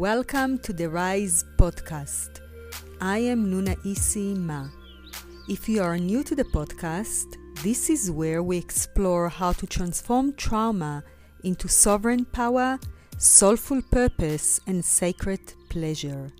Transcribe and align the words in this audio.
Welcome 0.00 0.56
to 0.60 0.72
the 0.72 0.88
Rise 0.88 1.44
podcast. 1.58 2.40
I 3.02 3.18
am 3.18 3.52
Nuna 3.52 3.76
Isi 3.84 4.32
Ma. 4.32 4.68
If 5.46 5.68
you 5.68 5.82
are 5.82 5.98
new 5.98 6.24
to 6.24 6.34
the 6.34 6.44
podcast, 6.44 7.36
this 7.62 7.90
is 7.90 8.10
where 8.10 8.42
we 8.42 8.56
explore 8.56 9.28
how 9.28 9.52
to 9.52 9.66
transform 9.66 10.32
trauma 10.32 11.04
into 11.44 11.68
sovereign 11.68 12.24
power, 12.24 12.78
soulful 13.18 13.82
purpose, 13.90 14.58
and 14.66 14.82
sacred 14.82 15.40
pleasure, 15.68 16.32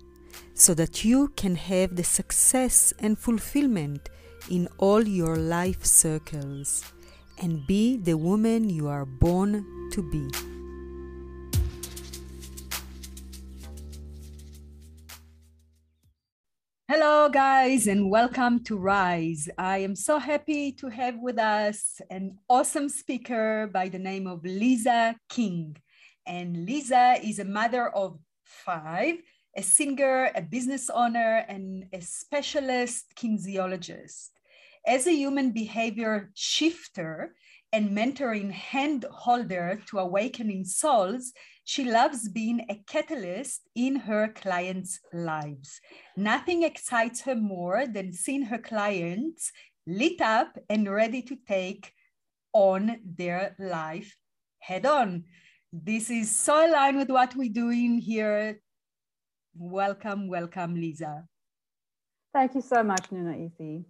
so 0.55 0.73
that 0.73 1.05
you 1.05 1.27
can 1.35 1.53
have 1.53 1.95
the 1.95 2.03
success 2.03 2.95
and 2.97 3.15
fulfillment 3.19 4.09
in 4.49 4.67
all 4.79 5.07
your 5.07 5.35
life 5.35 5.85
circles 5.85 6.91
and 7.37 7.67
be 7.67 7.97
the 7.97 8.17
woman 8.17 8.71
you 8.71 8.87
are 8.87 9.05
born 9.05 9.63
to 9.91 10.01
be. 10.09 10.50
Hello, 17.03 17.29
guys, 17.29 17.87
and 17.87 18.11
welcome 18.11 18.63
to 18.65 18.77
Rise. 18.77 19.49
I 19.57 19.79
am 19.79 19.95
so 19.95 20.19
happy 20.19 20.71
to 20.73 20.87
have 20.87 21.17
with 21.17 21.39
us 21.39 21.99
an 22.11 22.37
awesome 22.47 22.89
speaker 22.89 23.67
by 23.73 23.89
the 23.89 23.97
name 23.97 24.27
of 24.27 24.43
Lisa 24.43 25.15
King. 25.27 25.77
And 26.27 26.63
Lisa 26.63 27.15
is 27.23 27.39
a 27.39 27.43
mother 27.43 27.89
of 27.89 28.19
five, 28.45 29.15
a 29.57 29.63
singer, 29.63 30.29
a 30.35 30.43
business 30.43 30.91
owner, 30.91 31.43
and 31.49 31.85
a 31.91 32.01
specialist 32.01 33.05
kinesiologist. 33.15 34.29
As 34.85 35.07
a 35.07 35.11
human 35.11 35.53
behavior 35.53 36.29
shifter 36.35 37.33
and 37.73 37.97
mentoring 37.97 38.51
hand 38.51 39.07
holder 39.09 39.81
to 39.87 39.97
awakening 39.97 40.65
souls, 40.65 41.33
she 41.71 41.85
loves 41.85 42.27
being 42.27 42.65
a 42.67 42.75
catalyst 42.85 43.61
in 43.75 43.95
her 43.95 44.27
clients' 44.27 44.99
lives. 45.13 45.79
Nothing 46.17 46.63
excites 46.63 47.21
her 47.21 47.33
more 47.33 47.87
than 47.87 48.11
seeing 48.11 48.43
her 48.43 48.57
clients 48.57 49.53
lit 49.87 50.19
up 50.19 50.57
and 50.69 50.91
ready 50.91 51.21
to 51.21 51.37
take 51.47 51.93
on 52.51 52.97
their 53.05 53.55
life 53.57 54.17
head 54.59 54.85
on. 54.85 55.23
This 55.71 56.09
is 56.09 56.29
so 56.29 56.55
aligned 56.67 56.97
with 56.97 57.09
what 57.09 57.37
we're 57.37 57.57
doing 57.63 57.99
here. 57.99 58.59
Welcome, 59.55 60.27
welcome, 60.27 60.75
Lisa. 60.75 61.23
Thank 62.33 62.55
you 62.55 62.61
so 62.61 62.83
much, 62.83 63.09
Nuna 63.11 63.47
Isi. 63.47 63.85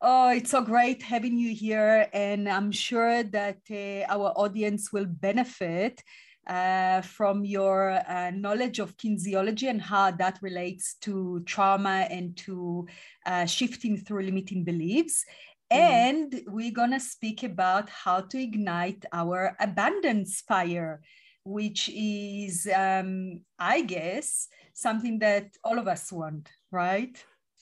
Oh, 0.00 0.30
it's 0.30 0.50
so 0.50 0.62
great 0.62 1.00
having 1.00 1.38
you 1.38 1.54
here. 1.54 2.08
And 2.12 2.48
I'm 2.48 2.72
sure 2.72 3.22
that 3.22 3.60
uh, 3.70 4.12
our 4.12 4.32
audience 4.34 4.92
will 4.92 5.06
benefit 5.06 6.02
uh, 6.46 7.00
from 7.02 7.44
your 7.44 8.02
uh, 8.08 8.30
knowledge 8.34 8.78
of 8.78 8.96
kinesiology 8.96 9.68
and 9.68 9.80
how 9.80 10.10
that 10.10 10.38
relates 10.42 10.94
to 10.94 11.42
trauma 11.46 12.06
and 12.10 12.36
to 12.36 12.86
uh, 13.26 13.46
shifting 13.46 13.96
through 13.96 14.22
limiting 14.22 14.64
beliefs. 14.64 15.24
Mm. 15.72 15.78
And 15.78 16.40
we're 16.48 16.72
going 16.72 16.90
to 16.90 17.00
speak 17.00 17.42
about 17.42 17.88
how 17.88 18.20
to 18.22 18.42
ignite 18.42 19.04
our 19.12 19.56
abundance 19.60 20.40
fire, 20.40 21.00
which 21.44 21.88
is, 21.94 22.68
um, 22.74 23.40
I 23.58 23.82
guess, 23.82 24.48
something 24.74 25.18
that 25.20 25.48
all 25.64 25.78
of 25.78 25.88
us 25.88 26.12
want, 26.12 26.50
right? 26.70 27.16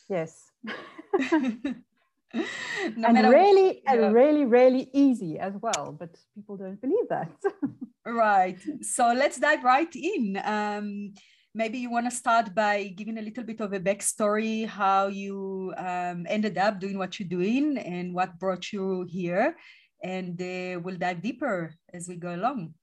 Yes. 0.08 0.50
no 2.34 3.08
and 3.08 3.28
really 3.28 3.82
yeah. 3.84 3.92
and 3.92 4.14
really 4.14 4.44
really 4.44 4.88
easy 4.92 5.38
as 5.38 5.54
well 5.60 5.96
but 5.98 6.16
people 6.34 6.56
don't 6.56 6.80
believe 6.80 7.08
that. 7.08 7.30
Right. 8.06 8.58
So 8.82 9.12
let's 9.12 9.38
dive 9.38 9.62
right 9.62 9.94
in. 9.94 10.40
Um, 10.44 11.12
maybe 11.54 11.78
you 11.78 11.90
want 11.90 12.06
to 12.06 12.16
start 12.16 12.54
by 12.54 12.94
giving 12.96 13.18
a 13.18 13.22
little 13.22 13.44
bit 13.44 13.60
of 13.60 13.72
a 13.72 13.80
backstory 13.80 14.66
how 14.66 15.08
you 15.08 15.74
um, 15.76 16.26
ended 16.28 16.56
up 16.56 16.80
doing 16.80 16.96
what 16.96 17.18
you're 17.18 17.28
doing 17.28 17.76
and 17.78 18.14
what 18.14 18.38
brought 18.38 18.72
you 18.72 19.06
here. 19.08 19.56
And 20.02 20.40
uh, 20.40 20.80
we'll 20.80 20.96
dive 20.96 21.22
deeper 21.22 21.74
as 21.92 22.08
we 22.08 22.16
go 22.16 22.34
along. 22.34 22.74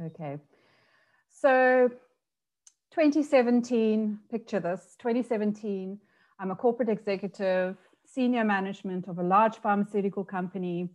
Okay. 0.00 0.38
So 1.30 1.88
2017 2.92 4.18
picture 4.30 4.60
this. 4.60 4.96
2017 4.98 5.98
i'm 6.38 6.50
a 6.50 6.56
corporate 6.56 6.90
executive 6.90 7.76
senior 8.14 8.44
management 8.44 9.08
of 9.08 9.18
a 9.18 9.22
large 9.22 9.56
pharmaceutical 9.56 10.24
company. 10.24 10.88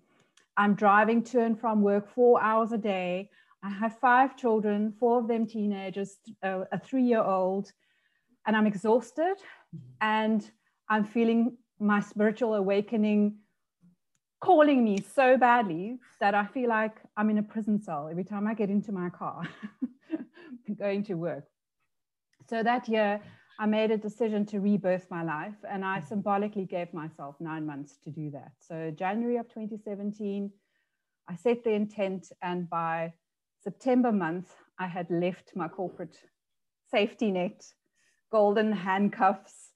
I'm 0.55 0.75
driving 0.75 1.23
to 1.23 1.41
and 1.41 1.59
from 1.59 1.81
work 1.81 2.13
four 2.13 2.41
hours 2.41 2.71
a 2.71 2.77
day. 2.77 3.29
I 3.63 3.69
have 3.69 3.97
five 3.99 4.37
children, 4.37 4.93
four 4.99 5.19
of 5.19 5.27
them 5.27 5.47
teenagers, 5.47 6.17
uh, 6.43 6.65
a 6.71 6.79
three 6.79 7.03
year 7.03 7.21
old, 7.21 7.71
and 8.45 8.55
I'm 8.55 8.67
exhausted 8.67 9.37
and 10.01 10.49
I'm 10.89 11.03
feeling 11.03 11.57
my 11.79 11.99
spiritual 11.99 12.55
awakening 12.55 13.37
calling 14.39 14.83
me 14.83 14.99
so 15.15 15.37
badly 15.37 15.97
that 16.19 16.35
I 16.35 16.45
feel 16.45 16.69
like 16.69 16.97
I'm 17.17 17.29
in 17.29 17.39
a 17.39 17.43
prison 17.43 17.81
cell 17.81 18.07
every 18.09 18.23
time 18.23 18.47
I 18.47 18.53
get 18.53 18.69
into 18.69 18.91
my 18.91 19.09
car 19.09 19.41
going 20.79 21.03
to 21.05 21.15
work. 21.15 21.45
So 22.49 22.63
that 22.63 22.87
year, 22.87 23.19
I 23.59 23.65
made 23.65 23.89
a 23.91 23.97
decision 23.97 24.45
to 24.47 24.59
rebirth 24.59 25.07
my 25.09 25.23
life, 25.23 25.55
and 25.67 25.83
I 25.83 26.01
symbolically 26.01 26.65
gave 26.65 26.93
myself 26.93 27.35
nine 27.39 27.65
months 27.65 27.97
to 28.03 28.11
do 28.11 28.29
that. 28.31 28.51
So, 28.59 28.91
January 28.91 29.37
of 29.37 29.47
2017, 29.47 30.51
I 31.27 31.35
set 31.35 31.63
the 31.63 31.71
intent, 31.71 32.31
and 32.41 32.69
by 32.69 33.13
September 33.63 34.11
month, 34.11 34.53
I 34.79 34.87
had 34.87 35.09
left 35.09 35.53
my 35.55 35.67
corporate 35.67 36.17
safety 36.89 37.31
net, 37.31 37.65
golden 38.31 38.71
handcuffs, 38.71 39.71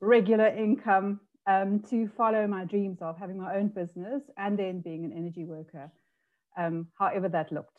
regular 0.00 0.48
income 0.48 1.20
um, 1.46 1.80
to 1.90 2.08
follow 2.08 2.46
my 2.46 2.64
dreams 2.64 2.98
of 3.00 3.18
having 3.18 3.38
my 3.38 3.54
own 3.56 3.68
business 3.68 4.22
and 4.36 4.58
then 4.58 4.80
being 4.80 5.04
an 5.04 5.12
energy 5.12 5.44
worker, 5.44 5.90
um, 6.58 6.88
however 6.98 7.28
that 7.28 7.52
looked. 7.52 7.78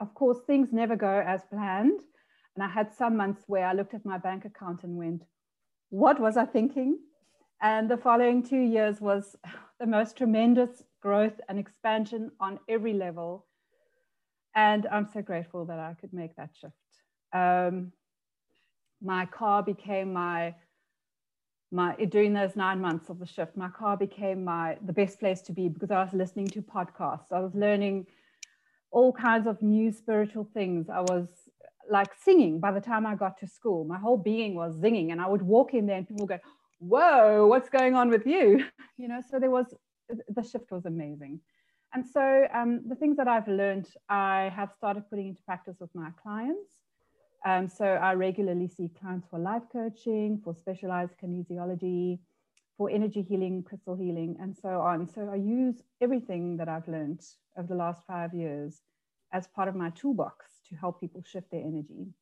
Of 0.00 0.14
course, 0.14 0.38
things 0.46 0.72
never 0.72 0.96
go 0.96 1.22
as 1.24 1.42
planned. 1.50 2.00
And 2.54 2.62
I 2.62 2.68
had 2.68 2.92
some 2.92 3.16
months 3.16 3.44
where 3.46 3.66
I 3.66 3.72
looked 3.72 3.94
at 3.94 4.04
my 4.04 4.18
bank 4.18 4.44
account 4.44 4.82
and 4.82 4.96
went, 4.96 5.22
what 5.90 6.20
was 6.20 6.36
I 6.36 6.44
thinking? 6.44 6.98
And 7.60 7.90
the 7.90 7.96
following 7.96 8.42
two 8.42 8.60
years 8.60 9.00
was 9.00 9.36
the 9.80 9.86
most 9.86 10.16
tremendous 10.16 10.82
growth 11.00 11.40
and 11.48 11.58
expansion 11.58 12.30
on 12.40 12.58
every 12.68 12.92
level. 12.92 13.46
And 14.54 14.86
I'm 14.86 15.08
so 15.12 15.22
grateful 15.22 15.64
that 15.66 15.78
I 15.78 15.94
could 16.00 16.12
make 16.12 16.36
that 16.36 16.50
shift. 16.54 16.74
Um, 17.32 17.92
my 19.02 19.26
car 19.26 19.62
became 19.62 20.12
my 20.12 20.54
my 21.72 21.96
during 22.10 22.34
those 22.34 22.54
nine 22.54 22.80
months 22.80 23.08
of 23.08 23.18
the 23.18 23.26
shift 23.26 23.56
my 23.56 23.68
car 23.68 23.96
became 23.96 24.44
my 24.44 24.76
the 24.84 24.92
best 24.92 25.18
place 25.18 25.40
to 25.40 25.52
be 25.52 25.68
because 25.68 25.90
i 25.90 26.02
was 26.02 26.12
listening 26.12 26.46
to 26.46 26.60
podcasts 26.60 27.32
i 27.32 27.40
was 27.40 27.54
learning 27.54 28.06
all 28.90 29.12
kinds 29.12 29.46
of 29.46 29.60
new 29.62 29.90
spiritual 29.90 30.46
things 30.52 30.88
i 30.90 31.00
was 31.00 31.26
like 31.90 32.08
singing 32.22 32.60
by 32.60 32.72
the 32.72 32.80
time 32.80 33.06
I 33.06 33.14
got 33.14 33.38
to 33.38 33.46
school. 33.46 33.84
My 33.84 33.98
whole 33.98 34.16
being 34.16 34.54
was 34.54 34.80
singing, 34.80 35.12
and 35.12 35.20
I 35.20 35.28
would 35.28 35.42
walk 35.42 35.74
in 35.74 35.86
there 35.86 35.96
and 35.96 36.06
people 36.06 36.26
would 36.26 36.40
go, 36.40 36.44
Whoa, 36.78 37.46
what's 37.46 37.68
going 37.68 37.94
on 37.94 38.08
with 38.10 38.26
you? 38.26 38.64
You 38.98 39.08
know, 39.08 39.20
so 39.28 39.40
there 39.40 39.50
was 39.50 39.66
the 40.28 40.42
shift 40.42 40.70
was 40.70 40.84
amazing. 40.86 41.40
And 41.94 42.06
so 42.06 42.46
um, 42.54 42.82
the 42.86 42.94
things 42.94 43.16
that 43.16 43.26
I've 43.26 43.48
learned, 43.48 43.88
I 44.08 44.52
have 44.54 44.70
started 44.76 45.08
putting 45.10 45.28
into 45.28 45.42
practice 45.42 45.76
with 45.80 45.90
my 45.94 46.10
clients. 46.22 46.70
Um, 47.44 47.68
so 47.68 47.84
I 47.84 48.14
regularly 48.14 48.68
see 48.68 48.90
clients 49.00 49.26
for 49.28 49.38
life 49.38 49.64
coaching, 49.72 50.40
for 50.44 50.54
specialized 50.54 51.14
kinesiology, 51.22 52.20
for 52.78 52.88
energy 52.90 53.22
healing, 53.22 53.62
crystal 53.62 53.96
healing, 53.96 54.36
and 54.40 54.56
so 54.56 54.80
on. 54.80 55.08
So 55.08 55.28
I 55.32 55.36
use 55.36 55.82
everything 56.00 56.56
that 56.58 56.68
I've 56.68 56.86
learned 56.86 57.22
over 57.58 57.66
the 57.66 57.74
last 57.74 58.06
five 58.06 58.32
years 58.32 58.80
as 59.32 59.48
part 59.48 59.68
of 59.68 59.74
my 59.74 59.90
toolbox 59.90 60.46
to 60.68 60.76
help 60.76 61.00
people 61.00 61.22
shift 61.24 61.50
their 61.50 61.60
energy. 61.60 62.14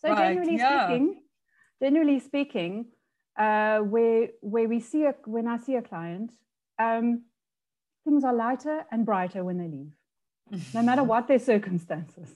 So 0.00 0.08
right, 0.08 0.34
generally 0.34 0.56
yeah. 0.56 0.86
speaking, 0.86 1.22
generally 1.82 2.20
speaking, 2.20 2.86
uh, 3.38 3.78
where 3.80 4.28
where 4.40 4.68
we 4.68 4.80
see 4.80 5.04
a 5.04 5.14
when 5.24 5.46
I 5.46 5.58
see 5.58 5.76
a 5.76 5.82
client, 5.82 6.32
um, 6.78 7.24
things 8.04 8.24
are 8.24 8.34
lighter 8.34 8.84
and 8.90 9.04
brighter 9.04 9.44
when 9.44 9.58
they 9.58 9.68
leave, 9.68 9.92
no 10.74 10.82
matter 10.82 11.04
what 11.04 11.28
their 11.28 11.38
circumstances. 11.38 12.34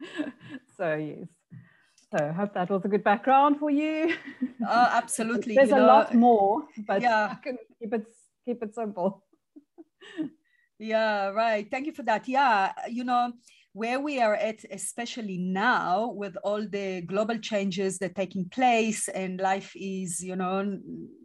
so 0.76 0.94
yes. 0.94 1.28
So 2.12 2.26
I 2.26 2.32
hope 2.32 2.52
that 2.52 2.68
was 2.68 2.84
a 2.84 2.88
good 2.88 3.02
background 3.02 3.58
for 3.58 3.70
you. 3.70 4.14
Uh, 4.66 4.90
absolutely. 4.92 5.54
There's 5.56 5.70
you 5.70 5.76
a 5.76 5.78
know, 5.78 5.86
lot 5.86 6.14
more, 6.14 6.64
but 6.86 7.00
yeah. 7.00 7.36
Keep 7.80 7.94
it 7.94 8.06
keep 8.44 8.62
it 8.62 8.74
simple. 8.74 9.24
yeah, 10.78 11.28
right. 11.28 11.66
Thank 11.70 11.86
you 11.86 11.92
for 11.92 12.02
that. 12.02 12.28
Yeah, 12.28 12.72
you 12.88 13.04
know, 13.04 13.32
where 13.72 14.00
we 14.00 14.20
are 14.20 14.34
at, 14.34 14.64
especially 14.70 15.38
now 15.38 16.10
with 16.10 16.36
all 16.44 16.66
the 16.66 17.00
global 17.02 17.38
changes 17.38 17.98
that 17.98 18.10
are 18.10 18.14
taking 18.14 18.48
place, 18.48 19.08
and 19.08 19.40
life 19.40 19.72
is, 19.74 20.22
you 20.22 20.36
know, 20.36 20.78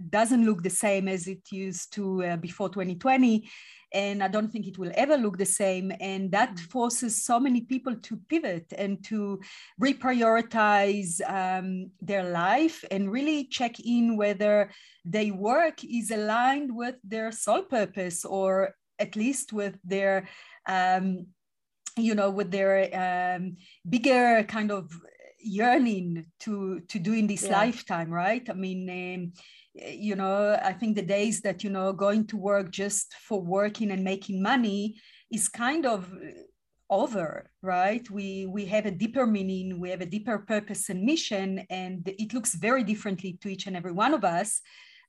doesn't 0.09 0.45
look 0.45 0.63
the 0.63 0.69
same 0.69 1.07
as 1.07 1.27
it 1.27 1.41
used 1.51 1.93
to 1.93 2.23
uh, 2.23 2.37
before 2.37 2.69
2020 2.69 3.49
and 3.93 4.21
I 4.21 4.27
don't 4.27 4.51
think 4.51 4.67
it 4.67 4.77
will 4.77 4.91
ever 4.95 5.17
look 5.17 5.37
the 5.37 5.45
same. 5.45 5.91
And 5.99 6.31
that 6.31 6.55
mm. 6.55 6.59
forces 6.59 7.23
so 7.23 7.39
many 7.39 7.61
people 7.61 7.95
to 7.95 8.19
pivot 8.29 8.73
and 8.77 9.03
to 9.05 9.39
reprioritize 9.81 11.21
um, 11.29 11.91
their 12.01 12.29
life 12.29 12.83
and 12.91 13.11
really 13.11 13.45
check 13.45 13.79
in 13.79 14.17
whether 14.17 14.71
their 15.05 15.33
work 15.33 15.83
is 15.83 16.11
aligned 16.11 16.75
with 16.75 16.95
their 17.03 17.31
soul 17.31 17.63
purpose 17.63 18.25
or 18.25 18.75
at 18.99 19.15
least 19.15 19.53
with 19.53 19.77
their 19.83 20.27
um, 20.67 21.27
you 21.97 22.15
know 22.15 22.29
with 22.29 22.51
their 22.51 23.35
um, 23.35 23.57
bigger 23.87 24.43
kind 24.43 24.71
of 24.71 24.91
yearning 25.39 26.25
to 26.39 26.81
to 26.87 26.99
do 26.99 27.13
in 27.13 27.27
this 27.27 27.43
yeah. 27.43 27.57
lifetime 27.57 28.09
right? 28.09 28.47
I 28.49 28.53
mean 28.53 28.89
um, 28.89 29.33
you 29.79 30.15
know 30.15 30.57
i 30.63 30.73
think 30.73 30.95
the 30.95 31.03
days 31.03 31.41
that 31.41 31.63
you 31.63 31.69
know 31.69 31.93
going 31.93 32.25
to 32.25 32.35
work 32.35 32.71
just 32.71 33.13
for 33.13 33.39
working 33.39 33.91
and 33.91 34.03
making 34.03 34.41
money 34.41 34.95
is 35.31 35.47
kind 35.47 35.85
of 35.85 36.11
over 36.89 37.51
right? 37.61 38.09
We 38.09 38.45
we 38.45 38.65
have 38.65 38.85
a 38.85 38.91
deeper 38.91 39.25
meaning 39.25 39.79
we 39.79 39.89
have 39.89 40.01
a 40.01 40.05
deeper 40.05 40.37
purpose 40.39 40.89
and 40.89 41.03
mission 41.03 41.65
and 41.69 42.07
it 42.07 42.33
looks 42.33 42.55
very 42.55 42.83
differently 42.83 43.37
to 43.41 43.49
each 43.49 43.67
and 43.67 43.75
every 43.75 43.91
one 43.91 44.13
of 44.13 44.23
us. 44.23 44.61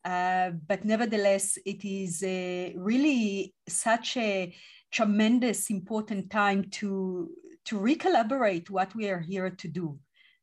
Uh, 0.05 0.51
but 0.67 0.85
nevertheless 0.85 1.59
it 1.67 1.85
is 1.85 2.23
a, 2.23 2.73
really 2.77 3.55
such 3.69 4.17
a 4.17 4.55
tremendous 4.91 5.71
important 5.71 6.31
time 6.31 6.65
to 6.71 7.31
to 7.65 7.79
recollaborate 7.79 8.71
what 8.71 8.95
we 8.95 9.09
are 9.09 9.21
here 9.21 9.51
to 9.51 9.69
do 9.69 9.99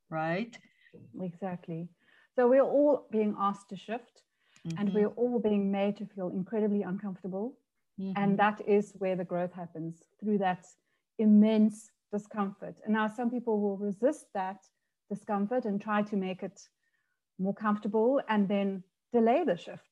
right 0.10 0.58
exactly 1.22 1.90
so 2.36 2.50
we're 2.50 2.62
all 2.62 3.08
being 3.12 3.36
asked 3.40 3.70
to 3.70 3.78
shift 3.78 4.22
mm-hmm. 4.68 4.78
and 4.80 4.94
we're 4.94 5.14
all 5.16 5.40
being 5.40 5.72
made 5.72 5.98
to 5.98 6.06
feel 6.06 6.30
incredibly 6.30 6.82
uncomfortable. 6.84 7.58
Mm-hmm. 8.00 8.22
And 8.22 8.38
that 8.40 8.62
is 8.68 8.94
where 8.98 9.16
the 9.16 9.24
growth 9.24 9.54
happens 9.54 10.04
through 10.20 10.40
that 10.40 10.66
immense 11.18 11.92
discomfort. 12.12 12.76
And 12.84 12.94
now 12.94 13.08
some 13.08 13.30
people 13.30 13.62
will 13.62 13.78
resist 13.78 14.26
that 14.34 14.58
discomfort 15.10 15.66
and 15.66 15.82
try 15.82 16.02
to 16.02 16.16
make 16.16 16.44
it 16.44 16.60
more 17.40 17.54
comfortable 17.54 18.22
and 18.28 18.48
then 18.48 18.84
delay 19.14 19.44
the 19.46 19.56
shift. 19.56 19.88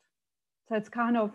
So 0.68 0.76
it's 0.76 0.90
kind 0.90 1.18
of 1.18 1.32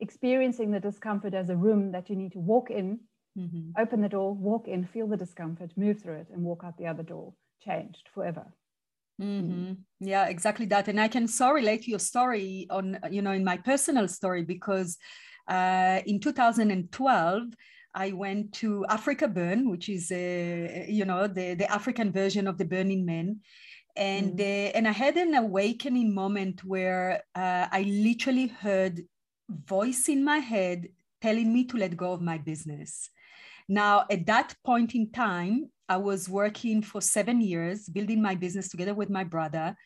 experiencing 0.00 0.70
the 0.70 0.80
discomfort 0.80 1.34
as 1.34 1.50
a 1.50 1.56
room 1.56 1.92
that 1.92 2.08
you 2.08 2.16
need 2.16 2.32
to 2.32 2.38
walk 2.38 2.70
in, 2.70 3.00
mm-hmm. 3.38 3.70
open 3.80 4.00
the 4.00 4.08
door, 4.08 4.34
walk 4.34 4.68
in, 4.68 4.86
feel 4.86 5.06
the 5.06 5.16
discomfort, 5.16 5.72
move 5.76 6.00
through 6.02 6.16
it, 6.16 6.28
and 6.32 6.42
walk 6.42 6.62
out 6.64 6.78
the 6.78 6.86
other 6.86 7.02
door, 7.02 7.34
changed 7.64 8.08
forever. 8.14 8.46
Mm-hmm. 9.20 9.72
Yeah, 10.00 10.26
exactly 10.26 10.66
that. 10.66 10.88
And 10.88 11.00
I 11.00 11.08
can 11.08 11.26
so 11.26 11.50
relate 11.50 11.82
to 11.82 11.90
your 11.90 11.98
story 11.98 12.66
on, 12.70 12.98
you 13.10 13.22
know, 13.22 13.32
in 13.32 13.44
my 13.44 13.56
personal 13.56 14.06
story, 14.06 14.44
because 14.44 14.96
uh, 15.48 16.00
in 16.06 16.20
2012, 16.20 17.42
I 17.94 18.12
went 18.12 18.52
to 18.54 18.86
AfrikaBurn, 18.88 19.68
which 19.70 19.88
is, 19.88 20.12
uh, 20.12 20.84
you 20.86 21.04
know, 21.04 21.26
the, 21.26 21.54
the 21.54 21.70
African 21.72 22.12
version 22.12 22.46
of 22.46 22.58
the 22.58 22.64
Burning 22.64 23.04
Man. 23.04 23.40
And, 23.96 24.38
mm. 24.38 24.40
uh, 24.40 24.70
and 24.76 24.86
I 24.86 24.92
had 24.92 25.16
an 25.16 25.34
awakening 25.34 26.14
moment 26.14 26.62
where 26.62 27.22
uh, 27.34 27.66
I 27.72 27.82
literally 27.88 28.46
heard 28.46 29.00
voice 29.48 30.08
in 30.08 30.24
my 30.24 30.38
head 30.38 30.88
telling 31.20 31.52
me 31.52 31.64
to 31.64 31.76
let 31.76 31.96
go 31.96 32.12
of 32.12 32.20
my 32.20 32.38
business. 32.38 33.10
Now, 33.68 34.06
at 34.10 34.26
that 34.26 34.54
point 34.64 34.94
in 34.94 35.10
time, 35.10 35.70
I 35.88 35.96
was 35.96 36.28
working 36.28 36.82
for 36.82 37.00
seven 37.00 37.40
years, 37.40 37.88
building 37.88 38.22
my 38.22 38.34
business 38.34 38.68
together 38.68 38.94
with 38.94 39.10
my 39.10 39.24
brother. 39.24 39.76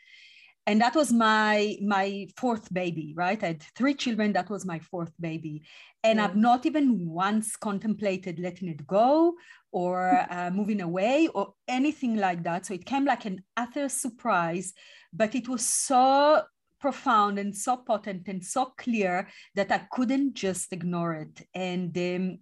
And 0.67 0.81
that 0.81 0.95
was 0.95 1.13
my 1.13 1.77
my 1.83 2.29
fourth 2.37 2.73
baby, 2.73 3.15
right? 3.17 3.43
I 3.43 3.47
had 3.49 3.63
three 3.77 3.95
children. 3.95 4.33
That 4.33 4.49
was 4.49 4.65
my 4.65 4.79
fourth 4.79 5.13
baby, 5.21 5.63
and 6.05 6.19
yeah. 6.19 6.25
I've 6.25 6.37
not 6.37 6.67
even 6.67 7.09
once 7.09 7.57
contemplated 7.57 8.39
letting 8.39 8.69
it 8.69 8.87
go 8.87 9.35
or 9.73 10.25
uh, 10.31 10.51
moving 10.53 10.81
away 10.81 11.27
or 11.35 11.55
anything 11.67 12.17
like 12.17 12.45
that. 12.45 12.67
So 12.67 12.75
it 12.75 12.87
came 12.87 13.05
like 13.05 13.25
an 13.25 13.43
utter 13.57 13.89
surprise, 13.89 14.73
but 15.13 15.35
it 15.35 15.49
was 15.49 15.67
so 15.67 16.43
profound 16.83 17.39
and 17.39 17.57
so 17.57 17.77
potent 17.79 18.29
and 18.29 18.45
so 18.45 18.75
clear 18.77 19.29
that 19.55 19.71
I 19.73 19.87
couldn't 19.93 20.35
just 20.35 20.73
ignore 20.73 21.15
it. 21.15 21.47
And 21.55 21.97
um, 21.97 22.39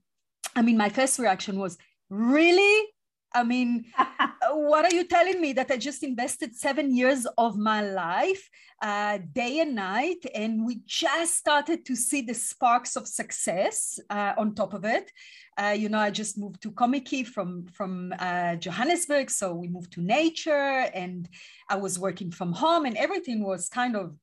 I 0.56 0.62
mean, 0.62 0.78
my 0.78 0.88
first 0.88 1.18
reaction 1.18 1.58
was, 1.58 1.78
really? 2.08 2.88
I 3.32 3.44
mean, 3.44 3.84
what 4.52 4.84
are 4.84 4.94
you 4.94 5.04
telling 5.04 5.40
me 5.40 5.52
that 5.52 5.70
I 5.70 5.76
just 5.76 6.02
invested 6.02 6.56
seven 6.56 6.96
years 6.96 7.26
of 7.38 7.56
my 7.56 7.82
life, 7.82 8.48
uh, 8.82 9.18
day 9.32 9.60
and 9.60 9.74
night, 9.74 10.24
and 10.34 10.66
we 10.66 10.80
just 10.86 11.36
started 11.36 11.84
to 11.84 11.94
see 11.94 12.22
the 12.22 12.34
sparks 12.34 12.96
of 12.96 13.06
success 13.06 14.00
uh, 14.08 14.32
on 14.36 14.54
top 14.54 14.74
of 14.74 14.84
it. 14.84 15.12
Uh, 15.60 15.74
you 15.76 15.88
know, 15.88 15.98
I 15.98 16.10
just 16.10 16.38
moved 16.38 16.62
to 16.62 16.72
Kommetjie 16.72 17.26
from 17.26 17.66
from 17.66 18.14
uh, 18.18 18.56
Johannesburg, 18.56 19.30
so 19.30 19.54
we 19.54 19.68
moved 19.68 19.92
to 19.92 20.00
nature, 20.00 20.88
and 20.94 21.28
I 21.68 21.76
was 21.76 21.98
working 21.98 22.30
from 22.32 22.52
home, 22.52 22.84
and 22.86 22.96
everything 22.96 23.44
was 23.44 23.68
kind 23.68 23.94
of 23.94 24.16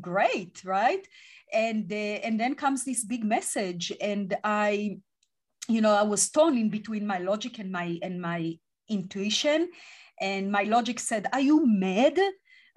great, 0.00 0.62
right? 0.64 1.06
And 1.52 1.90
uh, 1.92 2.18
and 2.24 2.38
then 2.38 2.54
comes 2.54 2.84
this 2.84 3.04
big 3.04 3.24
message, 3.24 3.92
and 4.00 4.36
I 4.44 4.98
you 5.68 5.80
know, 5.80 5.92
I 5.92 6.02
was 6.02 6.30
torn 6.30 6.56
in 6.56 6.70
between 6.70 7.06
my 7.06 7.18
logic 7.18 7.58
and 7.58 7.70
my 7.70 7.98
and 8.02 8.20
my 8.20 8.58
intuition. 8.88 9.68
And 10.20 10.50
my 10.50 10.62
logic 10.62 11.00
said, 11.00 11.26
Are 11.32 11.40
you 11.40 11.66
mad? 11.66 12.18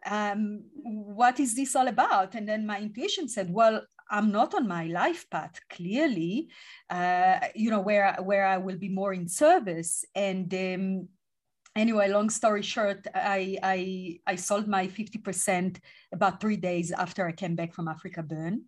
Um, 0.06 0.64
what 0.76 1.40
is 1.40 1.56
this 1.56 1.76
all 1.76 1.88
about? 1.88 2.36
And 2.36 2.48
then 2.48 2.66
my 2.66 2.80
intuition 2.80 3.28
said, 3.28 3.52
Well, 3.52 3.82
I'm 4.10 4.32
not 4.32 4.56
on 4.56 4.68
my 4.68 4.86
life 4.86 5.30
path 5.30 5.60
clearly, 5.70 6.50
uh, 6.90 7.40
you 7.54 7.70
know, 7.70 7.82
where 7.82 8.18
where 8.22 8.46
I 8.46 8.58
will 8.58 8.78
be 8.78 8.90
more 8.90 9.14
in 9.14 9.28
service. 9.28 10.04
And 10.16 10.54
um, 10.54 11.08
anyway, 11.76 12.10
long 12.10 12.30
story 12.30 12.62
short, 12.62 13.08
I, 13.14 13.58
I 13.64 14.20
I 14.28 14.36
sold 14.36 14.68
my 14.68 14.88
50% 14.88 15.78
about 16.12 16.42
three 16.42 16.58
days 16.58 16.92
after 16.92 17.28
I 17.28 17.32
came 17.32 17.56
back 17.56 17.74
from 17.74 17.88
AfrikaBurn. 17.88 18.62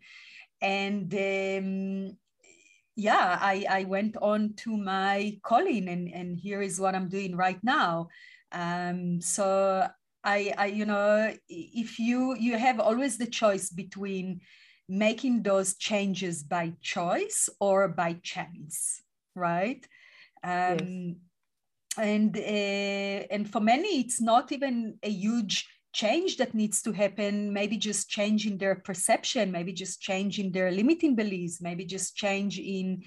And 0.61 1.13
um, 1.13 2.17
yeah, 2.95 3.37
I, 3.41 3.65
I 3.69 3.83
went 3.85 4.17
on 4.17 4.53
to 4.57 4.77
my 4.77 5.39
calling 5.43 5.87
and, 5.89 6.07
and 6.13 6.37
here 6.37 6.61
is 6.61 6.79
what 6.79 6.95
I'm 6.95 7.09
doing 7.09 7.35
right 7.35 7.61
now. 7.63 8.09
Um, 8.51 9.21
so 9.21 9.87
I, 10.23 10.53
I, 10.57 10.65
you 10.67 10.85
know, 10.85 11.33
if 11.49 11.97
you, 11.99 12.35
you 12.35 12.57
have 12.57 12.79
always 12.79 13.17
the 13.17 13.25
choice 13.25 13.69
between 13.69 14.41
making 14.87 15.41
those 15.41 15.75
changes 15.77 16.43
by 16.43 16.73
choice 16.81 17.49
or 17.59 17.87
by 17.87 18.17
chance, 18.21 19.01
right? 19.35 19.87
Um, 20.43 20.77
yes. 20.79 21.15
And, 21.97 22.37
uh, 22.37 23.27
and 23.29 23.49
for 23.51 23.59
many, 23.59 23.99
it's 23.99 24.21
not 24.21 24.51
even 24.51 24.97
a 25.03 25.09
huge 25.09 25.67
change 25.93 26.37
that 26.37 26.53
needs 26.53 26.81
to 26.83 26.91
happen. 26.91 27.51
Maybe 27.51 27.77
just 27.77 28.09
change 28.09 28.47
in 28.47 28.57
their 28.57 28.75
perception 28.75 29.51
maybe 29.51 29.73
just 29.73 30.01
change 30.01 30.39
in 30.39 30.51
their 30.51 30.71
limiting 30.71 31.15
beliefs 31.15 31.61
maybe 31.61 31.85
just 31.85 32.15
change 32.15 32.59
in 32.59 33.03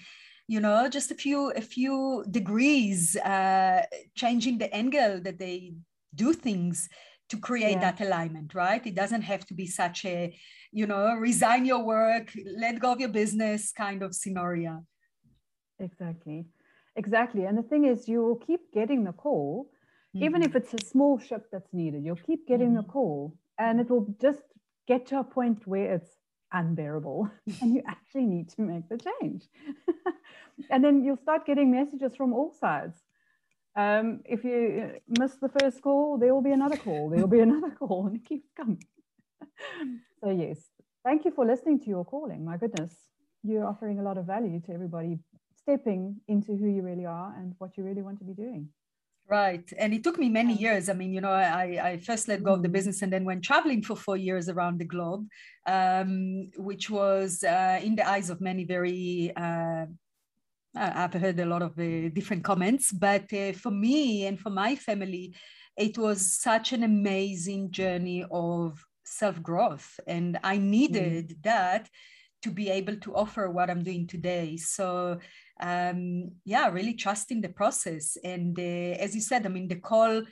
you 0.47 0.61
know 0.61 0.89
just 0.89 1.11
a 1.11 1.15
few 1.15 1.51
a 1.53 1.61
few 1.61 2.25
degrees 2.31 3.17
uh, 3.17 3.83
changing 4.15 4.59
the 4.59 4.73
angle 4.75 5.21
that 5.21 5.39
they 5.39 5.75
do 6.15 6.33
things 6.33 6.89
to 7.31 7.39
create 7.39 7.81
yeah. 7.81 7.91
that 7.93 8.01
alignment 8.01 8.55
right? 8.55 8.87
It 8.87 8.95
doesn't 8.95 9.23
have 9.23 9.47
to 9.47 9.55
be 9.55 9.67
such 9.67 10.05
a 10.05 10.37
you 10.73 10.87
know 10.87 11.15
resign 11.15 11.65
your 11.65 11.83
work 11.85 12.31
let 12.59 12.81
go 12.81 12.93
of 12.93 13.01
your 13.01 13.09
business 13.09 13.73
kind 13.73 14.03
of 14.03 14.15
scenario. 14.15 14.85
Exactly 15.79 16.47
exactly 16.97 17.45
and 17.45 17.57
the 17.59 17.63
thing 17.63 17.85
is 17.85 18.09
you 18.09 18.23
will 18.23 18.37
keep 18.37 18.73
getting 18.73 19.05
the 19.05 19.13
call 19.13 19.69
Mm-hmm. 20.15 20.25
Even 20.25 20.43
if 20.43 20.49
mm-hmm. 20.49 20.59
it's 20.59 20.75
a 20.75 20.87
small 20.87 21.19
ship 21.19 21.47
that's 21.51 21.73
needed, 21.73 22.05
you'll 22.05 22.17
keep 22.17 22.47
getting 22.47 22.69
mm-hmm. 22.69 22.87
the 22.87 22.93
call 22.93 23.35
and 23.59 23.81
it 23.81 23.91
will 23.91 24.15
just 24.21 24.43
get 24.87 25.07
to 25.09 25.19
a 25.19 25.25
point 25.25 25.67
where 25.67 25.95
it's 25.95 26.11
unbearable 26.53 27.29
and 27.61 27.75
you 27.75 27.83
actually 27.89 28.27
need 28.27 28.49
to 28.51 28.63
make 28.63 28.89
the 28.89 28.99
change. 28.99 29.43
and 30.71 30.85
then 30.85 31.05
you'll 31.05 31.17
start 31.17 31.47
getting 31.47 31.71
messages 31.71 32.15
from 32.15 32.33
all 32.33 32.53
sides. 32.61 32.97
Um, 33.77 34.21
if 34.25 34.45
you 34.45 34.93
uh, 34.95 34.99
miss 35.19 35.35
the 35.43 35.49
first 35.49 35.83
call, 35.83 36.17
there 36.17 36.33
will 36.33 36.43
be 36.43 36.53
another 36.53 36.77
call, 36.77 37.11
there 37.11 37.21
will 37.21 37.27
be 37.27 37.41
another 37.41 37.71
call, 37.77 38.07
and 38.07 38.15
it 38.15 38.25
keeps 38.25 38.49
coming. 38.57 38.85
so, 40.23 40.31
yes, 40.31 40.59
thank 41.05 41.25
you 41.25 41.33
for 41.33 41.45
listening 41.45 41.81
to 41.81 41.89
your 41.89 42.05
calling. 42.05 42.45
My 42.45 42.57
goodness, 42.57 42.95
you're 43.43 43.67
offering 43.67 43.99
a 43.99 44.03
lot 44.03 44.17
of 44.17 44.27
value 44.27 44.61
to 44.61 44.73
everybody 44.73 45.19
stepping 45.65 46.21
into 46.29 46.57
who 46.57 46.69
you 46.69 46.83
really 46.83 47.07
are 47.07 47.35
and 47.39 47.55
what 47.59 47.77
you 47.77 47.85
really 47.85 48.03
want 48.03 48.19
to 48.19 48.25
be 48.25 48.35
doing. 48.35 48.69
Right. 49.27 49.65
And 49.79 49.95
it 49.95 50.05
took 50.05 50.19
me 50.19 50.29
many 50.29 50.53
years. 50.53 50.91
I 50.91 50.93
mean, 50.93 51.13
you 51.15 51.23
know, 51.23 51.33
I, 51.33 51.81
I 51.83 51.99
first 51.99 52.29
let 52.29 52.43
go 52.43 52.53
of 52.53 52.63
the 52.63 52.69
mm. 52.69 52.73
business 52.73 53.01
and 53.01 53.11
then 53.11 53.25
went 53.25 53.43
traveling 53.43 53.83
for 53.83 53.97
four 53.97 54.19
years 54.19 54.51
around 54.51 54.79
the 54.79 54.85
globe, 54.85 55.27
um, 55.67 56.51
which 56.59 56.91
was 56.91 57.43
uh, 57.43 57.81
in 57.83 57.97
the 57.97 58.07
eyes 58.07 58.29
of 58.29 58.43
many 58.43 58.65
very 58.65 59.33
uh, 59.35 59.87
I've 60.77 61.15
heard 61.15 61.39
a 61.39 61.47
lot 61.47 61.63
of 61.63 61.79
uh, 61.79 62.09
different 62.09 62.43
comments, 62.43 62.93
but 62.93 63.33
uh, 63.33 63.53
for 63.53 63.71
me 63.71 64.27
and 64.27 64.39
for 64.39 64.51
my 64.51 64.75
family, 64.75 65.35
it 65.77 65.97
was 65.97 66.41
such 66.41 66.73
an 66.73 66.83
amazing 66.83 67.71
journey 67.71 68.25
of 68.31 68.85
self 69.05 69.41
growth. 69.43 70.01
And 70.07 70.39
I 70.43 70.59
needed 70.59 71.29
mm. 71.29 71.43
that 71.45 71.89
to 72.45 72.51
be 72.51 72.71
able 72.71 72.97
to 72.97 73.15
offer 73.15 73.51
what 73.51 73.69
I'm 73.71 73.83
doing 73.83 74.07
today. 74.07 74.57
So, 74.57 75.19
um, 75.61 76.31
yeah, 76.45 76.69
really 76.69 76.95
trusting 76.95 77.41
the 77.41 77.49
process. 77.49 78.17
And 78.23 78.59
uh, 78.59 79.03
as 79.05 79.15
you 79.15 79.21
said, 79.21 79.45
I 79.45 79.49
mean, 79.49 79.69
the 79.69 79.77
call 79.77 80.23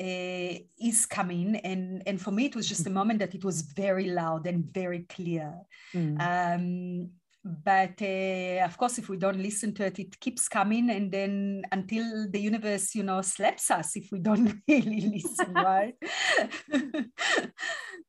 uh, 0.00 0.54
is 0.80 1.06
coming 1.06 1.56
and 1.56 2.04
and 2.06 2.20
for 2.20 2.30
me 2.30 2.46
it 2.46 2.54
was 2.54 2.68
just 2.68 2.86
a 2.86 2.90
moment 2.90 3.18
that 3.18 3.34
it 3.34 3.44
was 3.44 3.62
very 3.62 4.10
loud 4.10 4.46
and 4.46 4.72
very 4.72 5.00
clear 5.08 5.52
mm. 5.92 6.14
um, 6.20 7.10
but 7.44 8.00
uh, 8.00 8.64
of 8.64 8.76
course 8.78 8.98
if 8.98 9.08
we 9.08 9.16
don't 9.16 9.42
listen 9.42 9.74
to 9.74 9.86
it 9.86 9.98
it 9.98 10.20
keeps 10.20 10.48
coming 10.48 10.90
and 10.90 11.10
then 11.10 11.62
until 11.72 12.30
the 12.30 12.38
universe 12.38 12.94
you 12.94 13.02
know 13.02 13.20
slaps 13.22 13.72
us 13.72 13.96
if 13.96 14.12
we 14.12 14.20
don't 14.20 14.54
really 14.68 15.00
listen 15.00 15.52
right 15.72 15.96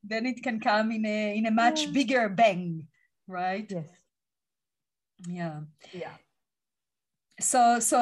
then 0.04 0.28
it 0.28 0.44
can 0.44 0.60
come 0.60 0.92
in 0.92 1.06
a 1.08 1.38
in 1.38 1.48
a 1.48 1.51
much 1.51 1.86
yeah. 1.86 1.92
bigger 1.92 2.30
bang 2.30 2.86
right 3.29 3.67
yes 3.69 3.89
yeah 5.27 5.59
yeah 5.93 6.15
so 7.39 7.79
so 7.79 7.98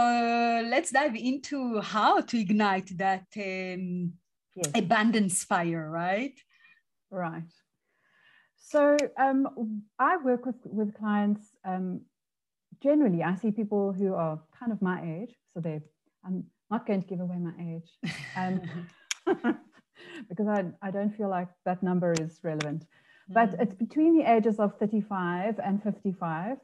let's 0.68 0.92
dive 0.92 1.16
into 1.16 1.80
how 1.82 2.22
to 2.22 2.40
ignite 2.40 2.98
that 2.98 3.28
um, 3.38 4.14
yes. 4.56 4.72
abundance 4.74 5.44
fire 5.44 5.90
right 5.92 6.40
right 7.12 7.54
so 8.68 8.98
um, 9.18 9.84
I 9.98 10.18
work 10.18 10.46
with, 10.46 10.58
with 10.66 10.94
clients. 10.94 11.56
Um, 11.64 12.02
generally, 12.84 13.24
I 13.24 13.36
see 13.36 13.52
people 13.52 13.94
who 13.94 14.14
are 14.14 14.42
kind 14.60 14.74
of 14.74 14.82
my 14.82 15.22
age. 15.22 15.34
So 15.54 15.62
they, 15.62 15.80
I'm 16.26 16.44
not 16.70 16.86
going 16.86 17.02
to 17.02 17.08
give 17.08 17.22
away 17.22 17.38
my 17.38 17.54
age 17.58 17.90
um, 18.36 18.62
because 20.30 20.48
I, 20.48 20.66
I 20.82 20.92
don't 20.92 21.16
feel 21.16 21.30
like 21.30 21.48
that 21.64 21.82
number 21.82 22.14
is 22.20 22.40
relevant. 22.44 22.86
Mm. 23.30 23.34
But 23.34 23.60
it's 23.60 23.76
between 23.76 24.18
the 24.18 24.32
ages 24.32 24.60
of 24.60 24.78
35 24.78 25.60
and 25.60 25.82
55. 25.84 26.58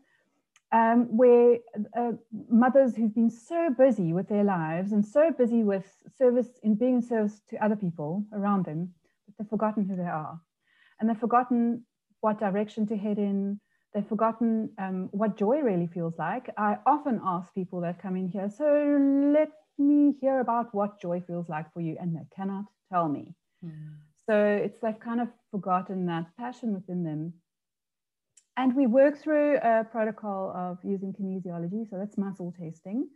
Um, 0.72 1.16
where 1.16 1.60
uh, 1.96 2.14
mothers 2.50 2.96
who've 2.96 3.14
been 3.14 3.30
so 3.30 3.70
busy 3.78 4.12
with 4.12 4.28
their 4.28 4.44
lives 4.44 4.92
and 4.92 5.06
so 5.06 5.32
busy 5.32 5.62
with 5.62 5.86
service 6.18 6.48
in 6.64 6.74
being 6.74 6.96
in 6.96 7.02
service 7.04 7.42
to 7.52 7.64
other 7.64 7.76
people 7.76 8.26
around 8.34 8.66
them 8.66 8.92
that 9.28 9.38
they've 9.38 9.50
forgotten 9.50 9.88
who 9.88 9.96
they 9.96 10.02
are 10.02 10.42
and 11.00 11.10
they've 11.10 11.20
forgotten 11.20 11.84
what 12.22 12.40
direction 12.40 12.88
to 12.88 12.96
head 12.96 13.18
in. 13.18 13.60
They've 13.94 14.08
forgotten 14.08 14.70
um, 14.80 15.10
what 15.12 15.38
joy 15.38 15.60
really 15.60 15.88
feels 15.88 16.18
like. 16.18 16.50
I 16.58 16.78
often 16.86 17.20
ask 17.24 17.54
people 17.54 17.82
that 17.82 18.02
come 18.02 18.16
in 18.16 18.28
here, 18.30 18.50
so 18.50 18.66
let 19.34 19.52
me 19.78 20.16
hear 20.20 20.40
about 20.40 20.74
what 20.74 21.00
joy 21.00 21.22
feels 21.22 21.50
like 21.50 21.72
for 21.74 21.82
you, 21.82 21.98
and 22.00 22.16
they 22.16 22.26
cannot 22.36 22.66
tell 22.92 23.08
me. 23.08 23.36
Mm. 23.64 23.98
So 24.30 24.46
it's 24.46 24.80
they've 24.82 25.00
kind 25.00 25.22
of 25.22 25.28
forgotten 25.52 26.06
that 26.06 26.28
passion 26.38 26.74
within 26.74 27.04
them. 27.04 27.34
And 28.56 28.76
we 28.76 28.88
work 28.88 29.18
through 29.18 29.58
a 29.58 29.84
protocol 29.84 30.52
of 30.56 30.78
using 30.84 31.14
kinesiology, 31.14 31.90
so 31.90 31.98
that's 31.98 32.18
muscle 32.18 32.54
testing, 32.58 33.10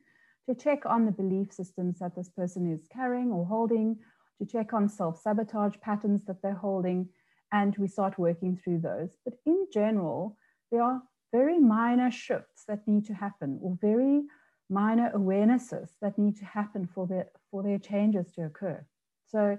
to 0.49 0.55
check 0.55 0.85
on 0.85 1.05
the 1.05 1.11
belief 1.11 1.53
systems 1.53 1.99
that 1.99 2.15
this 2.15 2.29
person 2.29 2.71
is 2.73 2.87
carrying 2.91 3.31
or 3.31 3.45
holding, 3.45 3.97
to 4.39 4.45
check 4.45 4.73
on 4.73 4.89
self 4.89 5.21
sabotage 5.21 5.75
patterns 5.81 6.25
that 6.25 6.41
they're 6.41 6.55
holding, 6.55 7.07
and 7.51 7.75
we 7.77 7.87
start 7.87 8.17
working 8.17 8.59
through 8.61 8.79
those. 8.79 9.09
But 9.23 9.35
in 9.45 9.67
general, 9.71 10.37
there 10.71 10.81
are 10.81 11.01
very 11.31 11.59
minor 11.59 12.09
shifts 12.11 12.63
that 12.67 12.87
need 12.87 13.05
to 13.05 13.13
happen 13.13 13.59
or 13.61 13.77
very 13.79 14.23
minor 14.69 15.11
awarenesses 15.15 15.89
that 16.01 16.17
need 16.17 16.35
to 16.37 16.45
happen 16.45 16.87
for 16.93 17.07
their, 17.07 17.27
for 17.51 17.63
their 17.63 17.77
changes 17.77 18.31
to 18.33 18.45
occur. 18.45 18.85
So 19.27 19.57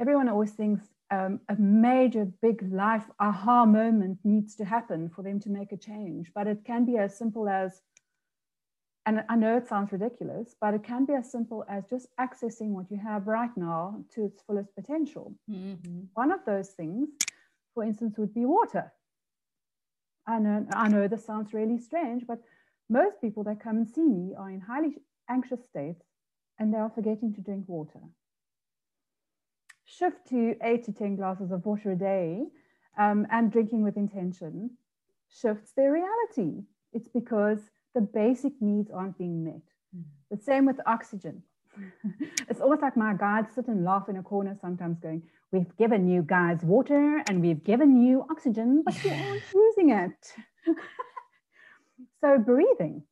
everyone 0.00 0.28
always 0.28 0.52
thinks 0.52 0.88
um, 1.10 1.40
a 1.48 1.56
major 1.56 2.24
big 2.40 2.62
life 2.72 3.04
aha 3.20 3.66
moment 3.66 4.18
needs 4.24 4.54
to 4.56 4.64
happen 4.64 5.10
for 5.10 5.22
them 5.22 5.38
to 5.40 5.50
make 5.50 5.72
a 5.72 5.76
change, 5.76 6.30
but 6.34 6.46
it 6.46 6.64
can 6.64 6.84
be 6.84 6.96
as 6.96 7.16
simple 7.16 7.48
as 7.48 7.82
and 9.06 9.24
I 9.30 9.34
know 9.34 9.56
it 9.56 9.66
sounds 9.66 9.92
ridiculous, 9.92 10.54
but 10.60 10.74
it 10.74 10.84
can 10.84 11.06
be 11.06 11.14
as 11.14 11.32
simple 11.32 11.64
as 11.68 11.84
just 11.88 12.06
accessing 12.20 12.68
what 12.68 12.90
you 12.90 12.98
have 12.98 13.26
right 13.26 13.50
now 13.56 14.04
to 14.14 14.26
its 14.26 14.42
fullest 14.42 14.74
potential. 14.74 15.34
Mm-hmm. 15.50 16.00
One 16.14 16.30
of 16.30 16.40
those 16.44 16.68
things, 16.68 17.08
for 17.74 17.82
instance, 17.82 18.18
would 18.18 18.34
be 18.34 18.44
water. 18.44 18.92
I 20.26 20.38
know, 20.38 20.66
I 20.74 20.88
know 20.88 21.08
this 21.08 21.24
sounds 21.24 21.54
really 21.54 21.78
strange, 21.78 22.26
but 22.26 22.40
most 22.90 23.20
people 23.22 23.42
that 23.44 23.58
come 23.60 23.78
and 23.78 23.88
see 23.88 24.06
me 24.06 24.34
are 24.38 24.50
in 24.50 24.60
highly 24.60 24.96
anxious 25.30 25.64
states 25.64 26.04
and 26.58 26.72
they 26.72 26.78
are 26.78 26.92
forgetting 26.94 27.32
to 27.34 27.40
drink 27.40 27.64
water. 27.68 28.00
Shift 29.98 30.28
to 30.28 30.54
eight 30.62 30.84
to 30.84 30.92
10 30.92 31.16
glasses 31.16 31.50
of 31.50 31.66
water 31.66 31.90
a 31.92 31.96
day 31.96 32.44
um, 32.96 33.26
and 33.30 33.50
drinking 33.50 33.82
with 33.82 33.96
intention 33.96 34.70
shifts 35.28 35.72
their 35.72 35.92
reality. 35.92 36.62
It's 36.92 37.08
because 37.08 37.58
the 37.94 38.00
basic 38.00 38.52
needs 38.60 38.90
aren't 38.90 39.18
being 39.18 39.44
met. 39.44 39.62
Mm. 39.96 40.04
The 40.30 40.36
same 40.36 40.64
with 40.66 40.78
oxygen. 40.86 41.42
it's 42.48 42.60
almost 42.60 42.82
like 42.82 42.96
my 42.96 43.14
guides 43.14 43.54
sit 43.54 43.66
and 43.66 43.84
laugh 43.84 44.08
in 44.08 44.16
a 44.16 44.22
corner 44.22 44.56
sometimes 44.60 44.98
going, 45.00 45.22
We've 45.52 45.76
given 45.76 46.06
you 46.06 46.22
guys 46.22 46.62
water 46.62 47.24
and 47.28 47.40
we've 47.40 47.64
given 47.64 48.00
you 48.00 48.24
oxygen, 48.30 48.82
but 48.84 49.02
you 49.02 49.10
aren't 49.28 49.42
using 49.52 49.90
it. 49.90 50.34
so, 52.20 52.38
breathing, 52.38 53.02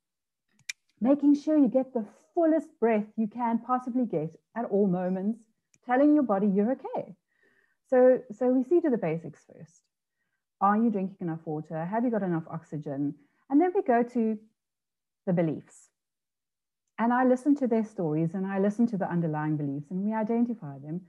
making 1.00 1.34
sure 1.34 1.58
you 1.58 1.66
get 1.66 1.92
the 1.92 2.04
fullest 2.34 2.68
breath 2.78 3.06
you 3.16 3.26
can 3.26 3.58
possibly 3.58 4.06
get 4.06 4.36
at 4.56 4.64
all 4.66 4.86
moments, 4.86 5.40
telling 5.88 6.14
your 6.14 6.22
body 6.22 6.46
you're 6.46 6.72
okay. 6.72 7.14
So, 7.88 8.20
so 8.32 8.48
we 8.48 8.62
see 8.64 8.80
to 8.80 8.90
the 8.90 8.98
basics 8.98 9.40
first. 9.46 9.80
Are 10.60 10.76
you 10.76 10.90
drinking 10.90 11.16
enough 11.20 11.40
water? 11.44 11.84
Have 11.84 12.04
you 12.04 12.10
got 12.10 12.22
enough 12.22 12.44
oxygen? 12.50 13.14
And 13.48 13.60
then 13.60 13.72
we 13.74 13.82
go 13.82 14.02
to 14.02 14.38
the 15.26 15.32
beliefs. 15.32 15.88
And 16.98 17.12
I 17.12 17.24
listen 17.24 17.54
to 17.56 17.68
their 17.68 17.84
stories 17.84 18.34
and 18.34 18.46
I 18.46 18.58
listen 18.58 18.86
to 18.88 18.98
the 18.98 19.08
underlying 19.08 19.56
beliefs 19.56 19.90
and 19.90 20.02
we 20.02 20.12
identify 20.12 20.78
them. 20.78 21.02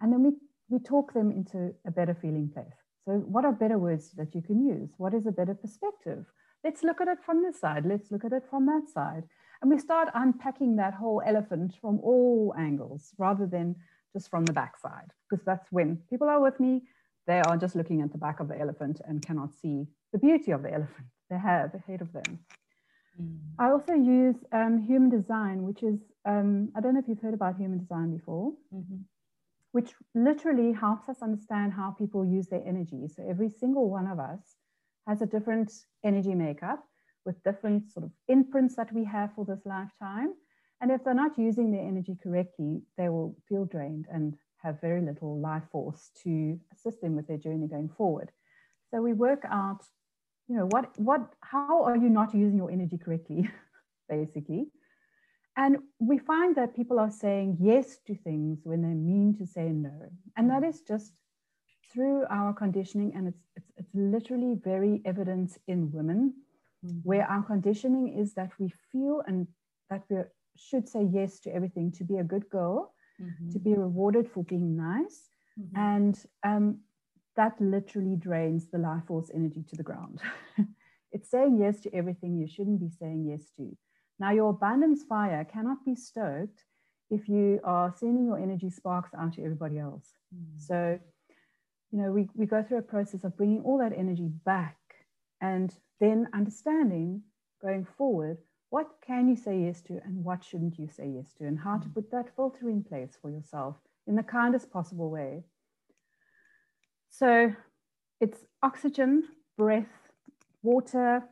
And 0.00 0.12
then 0.12 0.22
we, 0.22 0.32
we 0.68 0.78
talk 0.80 1.14
them 1.14 1.30
into 1.30 1.72
a 1.86 1.90
better 1.90 2.14
feeling 2.20 2.50
place. 2.52 2.66
So, 3.04 3.12
what 3.12 3.44
are 3.44 3.52
better 3.52 3.78
words 3.78 4.10
that 4.16 4.34
you 4.34 4.42
can 4.42 4.66
use? 4.66 4.90
What 4.98 5.14
is 5.14 5.26
a 5.26 5.30
better 5.30 5.54
perspective? 5.54 6.26
Let's 6.64 6.82
look 6.82 7.00
at 7.00 7.06
it 7.06 7.18
from 7.24 7.44
this 7.44 7.60
side. 7.60 7.86
Let's 7.86 8.10
look 8.10 8.24
at 8.24 8.32
it 8.32 8.42
from 8.50 8.66
that 8.66 8.88
side. 8.92 9.22
And 9.62 9.70
we 9.70 9.78
start 9.78 10.08
unpacking 10.14 10.76
that 10.76 10.94
whole 10.94 11.22
elephant 11.24 11.74
from 11.80 12.00
all 12.00 12.52
angles 12.58 13.14
rather 13.16 13.46
than 13.46 13.76
just 14.16 14.30
from 14.30 14.46
the 14.46 14.52
backside. 14.52 15.10
Because 15.28 15.44
that's 15.44 15.70
when 15.70 15.98
people 16.08 16.28
are 16.28 16.40
with 16.40 16.58
me, 16.58 16.82
they 17.26 17.40
are 17.40 17.56
just 17.56 17.76
looking 17.76 18.00
at 18.00 18.12
the 18.12 18.18
back 18.18 18.40
of 18.40 18.48
the 18.48 18.58
elephant 18.58 19.00
and 19.06 19.20
cannot 19.20 19.52
see 19.52 19.86
the 20.12 20.18
beauty 20.18 20.52
of 20.52 20.62
the 20.62 20.72
elephant 20.72 21.06
they 21.30 21.38
have 21.38 21.74
ahead 21.74 22.00
of 22.00 22.12
them. 22.12 22.38
Mm. 23.20 23.38
I 23.58 23.70
also 23.70 23.92
use 23.92 24.36
um, 24.52 24.82
human 24.90 25.10
design, 25.10 25.62
which 25.62 25.82
is, 25.82 25.98
um, 26.24 26.70
I 26.74 26.80
don't 26.80 26.94
know 26.94 27.00
if 27.00 27.08
you've 27.08 27.20
heard 27.20 27.34
about 27.34 27.56
human 27.56 27.78
design 27.78 28.16
before, 28.16 28.52
mm-hmm. 28.72 29.00
which 29.72 29.90
literally 30.14 30.72
helps 30.72 31.08
us 31.08 31.20
understand 31.20 31.72
how 31.74 31.90
people 31.90 32.24
use 32.24 32.46
their 32.46 32.62
energy. 32.66 33.08
So 33.08 33.22
every 33.28 33.50
single 33.50 33.90
one 33.90 34.06
of 34.06 34.18
us 34.18 34.56
has 35.06 35.20
a 35.20 35.26
different 35.26 35.72
energy 36.04 36.34
makeup 36.34 36.82
with 37.26 37.42
different 37.42 37.92
sort 37.92 38.04
of 38.06 38.12
imprints 38.28 38.76
that 38.76 38.92
we 38.92 39.04
have 39.04 39.34
for 39.34 39.44
this 39.44 39.66
lifetime. 39.66 40.32
And 40.80 40.90
if 40.90 41.04
they're 41.04 41.14
not 41.14 41.38
using 41.38 41.70
their 41.70 41.86
energy 41.86 42.16
correctly, 42.22 42.82
they 42.98 43.08
will 43.08 43.36
feel 43.48 43.64
drained 43.64 44.06
and 44.12 44.36
have 44.58 44.80
very 44.80 45.00
little 45.00 45.38
life 45.40 45.64
force 45.72 46.10
to 46.22 46.58
assist 46.72 47.00
them 47.00 47.16
with 47.16 47.26
their 47.26 47.38
journey 47.38 47.66
going 47.66 47.88
forward. 47.88 48.30
So 48.90 49.00
we 49.00 49.12
work 49.12 49.44
out 49.50 49.82
you 50.48 50.56
know 50.56 50.66
what 50.66 50.98
what 50.98 51.34
how 51.40 51.82
are 51.82 51.96
you 51.96 52.08
not 52.08 52.34
using 52.34 52.58
your 52.58 52.70
energy 52.70 52.98
correctly 52.98 53.48
basically 54.08 54.66
and 55.56 55.78
we 55.98 56.18
find 56.18 56.54
that 56.56 56.76
people 56.76 56.98
are 56.98 57.10
saying 57.10 57.56
yes 57.60 57.98
to 58.06 58.14
things 58.14 58.60
when 58.64 58.82
they 58.82 58.94
mean 58.94 59.34
to 59.36 59.46
say 59.46 59.68
no 59.70 59.92
and 60.36 60.50
that 60.50 60.62
is 60.62 60.80
just 60.82 61.12
through 61.92 62.24
our 62.30 62.52
conditioning 62.52 63.12
and 63.14 63.28
it's 63.28 63.42
it's, 63.56 63.70
it's 63.76 63.94
literally 63.94 64.56
very 64.62 65.00
evident 65.04 65.58
in 65.66 65.90
women 65.90 66.34
mm-hmm. 66.84 66.98
where 67.02 67.26
our 67.28 67.42
conditioning 67.42 68.16
is 68.16 68.34
that 68.34 68.50
we 68.58 68.72
feel 68.92 69.22
and 69.26 69.46
that 69.90 70.02
we 70.08 70.16
should 70.56 70.88
say 70.88 71.04
yes 71.10 71.40
to 71.40 71.54
everything 71.54 71.92
to 71.92 72.04
be 72.04 72.16
a 72.18 72.24
good 72.24 72.48
girl 72.50 72.94
mm-hmm. 73.20 73.50
to 73.50 73.58
be 73.58 73.74
rewarded 73.74 74.30
for 74.30 74.44
being 74.44 74.76
nice 74.76 75.28
mm-hmm. 75.58 75.76
and 75.78 76.24
um, 76.44 76.78
that 77.36 77.60
literally 77.60 78.16
drains 78.16 78.68
the 78.68 78.78
life 78.78 79.04
force 79.06 79.30
energy 79.34 79.62
to 79.68 79.76
the 79.76 79.82
ground. 79.82 80.20
it's 81.12 81.30
saying 81.30 81.58
yes 81.58 81.80
to 81.80 81.94
everything 81.94 82.36
you 82.36 82.48
shouldn't 82.48 82.80
be 82.80 82.88
saying 82.88 83.26
yes 83.28 83.50
to. 83.56 83.76
Now, 84.18 84.32
your 84.32 84.50
abundance 84.50 85.02
fire 85.02 85.44
cannot 85.44 85.84
be 85.84 85.94
stoked 85.94 86.64
if 87.10 87.28
you 87.28 87.60
are 87.62 87.94
sending 87.96 88.24
your 88.24 88.38
energy 88.38 88.70
sparks 88.70 89.10
out 89.16 89.34
to 89.34 89.44
everybody 89.44 89.78
else. 89.78 90.06
Mm. 90.34 90.58
So, 90.58 90.98
you 91.92 91.98
know, 91.98 92.10
we, 92.10 92.28
we 92.34 92.46
go 92.46 92.62
through 92.62 92.78
a 92.78 92.82
process 92.82 93.24
of 93.24 93.36
bringing 93.36 93.62
all 93.62 93.78
that 93.78 93.92
energy 93.96 94.28
back 94.44 94.78
and 95.40 95.72
then 96.00 96.28
understanding 96.32 97.22
going 97.62 97.86
forward 97.96 98.38
what 98.70 98.88
can 99.06 99.28
you 99.28 99.36
say 99.36 99.60
yes 99.60 99.80
to 99.82 100.00
and 100.04 100.24
what 100.24 100.44
shouldn't 100.44 100.78
you 100.78 100.88
say 100.88 101.08
yes 101.08 101.32
to, 101.38 101.44
and 101.46 101.58
how 101.58 101.78
to 101.78 101.88
mm. 101.88 101.94
put 101.94 102.10
that 102.10 102.34
filter 102.34 102.68
in 102.68 102.82
place 102.82 103.16
for 103.20 103.30
yourself 103.30 103.76
in 104.06 104.16
the 104.16 104.22
kindest 104.22 104.70
possible 104.70 105.10
way. 105.10 105.44
So 107.08 107.52
it's 108.20 108.44
oxygen, 108.62 109.24
breath, 109.56 110.10
water, 110.62 111.22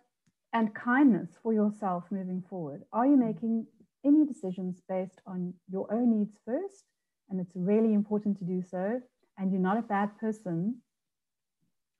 and 0.52 0.74
kindness 0.74 1.30
for 1.42 1.52
yourself 1.52 2.04
moving 2.10 2.42
forward. 2.48 2.82
Are 2.92 3.06
you 3.06 3.16
mm. 3.16 3.26
making 3.26 3.66
any 4.04 4.24
decisions 4.24 4.80
based 4.88 5.20
on 5.26 5.54
your 5.70 5.92
own 5.92 6.18
needs 6.18 6.36
first? 6.44 6.84
And 7.30 7.40
it's 7.40 7.52
really 7.56 7.94
important 7.94 8.38
to 8.38 8.44
do 8.44 8.62
so. 8.62 9.00
And 9.38 9.50
you're 9.50 9.60
not 9.60 9.78
a 9.78 9.82
bad 9.82 10.16
person 10.18 10.76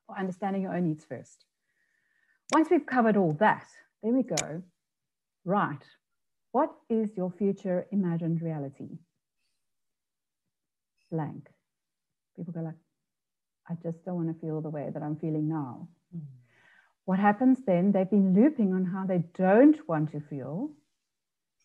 for 0.07 0.17
understanding 0.17 0.63
your 0.63 0.77
own 0.77 0.85
needs 0.85 1.05
first. 1.05 1.45
Once 2.53 2.69
we've 2.71 2.87
covered 2.87 3.17
all 3.17 3.33
that, 3.33 3.67
there 4.03 4.13
we 4.13 4.23
go. 4.23 4.63
Right. 5.45 5.83
What 6.53 6.71
is 6.89 7.17
your 7.17 7.31
future 7.31 7.87
imagined 7.91 8.41
reality? 8.41 8.99
Blank. 11.11 11.49
People 12.37 12.53
go 12.53 12.61
like, 12.61 12.75
I 13.69 13.75
just 13.83 14.05
don't 14.05 14.17
want 14.17 14.29
to 14.29 14.47
feel 14.47 14.61
the 14.61 14.71
way 14.71 14.91
that 14.93 15.03
I'm 15.03 15.17
feeling 15.17 15.49
now. 15.49 15.89
Mm. 16.15 16.23
What 17.05 17.19
happens 17.19 17.59
then? 17.67 17.93
They've 17.93 18.11
been 18.11 18.35
looping 18.35 18.73
on 18.73 18.85
how 18.85 19.05
they 19.07 19.25
don't 19.35 19.77
want 19.89 20.13
to 20.13 20.21
feel 20.21 20.71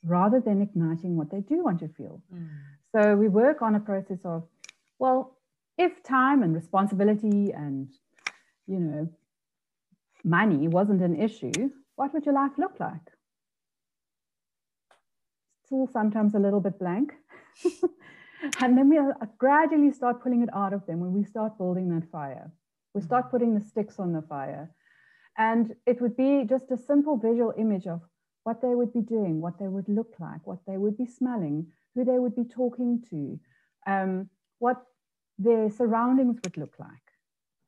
rather 0.03 0.39
than 0.39 0.61
igniting 0.61 1.17
what 1.17 1.29
they 1.29 1.41
do 1.41 1.63
want 1.63 1.79
to 1.79 1.87
feel. 1.89 2.21
Mm. 2.33 2.47
So 2.91 3.15
we 3.15 3.27
work 3.27 3.61
on 3.61 3.75
a 3.75 3.79
process 3.79 4.19
of, 4.23 4.43
well, 4.97 5.37
if 5.77 6.03
time 6.03 6.43
and 6.43 6.53
responsibility 6.53 7.51
and, 7.51 7.89
you 8.67 8.79
know, 8.79 9.09
money 10.23 10.67
wasn't 10.67 11.01
an 11.01 11.15
issue, 11.15 11.69
what 11.95 12.13
would 12.13 12.25
your 12.25 12.35
life 12.35 12.51
look 12.57 12.79
like? 12.79 13.07
Still 15.69 15.87
sometimes 15.93 16.33
a 16.33 16.39
little 16.39 16.59
bit 16.59 16.79
blank. 16.79 17.13
and 18.59 18.75
then 18.75 18.89
we 18.89 18.99
gradually 19.37 19.91
start 19.91 20.23
pulling 20.23 20.41
it 20.41 20.49
out 20.51 20.73
of 20.73 20.83
them 20.87 20.99
when 20.99 21.13
we 21.13 21.23
start 21.23 21.59
building 21.59 21.89
that 21.89 22.09
fire. 22.09 22.51
We 22.95 23.01
start 23.01 23.27
mm. 23.27 23.29
putting 23.29 23.53
the 23.53 23.61
sticks 23.63 23.99
on 23.99 24.11
the 24.11 24.23
fire. 24.23 24.73
And 25.37 25.75
it 25.85 26.01
would 26.01 26.17
be 26.17 26.43
just 26.49 26.71
a 26.71 26.77
simple 26.77 27.17
visual 27.17 27.53
image 27.55 27.85
of 27.85 28.01
what 28.45 28.63
they 28.63 28.73
would 28.73 28.91
be 28.91 29.01
doing, 29.01 29.41
what 29.41 29.59
they 29.59 29.67
would 29.67 29.87
look 29.87 30.15
like, 30.19 30.47
what 30.47 30.57
they 30.65 30.77
would 30.77 30.97
be 30.97 31.05
smelling, 31.05 31.67
who 31.93 32.03
they 32.03 32.17
would 32.17 32.35
be 32.35 32.45
talking 32.45 33.03
to, 33.11 33.39
um, 33.85 34.27
what 34.57 34.81
their 35.37 35.69
surroundings 35.69 36.39
would 36.43 36.57
look 36.57 36.73
like. 36.79 36.89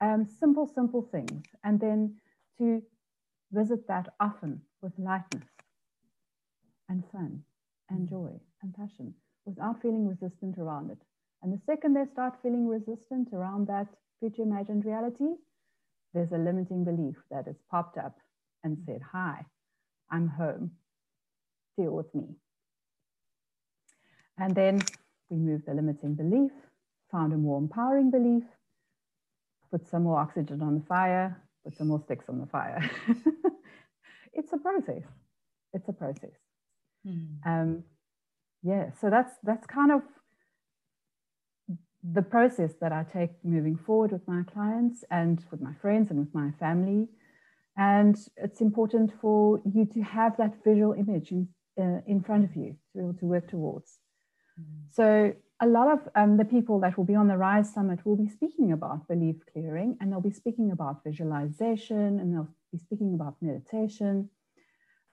Um, 0.01 0.25
simple, 0.25 0.65
simple 0.65 1.03
things. 1.03 1.46
And 1.63 1.79
then 1.79 2.15
to 2.58 2.81
visit 3.51 3.88
that 3.89 4.12
often 4.20 4.62
with 4.81 4.93
lightness 4.98 5.50
and 6.89 7.03
fun 7.12 7.43
and 7.92 8.08
mm. 8.08 8.10
joy 8.10 8.32
and 8.62 8.74
passion 8.74 9.14
without 9.46 9.82
feeling 9.82 10.08
resistant 10.08 10.58
around 10.58 10.92
it. 10.92 10.98
And 11.44 11.52
the 11.52 11.62
second 11.66 11.96
they 11.96 12.06
start 12.12 12.36
feeling 12.42 12.68
resistant 12.68 13.30
around 13.34 13.68
that 13.68 13.88
future 14.20 14.44
imagined 14.44 14.86
reality, 14.86 15.36
there's 16.14 16.32
a 16.32 16.38
limiting 16.38 16.84
belief 16.84 17.16
that 17.32 17.48
has 17.48 17.56
popped 17.70 17.98
up 17.98 18.18
and 18.64 18.78
mm. 18.78 18.86
said, 18.86 19.02
Hi, 19.12 19.46
I'm 20.10 20.28
home. 20.28 20.72
Deal 21.78 21.92
with 21.92 22.14
me. 22.14 22.36
And 24.38 24.56
then 24.56 24.82
we 25.30 25.38
move 25.38 25.62
the 25.66 25.74
limiting 25.74 26.16
belief, 26.16 26.52
found 27.12 27.34
a 27.34 27.38
more 27.38 27.58
empowering 27.58 28.12
belief, 28.12 28.44
put 29.72 29.88
some 29.88 30.04
more 30.04 30.20
oxygen 30.20 30.62
on 30.62 30.80
the 30.80 30.86
fire, 30.86 31.42
put 31.64 31.78
some 31.78 31.88
more 31.88 32.02
sticks 32.02 32.26
on 32.28 32.40
the 32.40 32.46
fire. 32.48 32.90
it's 34.34 34.52
a 34.52 34.58
process. 34.58 35.04
It's 35.74 35.88
a 35.88 35.94
process. 35.94 36.41
Mm. 37.05 37.38
Um, 37.46 37.84
yeah, 38.63 38.91
so 39.00 39.10
that's 39.10 39.34
that's 39.43 39.65
kind 39.65 39.91
of 39.91 40.01
the 42.03 42.22
process 42.22 42.72
that 42.81 42.91
I 42.91 43.03
take 43.03 43.31
moving 43.43 43.77
forward 43.77 44.12
with 44.12 44.27
my 44.27 44.43
clients 44.51 45.03
and 45.12 45.43
with 45.51 45.62
my 45.62 45.74
friends 45.81 46.10
and 46.10 46.20
with 46.20 46.34
my 46.34 46.51
family. 46.60 47.08
And 47.77 48.17
it's 48.38 48.62
important 48.62 49.12
for 49.22 49.62
you 49.72 49.86
to 49.86 50.01
have 50.01 50.36
that 50.38 50.63
visual 50.63 50.93
image 50.93 51.31
in, 51.31 51.48
uh, 51.79 52.01
in 52.05 52.22
front 52.22 52.44
of 52.44 52.55
you 52.55 52.75
to 52.92 52.98
be 52.98 53.00
able 53.00 53.14
to 53.14 53.25
work 53.25 53.50
towards. 53.50 54.00
Mm. 54.59 54.66
So, 54.92 55.33
a 55.64 55.68
lot 55.68 55.92
of 55.92 56.00
um, 56.16 56.37
the 56.37 56.46
people 56.46 56.79
that 56.79 56.98
will 56.98 57.05
be 57.05 57.14
on 57.14 57.27
the 57.27 57.37
Rise 57.37 57.72
Summit 57.72 58.03
will 58.03 58.16
be 58.16 58.27
speaking 58.27 58.72
about 58.72 59.07
belief 59.07 59.35
clearing 59.53 59.96
and 60.01 60.11
they'll 60.11 60.20
be 60.20 60.31
speaking 60.31 60.72
about 60.72 61.03
visualization 61.03 62.20
and 62.20 62.33
they'll 62.33 62.50
be 62.72 62.79
speaking 62.79 63.14
about 63.14 63.35
meditation. 63.42 64.27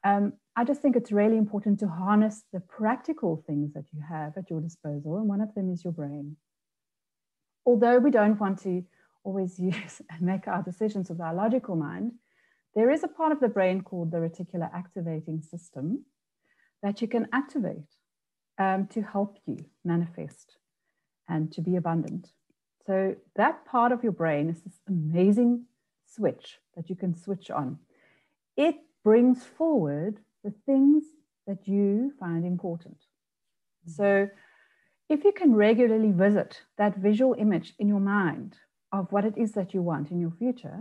Um, 0.05 0.33
I 0.59 0.65
just 0.65 0.83
think 0.83 0.97
it's 0.97 1.13
really 1.13 1.37
important 1.37 1.79
to 1.79 1.87
harness 1.87 2.43
the 2.53 2.59
practical 2.59 3.45
things 3.47 3.75
that 3.75 3.85
you 3.93 4.01
have 4.01 4.37
at 4.37 4.51
your 4.51 4.61
disposal, 4.61 5.17
and 5.19 5.29
one 5.29 5.41
of 5.41 5.55
them 5.55 5.71
is 5.71 5.85
your 5.85 5.93
brain. 5.93 6.37
Although 7.65 8.01
we 8.01 8.11
don't 8.11 8.41
want 8.41 8.61
to 8.65 8.83
always 9.23 9.57
use 9.61 10.03
and 10.11 10.21
make 10.21 10.49
our 10.49 10.65
decisions 10.65 11.11
with 11.11 11.21
our 11.21 11.33
logical 11.33 11.77
mind, 11.77 12.15
there 12.75 12.91
is 12.91 13.05
a 13.05 13.09
part 13.09 13.31
of 13.31 13.39
the 13.39 13.47
brain 13.47 13.83
called 13.83 14.11
the 14.11 14.17
reticular 14.17 14.69
activating 14.75 15.43
system 15.43 16.05
that 16.83 17.01
you 17.01 17.07
can 17.07 17.29
activate 17.33 17.95
um, 18.59 18.89
to 18.89 19.01
help 19.01 19.39
you 19.47 19.65
manifest 19.85 20.57
and 21.29 21.53
to 21.53 21.61
be 21.61 21.77
abundant. 21.77 22.33
So, 22.85 23.15
that 23.37 23.65
part 23.65 23.93
of 23.93 24.03
your 24.03 24.11
brain 24.11 24.51
is 24.51 24.63
this 24.63 24.81
amazing 24.89 25.67
switch 26.05 26.59
that 26.75 26.91
you 26.91 26.97
can 26.97 27.17
switch 27.17 27.49
on. 27.49 27.79
It 28.57 28.75
brings 29.05 29.45
forward 29.45 30.19
the 30.49 30.55
things 30.65 31.05
that 31.47 31.67
you 31.67 32.13
find 32.19 32.45
important. 32.45 32.97
Mm-hmm. 32.97 33.91
So, 33.93 34.29
if 35.09 35.25
you 35.25 35.33
can 35.33 35.55
regularly 35.55 36.13
visit 36.13 36.61
that 36.77 36.99
visual 36.99 37.35
image 37.39 37.75
in 37.79 37.89
your 37.89 38.01
mind 38.01 38.57
of 38.93 39.11
what 39.11 39.25
it 39.25 39.37
is 39.39 39.53
that 39.53 39.73
you 39.73 39.81
want 39.81 40.11
in 40.11 40.21
your 40.21 40.35
future, 40.39 40.79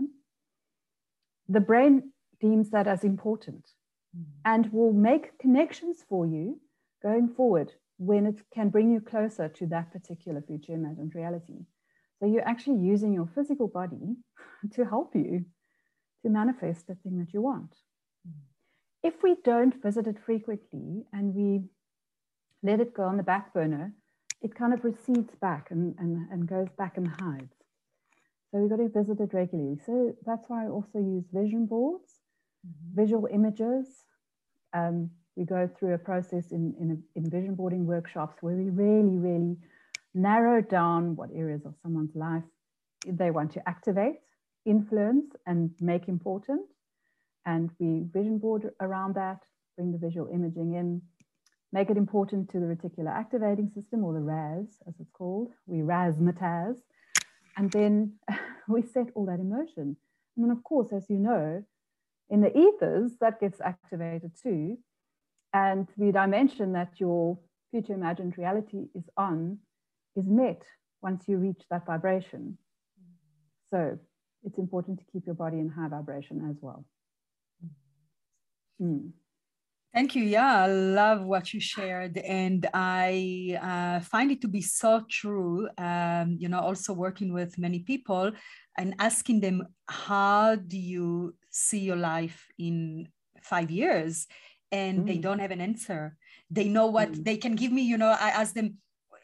the 1.47 1.61
brain 1.61 2.11
deems 2.41 2.69
that 2.71 2.87
as 2.87 3.03
important 3.05 3.63
mm. 4.17 4.25
and 4.43 4.71
will 4.73 4.91
make 4.91 5.39
connections 5.39 6.03
for 6.09 6.25
you 6.25 6.59
going 7.01 7.29
forward 7.29 7.71
when 7.97 8.25
it 8.25 8.41
can 8.53 8.67
bring 8.69 8.91
you 8.91 8.99
closer 8.99 9.47
to 9.47 9.65
that 9.67 9.91
particular 9.93 10.41
future 10.41 10.73
imagined 10.73 11.15
reality. 11.15 11.59
So 12.19 12.25
you're 12.25 12.47
actually 12.53 12.79
using 12.79 13.13
your 13.13 13.29
physical 13.33 13.69
body 13.69 14.17
to 14.73 14.83
help 14.83 15.15
you 15.15 15.45
to 16.23 16.29
manifest 16.29 16.87
the 16.87 16.95
thing 16.95 17.17
that 17.19 17.33
you 17.33 17.41
want. 17.41 17.73
Mm. 18.27 18.33
If 19.03 19.23
we 19.23 19.35
don't 19.43 19.81
visit 19.81 20.07
it 20.07 20.17
frequently 20.25 21.05
and 21.13 21.33
we 21.33 21.63
let 22.63 22.79
it 22.79 22.93
go 22.93 23.03
on 23.03 23.17
the 23.17 23.23
back 23.23 23.53
burner, 23.53 23.93
it 24.41 24.55
kind 24.55 24.73
of 24.73 24.83
recedes 24.83 25.33
back 25.41 25.71
and, 25.71 25.95
and, 25.99 26.27
and 26.31 26.47
goes 26.47 26.67
back 26.77 26.97
and 26.97 27.07
hides. 27.07 27.53
So 28.51 28.59
we've 28.59 28.69
got 28.69 28.77
to 28.77 28.89
visit 28.89 29.19
it 29.19 29.33
regularly. 29.33 29.77
So 29.85 30.15
that's 30.25 30.45
why 30.47 30.65
I 30.65 30.69
also 30.69 30.99
use 30.99 31.25
vision 31.33 31.65
boards, 31.65 32.21
mm-hmm. 32.65 33.01
visual 33.01 33.27
images. 33.31 33.87
Um, 34.73 35.09
we 35.35 35.45
go 35.45 35.69
through 35.77 35.93
a 35.93 35.97
process 35.97 36.51
in, 36.51 36.73
in, 36.79 37.03
in 37.15 37.29
vision 37.29 37.55
boarding 37.55 37.85
workshops 37.85 38.37
where 38.41 38.55
we 38.55 38.69
really, 38.69 39.17
really 39.17 39.57
narrow 40.13 40.61
down 40.61 41.15
what 41.15 41.29
areas 41.35 41.65
of 41.65 41.75
someone's 41.83 42.15
life 42.15 42.43
they 43.05 43.31
want 43.31 43.51
to 43.53 43.69
activate, 43.69 44.15
influence, 44.65 45.35
and 45.45 45.71
make 45.79 46.07
important. 46.07 46.61
And 47.47 47.71
we 47.79 48.03
vision 48.13 48.39
board 48.39 48.69
around 48.81 49.15
that, 49.15 49.39
bring 49.77 49.93
the 49.93 49.97
visual 49.97 50.27
imaging 50.27 50.73
in, 50.73 51.01
make 51.71 51.89
it 51.89 51.95
important 51.95 52.51
to 52.51 52.59
the 52.59 52.65
reticular 52.65 53.09
activating 53.09 53.71
system 53.73 54.03
or 54.03 54.13
the 54.13 54.19
RAS, 54.19 54.65
as 54.85 54.93
it's 54.99 55.09
called. 55.11 55.53
We 55.65 55.77
razzmatazz 55.77 56.75
and 57.55 57.71
then 57.71 58.13
we 58.67 58.83
set 58.83 59.07
all 59.15 59.25
that 59.27 59.39
emotion. 59.39 59.95
And 60.35 60.43
then, 60.43 60.51
of 60.51 60.61
course, 60.63 60.91
as 60.91 61.09
you 61.09 61.17
know, 61.17 61.63
in 62.29 62.41
the 62.41 62.55
ethers, 62.55 63.13
that 63.21 63.39
gets 63.39 63.61
activated 63.61 64.31
too. 64.43 64.77
And 65.53 65.87
the 65.97 66.11
dimension 66.11 66.73
that 66.73 66.99
your 66.99 67.39
future 67.71 67.93
imagined 67.93 68.37
reality 68.37 68.87
is 68.93 69.05
on 69.15 69.59
is 70.17 70.25
met 70.27 70.61
once 71.01 71.23
you 71.27 71.37
reach 71.37 71.63
that 71.71 71.85
vibration. 71.85 72.57
So 73.71 73.97
it's 74.43 74.57
important 74.57 74.99
to 74.99 75.05
keep 75.13 75.25
your 75.25 75.35
body 75.35 75.59
in 75.59 75.69
high 75.69 75.87
vibration 75.87 76.45
as 76.49 76.57
well. 76.61 76.85
Mm. 78.81 79.11
Thank 79.93 80.15
you. 80.15 80.23
Yeah, 80.23 80.63
I 80.63 80.67
love 80.67 81.23
what 81.23 81.53
you 81.53 81.59
shared. 81.59 82.17
And 82.19 82.67
I 82.73 83.57
uh, 83.59 83.99
find 84.03 84.31
it 84.31 84.41
to 84.41 84.47
be 84.47 84.61
so 84.61 85.03
true. 85.09 85.67
Um, 85.77 86.35
you 86.37 86.49
know, 86.49 86.59
also 86.59 86.93
working 86.93 87.33
with 87.33 87.57
many 87.57 87.79
people 87.79 88.31
and 88.77 88.93
asking 88.99 89.39
them, 89.39 89.65
how 89.87 90.55
do 90.55 90.77
you 90.77 91.35
see 91.49 91.79
your 91.79 91.95
life 91.95 92.45
in 92.59 93.07
five 93.41 93.71
years? 93.71 94.27
And 94.71 94.99
mm. 94.99 95.07
they 95.07 95.17
don't 95.17 95.39
have 95.39 95.51
an 95.51 95.61
answer. 95.61 96.15
They 96.51 96.67
know 96.67 96.87
what 96.87 97.13
mm. 97.13 97.23
they 97.23 97.37
can 97.37 97.55
give 97.55 97.71
me. 97.71 97.81
You 97.81 97.97
know, 97.97 98.09
I 98.09 98.29
ask 98.29 98.53
them, 98.53 98.77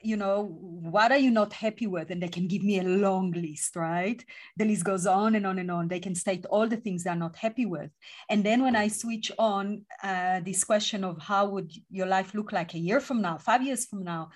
you 0.03 0.17
know, 0.17 0.55
what 0.59 1.11
are 1.11 1.17
you 1.17 1.31
not 1.31 1.53
happy 1.53 1.87
with? 1.87 2.11
And 2.11 2.21
they 2.21 2.27
can 2.27 2.47
give 2.47 2.63
me 2.63 2.79
a 2.79 2.83
long 2.83 3.31
list, 3.31 3.75
right? 3.75 4.23
The 4.57 4.65
list 4.65 4.83
goes 4.83 5.07
on 5.07 5.35
and 5.35 5.47
on 5.47 5.59
and 5.59 5.71
on. 5.71 5.87
They 5.87 5.99
can 5.99 6.15
state 6.15 6.45
all 6.47 6.67
the 6.67 6.77
things 6.77 7.03
they're 7.03 7.15
not 7.15 7.35
happy 7.35 7.65
with. 7.65 7.89
And 8.29 8.43
then 8.43 8.61
when 8.61 8.75
I 8.75 8.89
switch 8.89 9.31
on 9.39 9.85
uh, 10.03 10.41
this 10.41 10.63
question 10.63 11.03
of 11.03 11.21
how 11.21 11.45
would 11.47 11.71
your 11.89 12.07
life 12.07 12.33
look 12.33 12.51
like 12.51 12.73
a 12.73 12.79
year 12.79 12.99
from 12.99 13.21
now, 13.21 13.37
five 13.37 13.63
years 13.63 13.85
from 13.85 14.03
now, 14.03 14.29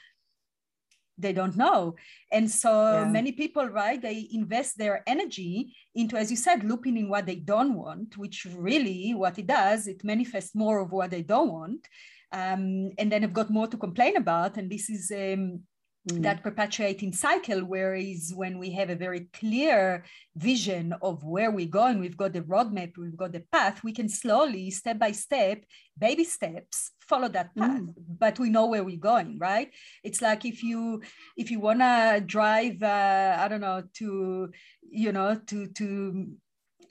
they 1.17 1.33
don't 1.33 1.57
know 1.57 1.95
and 2.31 2.49
so 2.49 2.69
yeah. 2.69 3.05
many 3.05 3.31
people 3.31 3.65
right 3.65 4.01
they 4.01 4.27
invest 4.31 4.77
their 4.77 5.03
energy 5.07 5.75
into 5.95 6.15
as 6.15 6.29
you 6.29 6.37
said 6.37 6.63
looping 6.63 6.95
in 6.95 7.09
what 7.09 7.25
they 7.25 7.35
don't 7.35 7.73
want 7.73 8.15
which 8.17 8.45
really 8.55 9.13
what 9.15 9.39
it 9.39 9.47
does 9.47 9.87
it 9.87 10.03
manifests 10.03 10.53
more 10.53 10.79
of 10.79 10.91
what 10.91 11.09
they 11.09 11.23
don't 11.23 11.51
want 11.51 11.87
um, 12.31 12.91
and 12.97 13.11
then 13.11 13.23
I've 13.23 13.33
got 13.33 13.49
more 13.49 13.67
to 13.67 13.77
complain 13.77 14.17
about. 14.17 14.57
And 14.57 14.69
this 14.69 14.89
is 14.89 15.11
um, 15.11 15.61
mm. 16.09 16.21
that 16.21 16.43
perpetuating 16.43 17.13
cycle, 17.13 17.61
whereas 17.61 18.31
when 18.35 18.59
we 18.59 18.71
have 18.71 18.89
a 18.89 18.95
very 18.95 19.29
clear 19.33 20.03
vision 20.35 20.93
of 21.01 21.23
where 21.23 21.51
we're 21.51 21.67
going, 21.67 21.99
we've 21.99 22.17
got 22.17 22.33
the 22.33 22.41
roadmap, 22.41 22.97
we've 22.97 23.17
got 23.17 23.31
the 23.31 23.43
path, 23.51 23.83
we 23.83 23.93
can 23.93 24.09
slowly, 24.09 24.71
step 24.71 24.99
by 24.99 25.11
step, 25.11 25.63
baby 25.97 26.23
steps, 26.23 26.91
follow 27.07 27.27
that 27.29 27.55
path 27.55 27.81
mm. 27.81 27.93
but 28.19 28.37
we 28.37 28.49
know 28.49 28.67
where 28.67 28.83
we're 28.83 28.97
going 28.97 29.37
right 29.39 29.71
it's 30.03 30.21
like 30.21 30.45
if 30.45 30.61
you 30.61 31.01
if 31.37 31.49
you 31.49 31.59
want 31.59 31.79
to 31.79 32.21
drive 32.25 32.83
uh, 32.83 33.37
i 33.39 33.47
don't 33.47 33.61
know 33.61 33.81
to 33.93 34.51
you 34.89 35.11
know 35.11 35.39
to 35.47 35.67
to 35.67 36.27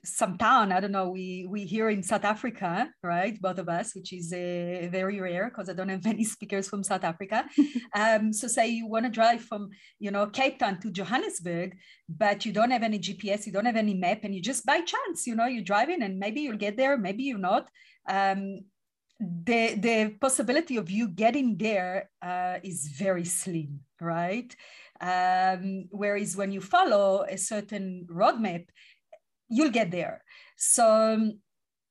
some 0.07 0.39
town 0.39 0.73
i 0.73 0.81
don't 0.81 0.93
know 0.93 1.09
we 1.09 1.47
we 1.49 1.65
here 1.65 1.91
in 1.91 2.03
south 2.03 2.25
africa 2.25 2.89
right 3.03 3.41
both 3.41 3.59
of 3.59 3.69
us 3.69 3.95
which 3.95 4.13
is 4.13 4.33
uh, 4.33 4.89
very 4.91 5.21
rare 5.21 5.49
because 5.49 5.69
i 5.69 5.73
don't 5.73 5.89
have 5.89 6.05
many 6.13 6.25
speakers 6.25 6.69
from 6.69 6.83
south 6.83 7.05
africa. 7.05 7.45
Um, 7.95 8.33
so 8.33 8.47
say 8.47 8.69
you 8.69 8.87
want 8.87 9.07
to 9.07 9.11
drive 9.11 9.43
from 9.43 9.71
you 9.99 10.11
know 10.11 10.27
cape 10.27 10.59
town 10.59 10.81
to 10.81 10.91
johannesburg 10.91 11.77
but 12.09 12.45
you 12.45 12.53
don't 12.53 12.71
have 12.71 12.83
any 12.83 12.99
gps 12.99 13.47
you 13.47 13.53
don't 13.53 13.65
have 13.65 13.77
any 13.77 13.95
map 13.95 14.21
and 14.23 14.35
you 14.35 14.43
just 14.43 14.67
by 14.67 14.81
chance 14.81 15.27
you 15.27 15.35
know 15.35 15.47
you're 15.47 15.65
driving 15.65 16.03
and 16.03 16.19
maybe 16.19 16.41
you'll 16.43 16.57
get 16.57 16.77
there 16.77 16.99
maybe 16.99 17.23
you're 17.25 17.39
not 17.39 17.69
um, 18.09 18.61
the 19.19 19.75
the 19.87 20.15
possibility 20.21 20.77
of 20.77 20.91
you 20.91 21.09
getting 21.09 21.57
there 21.57 22.11
uh, 22.23 22.59
is 22.63 22.89
very 22.99 23.25
slim 23.25 23.81
right? 24.01 24.55
Um, 25.01 25.89
whereas 25.91 26.37
when 26.37 26.53
you 26.53 26.61
follow 26.61 27.25
a 27.29 27.37
certain 27.37 28.07
roadmap 28.11 28.67
you'll 29.49 29.71
get 29.71 29.91
there. 29.91 30.23
So, 30.57 31.33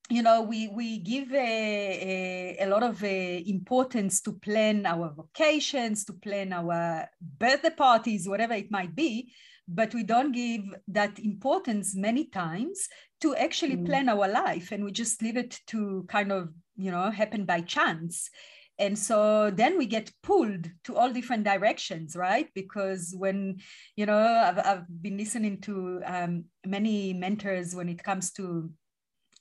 you 0.10 0.22
know, 0.22 0.42
we, 0.42 0.68
we 0.68 1.00
give 1.00 1.34
a, 1.34 2.58
a, 2.60 2.66
a 2.66 2.68
lot 2.68 2.84
of 2.84 3.04
uh, 3.04 3.08
importance 3.08 4.22
to 4.22 4.34
plan 4.34 4.86
our 4.86 5.14
vacations, 5.16 6.06
to 6.06 6.14
plan 6.14 6.54
our 6.54 7.08
birthday 7.22 7.72
parties, 7.72 8.28
whatever 8.28 8.54
it 8.54 8.70
might 8.70 8.96
be, 8.96 9.32
but 9.68 9.94
we 9.94 10.04
don't 10.04 10.32
give 10.32 10.62
that 10.88 11.18
importance 11.18 11.96
many 11.96 12.26
times 12.26 12.88
to 13.22 13.36
actually 13.36 13.78
mm. 13.78 13.86
plan 13.86 14.10
our 14.10 14.28
life. 14.28 14.72
And 14.72 14.84
we 14.84 14.92
just 14.92 15.22
leave 15.22 15.38
it 15.38 15.60
to 15.68 16.06
kind 16.08 16.32
of, 16.32 16.50
you 16.76 16.92
know, 16.92 17.10
happen 17.10 17.46
by 17.46 17.62
chance 17.62 18.30
and 18.78 18.98
so 18.98 19.52
then 19.52 19.78
we 19.78 19.86
get 19.86 20.12
pulled 20.22 20.70
to 20.84 20.96
all 20.96 21.12
different 21.12 21.44
directions 21.44 22.16
right? 22.16 22.50
Because 22.54 23.14
when 23.18 23.58
you 23.96 24.06
know 24.06 24.18
i've, 24.18 24.60
I've 24.60 25.02
been 25.02 25.18
listening 25.18 25.62
to 25.62 26.02
um, 26.06 26.46
many 26.66 27.14
mentors 27.14 27.76
when 27.76 27.90
it 27.90 28.04
comes 28.04 28.32
to 28.34 28.70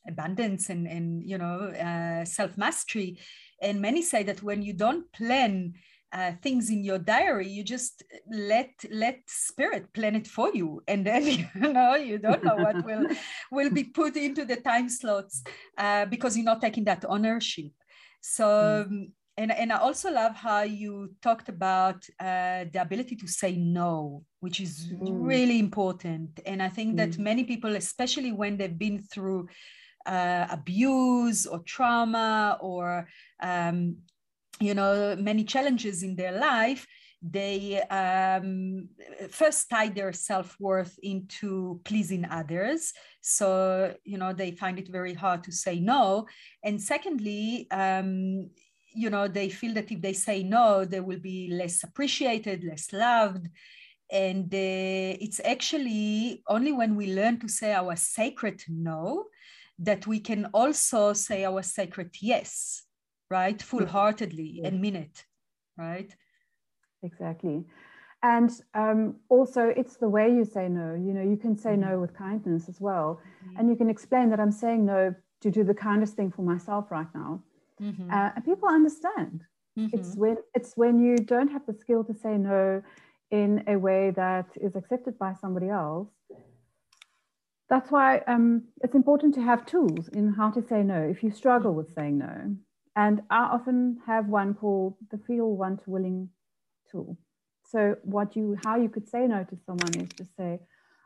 abundance 0.06 0.68
and 0.68 0.86
and 0.86 1.22
you 1.24 1.38
know 1.38 1.72
uh, 1.88 2.24
self 2.24 2.56
mastery 2.58 3.18
and 3.62 3.80
many 3.80 4.02
say 4.02 4.22
that 4.22 4.42
when 4.42 4.62
you 4.62 4.74
don't 4.74 5.10
plan 5.12 5.72
uh, 6.14 6.30
things 6.42 6.70
in 6.70 6.84
your 6.84 6.98
diary 6.98 7.48
you 7.48 7.64
just 7.64 8.04
let 8.30 8.70
let 8.90 9.18
spirit 9.26 9.92
plan 9.92 10.14
it 10.14 10.26
for 10.26 10.50
you. 10.54 10.80
And 10.86 11.04
then 11.04 11.24
you 11.26 11.72
know 11.72 11.96
you 11.96 12.18
don't 12.18 12.44
know 12.44 12.56
what 12.56 12.84
will 12.84 13.06
will 13.50 13.70
be 13.70 13.84
put 13.84 14.16
into 14.16 14.44
the 14.44 14.56
time 14.56 14.88
slots 14.88 15.42
uh, 15.76 16.06
because 16.06 16.36
you're 16.36 16.44
not 16.44 16.60
taking 16.60 16.84
that 16.84 17.04
ownership. 17.06 17.72
So 18.20 18.46
mm 18.46 19.10
and, 19.36 19.50
and 19.50 19.72
I 19.72 19.78
also 19.78 20.12
love 20.12 20.36
how 20.36 20.62
you 20.62 21.12
talked 21.20 21.48
about 21.48 22.06
uh, 22.20 22.64
the 22.72 22.80
ability 22.80 23.16
to 23.16 23.26
say 23.26 23.56
no, 23.56 24.24
which 24.40 24.60
is 24.60 24.92
mm. 24.92 24.98
really 25.02 25.58
important. 25.58 26.40
And 26.46 26.62
I 26.62 26.68
think 26.68 26.94
mm. 26.94 26.96
that 26.98 27.18
many 27.18 27.42
people, 27.44 27.74
especially 27.74 28.30
when 28.30 28.56
they've 28.56 28.78
been 28.78 29.02
through 29.02 29.48
uh, 30.06 30.46
abuse 30.50 31.46
or 31.46 31.58
trauma 31.60 32.58
or, 32.60 33.08
um, 33.42 33.96
you 34.60 34.74
know, 34.74 35.16
many 35.18 35.42
challenges 35.42 36.04
in 36.04 36.14
their 36.14 36.38
life, 36.38 36.86
they 37.26 37.80
um, 37.84 38.86
first 39.30 39.70
tie 39.70 39.88
their 39.88 40.12
self-worth 40.12 40.98
into 41.02 41.80
pleasing 41.84 42.26
others 42.26 42.92
so 43.22 43.94
you 44.04 44.18
know 44.18 44.34
they 44.34 44.50
find 44.50 44.78
it 44.78 44.88
very 44.92 45.14
hard 45.14 45.42
to 45.42 45.50
say 45.50 45.80
no 45.80 46.26
and 46.64 46.78
secondly 46.78 47.66
um, 47.70 48.50
you 48.94 49.10
know 49.10 49.28
they 49.28 49.48
feel 49.48 49.74
that 49.74 49.90
if 49.90 50.00
they 50.00 50.12
say 50.12 50.42
no 50.42 50.84
they 50.84 51.00
will 51.00 51.18
be 51.18 51.48
less 51.52 51.82
appreciated 51.82 52.64
less 52.64 52.92
loved. 52.92 53.48
And 54.12 54.52
uh, 54.54 55.16
it's 55.24 55.40
actually 55.44 56.42
only 56.46 56.72
when 56.72 56.94
we 56.94 57.14
learn 57.14 57.40
to 57.40 57.48
say 57.48 57.72
our 57.72 57.96
sacred 57.96 58.62
no 58.68 59.24
that 59.78 60.06
we 60.06 60.20
can 60.20 60.46
also 60.52 61.14
say 61.14 61.44
our 61.44 61.62
sacred 61.62 62.10
yes 62.20 62.82
right 63.30 63.60
full-heartedly 63.60 64.60
yeah. 64.60 64.68
and 64.68 64.80
mean 64.80 64.96
it 64.96 65.24
right? 65.76 66.14
Exactly. 67.02 67.64
And 68.22 68.50
um, 68.74 69.16
also 69.28 69.68
it's 69.68 69.96
the 69.96 70.08
way 70.08 70.28
you 70.28 70.44
say 70.44 70.68
no. 70.68 70.94
You 70.94 71.12
know 71.14 71.22
you 71.22 71.36
can 71.36 71.56
say 71.56 71.70
mm-hmm. 71.70 71.90
no 71.90 72.00
with 72.00 72.14
kindness 72.14 72.68
as 72.68 72.80
well. 72.80 73.20
Mm-hmm. 73.44 73.58
and 73.58 73.68
you 73.68 73.76
can 73.76 73.90
explain 73.90 74.30
that 74.30 74.40
i'm 74.40 74.52
saying 74.52 74.84
no 74.84 75.14
to 75.40 75.50
do 75.50 75.64
the 75.64 75.74
kindest 75.74 76.14
thing 76.14 76.30
for 76.30 76.42
myself 76.42 76.90
right 76.90 77.06
now 77.14 77.42
mm-hmm. 77.84 78.10
uh, 78.10 78.30
and 78.34 78.44
people 78.44 78.68
understand. 78.68 79.42
Mm-hmm. 79.78 79.98
It's 79.98 80.14
when 80.14 80.36
it's 80.54 80.72
when 80.76 80.98
you 80.98 81.16
don't 81.16 81.48
have 81.48 81.66
the 81.66 81.74
skill 81.74 82.04
to 82.04 82.14
say 82.14 82.36
no 82.38 82.82
in 83.30 83.64
a 83.66 83.76
way 83.76 84.12
that 84.16 84.46
is 84.60 84.76
accepted 84.76 85.18
by 85.18 85.34
somebody 85.40 85.68
else. 85.68 86.08
That's 87.68 87.90
why 87.90 88.18
um, 88.28 88.64
it's 88.82 88.94
important 88.94 89.34
to 89.34 89.42
have 89.42 89.66
tools 89.66 90.08
in 90.08 90.32
how 90.32 90.50
to 90.50 90.62
say 90.62 90.82
no 90.82 91.00
if 91.02 91.22
you 91.22 91.30
struggle 91.30 91.74
with 91.74 91.94
saying 91.94 92.18
no. 92.18 92.56
And 92.96 93.22
I 93.30 93.44
often 93.56 93.98
have 94.06 94.28
one 94.28 94.54
called 94.54 94.94
the 95.10 95.18
feel 95.18 95.50
want 95.50 95.80
willing 95.86 96.28
tool. 96.90 97.18
So 97.66 97.96
what 98.02 98.36
you 98.36 98.56
how 98.64 98.76
you 98.76 98.88
could 98.88 99.08
say 99.08 99.26
no 99.26 99.42
to 99.44 99.56
someone 99.66 99.94
is 100.00 100.10
to 100.18 100.26
say, 100.36 100.60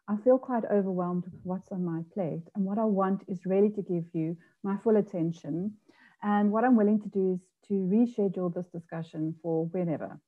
I 0.09 0.17
feel 0.17 0.39
quite 0.39 0.65
overwhelmed 0.71 1.25
with 1.25 1.41
what's 1.45 1.71
on 1.71 1.85
my 1.85 2.03
plate. 2.13 2.43
And 2.55 2.65
what 2.65 2.79
I 2.79 2.85
want 2.85 3.23
is 3.29 3.47
really 3.47 3.71
to 3.71 3.83
give 3.83 4.05
you 4.13 4.37
my 4.63 4.77
full 4.83 4.97
attention 4.97 5.75
and 6.23 6.51
what 6.51 6.65
I'm 6.65 6.77
willing 6.77 7.01
to 7.01 7.09
do 7.09 7.35
is 7.35 7.41
to 7.69 7.75
reschedule 7.75 8.53
this 8.55 8.67
discussion 8.67 9.35
for 9.43 9.67
whenever, 9.67 10.19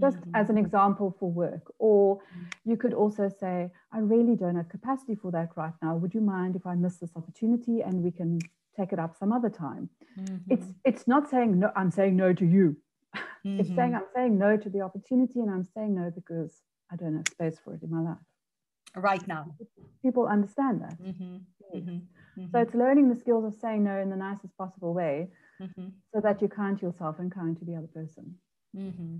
just 0.00 0.18
mm-hmm. 0.18 0.34
as 0.34 0.50
an 0.50 0.58
example 0.58 1.14
for 1.18 1.30
work. 1.30 1.72
Or 1.78 2.20
you 2.64 2.76
could 2.76 2.94
also 2.94 3.28
say, 3.28 3.70
I 3.92 3.98
really 3.98 4.36
don't 4.36 4.56
have 4.56 4.68
capacity 4.68 5.14
for 5.14 5.30
that 5.32 5.50
right 5.56 5.72
now. 5.82 5.96
Would 5.96 6.14
you 6.14 6.20
mind 6.20 6.56
if 6.56 6.66
I 6.66 6.74
miss 6.74 6.96
this 6.96 7.10
opportunity 7.16 7.80
and 7.80 8.02
we 8.02 8.10
can 8.10 8.40
take 8.76 8.92
it 8.92 8.98
up 8.98 9.16
some 9.16 9.32
other 9.32 9.50
time? 9.50 9.88
Mm-hmm. 10.18 10.52
It's 10.52 10.66
it's 10.84 11.06
not 11.06 11.30
saying 11.30 11.58
no, 11.58 11.70
I'm 11.76 11.90
saying 11.90 12.16
no 12.16 12.32
to 12.32 12.44
you. 12.44 12.76
Mm-hmm. 13.16 13.60
it's 13.60 13.74
saying 13.74 13.94
I'm 13.94 14.06
saying 14.14 14.38
no 14.38 14.56
to 14.56 14.68
the 14.68 14.80
opportunity 14.80 15.40
and 15.40 15.50
I'm 15.50 15.66
saying 15.74 15.94
no 15.94 16.10
because 16.10 16.62
I 16.92 16.96
don't 16.96 17.16
have 17.16 17.28
space 17.28 17.58
for 17.62 17.74
it 17.74 17.82
in 17.82 17.90
my 17.90 18.00
life. 18.00 18.18
Right 18.96 19.26
now. 19.28 19.54
People 20.02 20.26
understand 20.26 20.82
that. 20.82 21.00
Mm-hmm. 21.00 21.36
Mm-hmm. 21.76 21.98
Mm-hmm. 22.38 22.50
So 22.52 22.58
it's 22.60 22.74
learning 22.74 23.08
the 23.08 23.18
skills 23.18 23.44
of 23.44 23.60
saying 23.60 23.84
no 23.84 23.98
in 23.98 24.10
the 24.10 24.16
nicest 24.16 24.56
possible 24.56 24.94
way 24.94 25.28
mm-hmm. 25.60 25.88
so 26.14 26.20
that 26.20 26.40
you're 26.40 26.48
kind 26.50 26.78
to 26.78 26.86
yourself 26.86 27.16
and 27.18 27.32
kind 27.32 27.58
to 27.58 27.64
the 27.64 27.76
other 27.76 27.88
person. 27.88 28.36
Mm-hmm. 28.76 29.16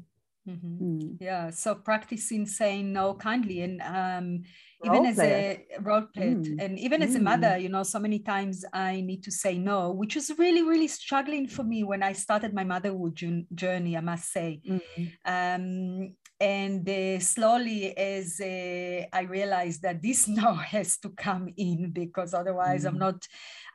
Mm-hmm. 0.49 0.85
Mm. 0.85 1.17
Yeah, 1.21 1.51
so 1.51 1.75
practicing 1.75 2.47
saying 2.47 2.93
no 2.93 3.15
kindly, 3.15 3.61
and 3.61 3.81
um, 3.83 4.43
even 4.85 5.05
as 5.05 5.19
a 5.19 5.67
role 5.81 6.07
play, 6.15 6.35
mm. 6.35 6.57
and 6.59 6.79
even 6.79 7.03
mm. 7.03 7.05
as 7.05 7.15
a 7.15 7.21
mother, 7.21 7.49
mm. 7.49 7.63
you 7.63 7.69
know, 7.69 7.83
so 7.83 7.99
many 7.99 8.21
times 8.21 8.65
I 8.73 9.03
need 9.03 9.23
to 9.25 9.31
say 9.31 9.59
no, 9.59 9.91
which 9.93 10.15
was 10.15 10.31
really, 10.39 10.63
really 10.63 10.89
struggling 10.89 11.47
for 11.47 11.63
me 11.63 11.85
when 11.85 12.03
I 12.03 12.15
started 12.15 12.55
my 12.55 12.65
motherhood 12.65 13.21
journey. 13.55 13.97
I 13.97 14.01
must 14.01 14.33
say, 14.33 14.61
mm-hmm. 14.67 15.05
um, 15.27 16.15
and 16.41 16.89
uh, 16.89 17.19
slowly 17.21 17.97
as 17.97 18.41
uh, 18.41 19.05
i 19.13 19.23
realized 19.23 19.83
that 19.83 20.03
this 20.03 20.27
now 20.43 20.55
has 20.55 20.97
to 20.97 21.11
come 21.11 21.49
in 21.57 21.91
because 21.91 22.33
otherwise 22.35 22.85
mm. 22.85 22.89
i'm 22.89 22.99
not 22.99 23.27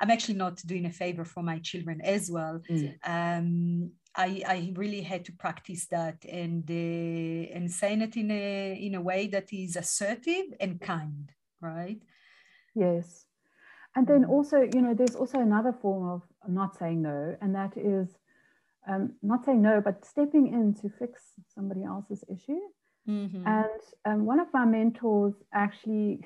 i'm 0.01 0.11
actually 0.11 0.35
not 0.35 0.57
doing 0.65 0.85
a 0.85 0.91
favor 0.91 1.23
for 1.23 1.43
my 1.43 1.59
children 1.59 2.01
as 2.01 2.29
well 2.29 2.59
mm. 2.69 2.93
um, 3.07 3.91
I, 4.17 4.41
I 4.47 4.73
really 4.75 5.01
had 5.01 5.25
to 5.25 5.33
practice 5.33 5.87
that 5.87 6.23
and 6.23 6.63
uh, 6.69 7.53
and 7.53 7.69
saying 7.69 8.01
it 8.01 8.15
in 8.15 8.31
a 8.31 8.79
in 8.81 8.95
a 8.95 9.01
way 9.01 9.27
that 9.27 9.51
is 9.51 9.75
assertive 9.75 10.45
and 10.61 10.79
kind 10.79 11.31
right 11.59 12.01
yes 12.73 13.25
and 13.95 14.07
then 14.07 14.23
mm. 14.23 14.29
also 14.29 14.61
you 14.73 14.81
know 14.81 14.93
there's 14.93 15.15
also 15.15 15.39
another 15.39 15.73
form 15.73 16.09
of 16.09 16.21
not 16.47 16.77
saying 16.77 17.01
no 17.01 17.35
and 17.41 17.53
that 17.55 17.75
is 17.75 18.15
um, 18.87 19.13
not 19.21 19.45
saying 19.45 19.61
no, 19.61 19.81
but 19.81 20.05
stepping 20.05 20.47
in 20.47 20.73
to 20.81 20.89
fix 20.97 21.21
somebody 21.53 21.83
else's 21.83 22.23
issue. 22.29 22.59
Mm-hmm. 23.09 23.47
And 23.47 23.81
um, 24.05 24.25
one 24.25 24.39
of 24.39 24.47
my 24.53 24.65
mentors 24.65 25.33
actually 25.53 26.25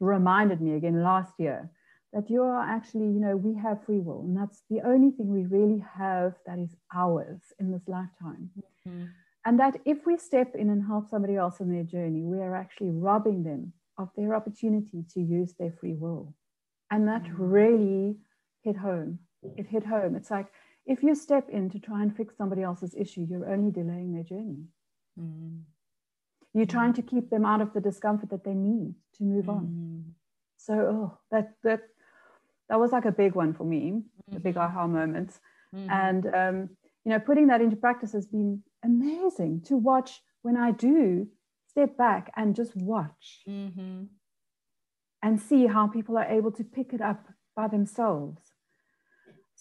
reminded 0.00 0.60
me 0.60 0.74
again 0.74 1.02
last 1.02 1.32
year 1.38 1.70
that 2.12 2.30
you 2.30 2.42
are 2.42 2.60
actually, 2.60 3.06
you 3.06 3.20
know, 3.20 3.36
we 3.36 3.54
have 3.60 3.84
free 3.84 4.00
will, 4.00 4.20
and 4.20 4.36
that's 4.36 4.62
the 4.70 4.80
only 4.84 5.10
thing 5.10 5.28
we 5.28 5.44
really 5.44 5.84
have 5.96 6.34
that 6.46 6.58
is 6.58 6.74
ours 6.94 7.40
in 7.60 7.70
this 7.70 7.86
lifetime. 7.86 8.50
Mm-hmm. 8.86 9.04
And 9.44 9.60
that 9.60 9.80
if 9.84 10.04
we 10.06 10.16
step 10.16 10.54
in 10.54 10.68
and 10.70 10.84
help 10.84 11.08
somebody 11.08 11.36
else 11.36 11.60
in 11.60 11.72
their 11.72 11.84
journey, 11.84 12.22
we 12.22 12.38
are 12.38 12.56
actually 12.56 12.90
robbing 12.90 13.44
them 13.44 13.72
of 13.96 14.10
their 14.16 14.34
opportunity 14.34 15.04
to 15.14 15.20
use 15.20 15.54
their 15.58 15.72
free 15.80 15.94
will. 15.94 16.34
And 16.90 17.06
that 17.08 17.24
mm-hmm. 17.24 17.42
really 17.42 18.16
hit 18.62 18.76
home. 18.76 19.20
It 19.56 19.66
hit 19.66 19.84
home. 19.84 20.16
It's 20.16 20.30
like 20.30 20.48
if 20.88 21.02
you 21.02 21.14
step 21.14 21.50
in 21.50 21.68
to 21.70 21.78
try 21.78 22.02
and 22.02 22.16
fix 22.16 22.36
somebody 22.36 22.62
else's 22.62 22.94
issue, 22.96 23.26
you're 23.28 23.48
only 23.48 23.70
delaying 23.70 24.12
their 24.14 24.22
journey. 24.22 24.64
Mm-hmm. 25.20 25.58
You're 26.54 26.66
trying 26.66 26.94
to 26.94 27.02
keep 27.02 27.28
them 27.28 27.44
out 27.44 27.60
of 27.60 27.74
the 27.74 27.80
discomfort 27.80 28.30
that 28.30 28.42
they 28.42 28.54
need 28.54 28.94
to 29.18 29.22
move 29.22 29.50
on. 29.50 29.66
Mm-hmm. 29.66 30.10
So 30.56 30.74
oh, 30.74 31.18
that 31.30 31.52
that 31.62 31.82
that 32.70 32.80
was 32.80 32.90
like 32.90 33.04
a 33.04 33.12
big 33.12 33.34
one 33.34 33.52
for 33.52 33.64
me, 33.64 33.92
mm-hmm. 33.92 34.36
a 34.36 34.40
big 34.40 34.54
mm-hmm. 34.54 34.76
aha 34.76 34.86
moment. 34.86 35.38
Mm-hmm. 35.74 35.90
And 35.90 36.26
um, 36.34 36.68
you 37.04 37.10
know, 37.12 37.20
putting 37.20 37.48
that 37.48 37.60
into 37.60 37.76
practice 37.76 38.12
has 38.12 38.26
been 38.26 38.62
amazing 38.82 39.62
to 39.66 39.76
watch 39.76 40.22
when 40.40 40.56
I 40.56 40.70
do 40.70 41.28
step 41.68 41.98
back 41.98 42.32
and 42.34 42.56
just 42.56 42.74
watch 42.74 43.42
mm-hmm. 43.46 44.04
and 45.22 45.40
see 45.40 45.66
how 45.66 45.86
people 45.86 46.16
are 46.16 46.24
able 46.24 46.52
to 46.52 46.64
pick 46.64 46.94
it 46.94 47.02
up 47.02 47.26
by 47.54 47.68
themselves. 47.68 48.47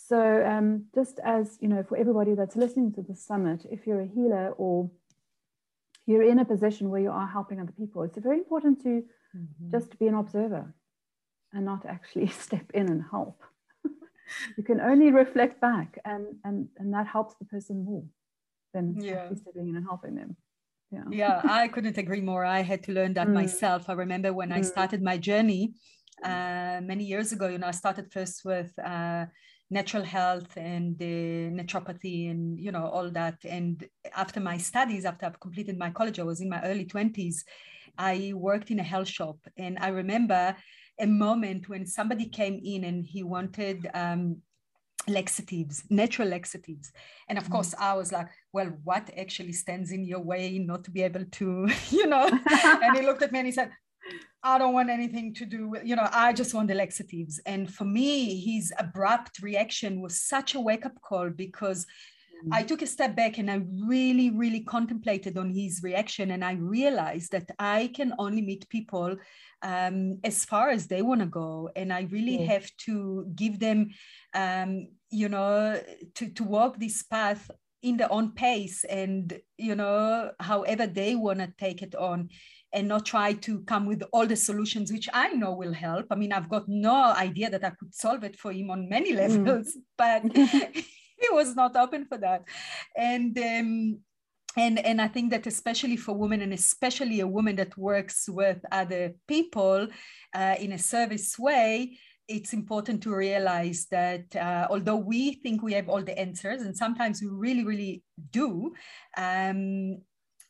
So, 0.05 0.45
um, 0.45 0.85
just 0.93 1.19
as 1.23 1.57
you 1.59 1.67
know, 1.67 1.83
for 1.83 1.97
everybody 1.97 2.35
that's 2.35 2.55
listening 2.55 2.93
to 2.93 3.01
the 3.01 3.15
summit, 3.15 3.65
if 3.71 3.87
you're 3.87 4.01
a 4.01 4.07
healer 4.07 4.51
or 4.51 4.91
you're 6.05 6.21
in 6.21 6.37
a 6.37 6.45
position 6.45 6.89
where 6.89 7.01
you 7.01 7.09
are 7.09 7.27
helping 7.27 7.59
other 7.59 7.71
people, 7.71 8.03
it's 8.03 8.17
very 8.17 8.37
important 8.37 8.81
to 8.83 9.03
mm-hmm. 9.35 9.71
just 9.71 9.97
be 9.97 10.05
an 10.07 10.13
observer 10.13 10.73
and 11.51 11.65
not 11.65 11.85
actually 11.85 12.27
step 12.45 12.69
in 12.75 12.89
and 12.89 13.03
help. 13.09 13.41
you 14.57 14.63
can 14.63 14.79
only 14.79 15.11
reflect 15.11 15.59
back, 15.59 15.99
and 16.05 16.27
and 16.43 16.67
and 16.77 16.93
that 16.93 17.07
helps 17.07 17.33
the 17.39 17.45
person 17.45 17.83
more 17.83 18.05
than 18.75 19.01
yeah. 19.01 19.33
stepping 19.33 19.67
in 19.69 19.75
and 19.77 19.85
helping 19.85 20.13
them. 20.13 20.37
Yeah. 20.91 21.05
yeah, 21.09 21.41
I 21.61 21.67
couldn't 21.69 21.97
agree 21.97 22.21
more. 22.21 22.45
I 22.45 22.61
had 22.61 22.83
to 22.83 22.91
learn 22.91 23.13
that 23.15 23.27
mm. 23.27 23.33
myself. 23.33 23.89
I 23.89 23.93
remember 23.93 24.31
when 24.31 24.49
mm. 24.51 24.57
I 24.57 24.61
started 24.61 25.01
my 25.01 25.17
journey 25.17 25.73
uh, 26.23 26.81
many 26.83 27.03
years 27.03 27.31
ago. 27.31 27.47
You 27.47 27.57
know, 27.57 27.67
I 27.67 27.71
started 27.71 28.13
first 28.13 28.45
with. 28.45 28.71
Uh, 28.77 29.25
natural 29.69 30.03
health 30.03 30.55
and 30.55 30.97
the 30.97 31.49
naturopathy 31.51 32.31
and 32.31 32.59
you 32.59 32.71
know 32.71 32.87
all 32.87 33.09
that 33.09 33.35
and 33.43 33.87
after 34.15 34.39
my 34.39 34.57
studies 34.57 35.03
after 35.03 35.25
i've 35.25 35.39
completed 35.39 35.77
my 35.77 35.89
college 35.89 36.19
i 36.19 36.23
was 36.23 36.39
in 36.39 36.49
my 36.49 36.61
early 36.63 36.85
20s 36.85 37.43
i 37.97 38.31
worked 38.33 38.71
in 38.71 38.79
a 38.79 38.83
health 38.83 39.09
shop 39.09 39.37
and 39.57 39.77
i 39.79 39.89
remember 39.89 40.55
a 40.99 41.05
moment 41.05 41.69
when 41.69 41.85
somebody 41.85 42.25
came 42.25 42.59
in 42.63 42.85
and 42.85 43.05
he 43.05 43.23
wanted 43.23 43.89
um, 43.93 44.37
laxatives, 45.07 45.83
natural 45.89 46.27
laxatives. 46.27 46.91
And 47.29 47.37
of 47.37 47.45
mm. 47.45 47.51
course, 47.51 47.73
I 47.79 47.93
was 47.93 48.11
like, 48.11 48.27
well, 48.51 48.71
what 48.83 49.09
actually 49.17 49.53
stands 49.53 49.91
in 49.91 50.03
your 50.03 50.19
way 50.19 50.57
not 50.59 50.83
to 50.85 50.91
be 50.91 51.03
able 51.03 51.25
to, 51.25 51.69
you 51.89 52.07
know? 52.07 52.27
and 52.49 52.97
he 52.97 53.05
looked 53.05 53.21
at 53.21 53.31
me 53.31 53.39
and 53.39 53.45
he 53.45 53.51
said, 53.51 53.71
I 54.43 54.57
don't 54.57 54.73
want 54.73 54.89
anything 54.89 55.33
to 55.35 55.45
do 55.45 55.69
with, 55.69 55.85
you 55.85 55.95
know, 55.95 56.07
I 56.11 56.31
just 56.33 56.53
want 56.53 56.67
the 56.67 56.75
laxatives. 56.75 57.39
And 57.45 57.73
for 57.73 57.85
me, 57.85 58.39
his 58.39 58.71
abrupt 58.77 59.39
reaction 59.41 60.01
was 60.01 60.21
such 60.21 60.55
a 60.55 60.61
wake 60.61 60.85
up 60.85 61.01
call 61.01 61.29
because 61.29 61.85
mm. 62.45 62.49
I 62.51 62.63
took 62.63 62.81
a 62.81 62.87
step 62.87 63.15
back 63.15 63.39
and 63.39 63.49
I 63.49 63.61
really, 63.87 64.29
really 64.29 64.61
contemplated 64.61 65.37
on 65.37 65.49
his 65.49 65.81
reaction. 65.83 66.31
And 66.31 66.45
I 66.45 66.53
realized 66.53 67.31
that 67.31 67.49
I 67.57 67.91
can 67.93 68.13
only 68.19 68.41
meet 68.41 68.69
people 68.69 69.17
um, 69.63 70.19
as 70.23 70.45
far 70.45 70.69
as 70.69 70.87
they 70.87 71.01
want 71.01 71.21
to 71.21 71.27
go. 71.27 71.69
And 71.75 71.91
I 71.91 72.01
really 72.11 72.39
yeah. 72.39 72.53
have 72.53 72.69
to 72.85 73.31
give 73.35 73.59
them, 73.59 73.89
um, 74.35 74.87
you 75.09 75.29
know, 75.29 75.81
to, 76.15 76.29
to 76.29 76.43
walk 76.43 76.77
this 76.79 77.01
path 77.03 77.49
in 77.83 77.97
their 77.97 78.11
own 78.11 78.31
pace 78.31 78.83
and, 78.83 79.39
you 79.57 79.75
know, 79.75 80.31
however 80.39 80.87
they 80.87 81.15
want 81.15 81.39
to 81.39 81.53
take 81.57 81.81
it 81.81 81.95
on 81.95 82.29
and 82.73 82.87
not 82.87 83.05
try 83.05 83.33
to 83.33 83.61
come 83.61 83.85
with 83.85 84.03
all 84.11 84.25
the 84.25 84.35
solutions 84.35 84.91
which 84.91 85.07
i 85.13 85.29
know 85.29 85.53
will 85.53 85.73
help 85.73 86.05
i 86.11 86.15
mean 86.15 86.33
i've 86.33 86.49
got 86.49 86.67
no 86.67 87.13
idea 87.13 87.49
that 87.49 87.63
i 87.63 87.69
could 87.71 87.93
solve 87.93 88.23
it 88.23 88.37
for 88.37 88.51
him 88.51 88.69
on 88.69 88.89
many 88.89 89.13
mm. 89.13 89.17
levels 89.17 89.75
mm. 89.75 89.81
but 89.97 90.21
he 91.19 91.29
was 91.31 91.55
not 91.55 91.75
open 91.75 92.05
for 92.05 92.17
that 92.17 92.43
and 92.95 93.37
um, 93.37 93.99
and 94.57 94.79
and 94.79 95.01
i 95.01 95.07
think 95.07 95.31
that 95.31 95.47
especially 95.47 95.97
for 95.97 96.13
women 96.13 96.41
and 96.41 96.53
especially 96.53 97.19
a 97.19 97.27
woman 97.27 97.55
that 97.55 97.77
works 97.77 98.27
with 98.27 98.59
other 98.71 99.13
people 99.27 99.87
uh, 100.35 100.55
in 100.59 100.73
a 100.73 100.77
service 100.77 101.37
way 101.39 101.97
it's 102.27 102.51
important 102.51 103.01
to 103.01 103.15
realize 103.15 103.87
that 103.89 104.35
uh, 104.35 104.67
although 104.69 104.97
we 104.97 105.35
think 105.35 105.63
we 105.63 105.71
have 105.71 105.87
all 105.87 106.03
the 106.03 106.19
answers 106.19 106.61
and 106.61 106.75
sometimes 106.75 107.21
we 107.21 107.29
really 107.29 107.63
really 107.63 108.03
do 108.31 108.73
um, 109.17 109.97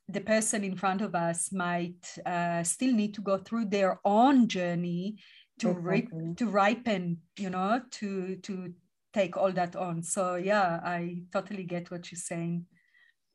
the 0.09 0.21
person 0.21 0.63
in 0.63 0.75
front 0.75 1.01
of 1.01 1.15
us 1.15 1.51
might 1.51 2.17
uh, 2.25 2.63
still 2.63 2.93
need 2.93 3.13
to 3.13 3.21
go 3.21 3.37
through 3.37 3.65
their 3.65 3.99
own 4.05 4.47
journey 4.47 5.17
to 5.59 5.71
exactly. 5.71 6.33
to 6.35 6.45
ripen 6.45 7.17
you 7.37 7.49
know 7.49 7.81
to 7.91 8.35
to 8.37 8.73
take 9.13 9.35
all 9.35 9.51
that 9.51 9.75
on 9.75 10.03
so 10.03 10.35
yeah 10.35 10.79
i 10.83 11.17
totally 11.33 11.63
get 11.63 11.89
what 11.89 12.11
you're 12.11 12.19
saying 12.19 12.65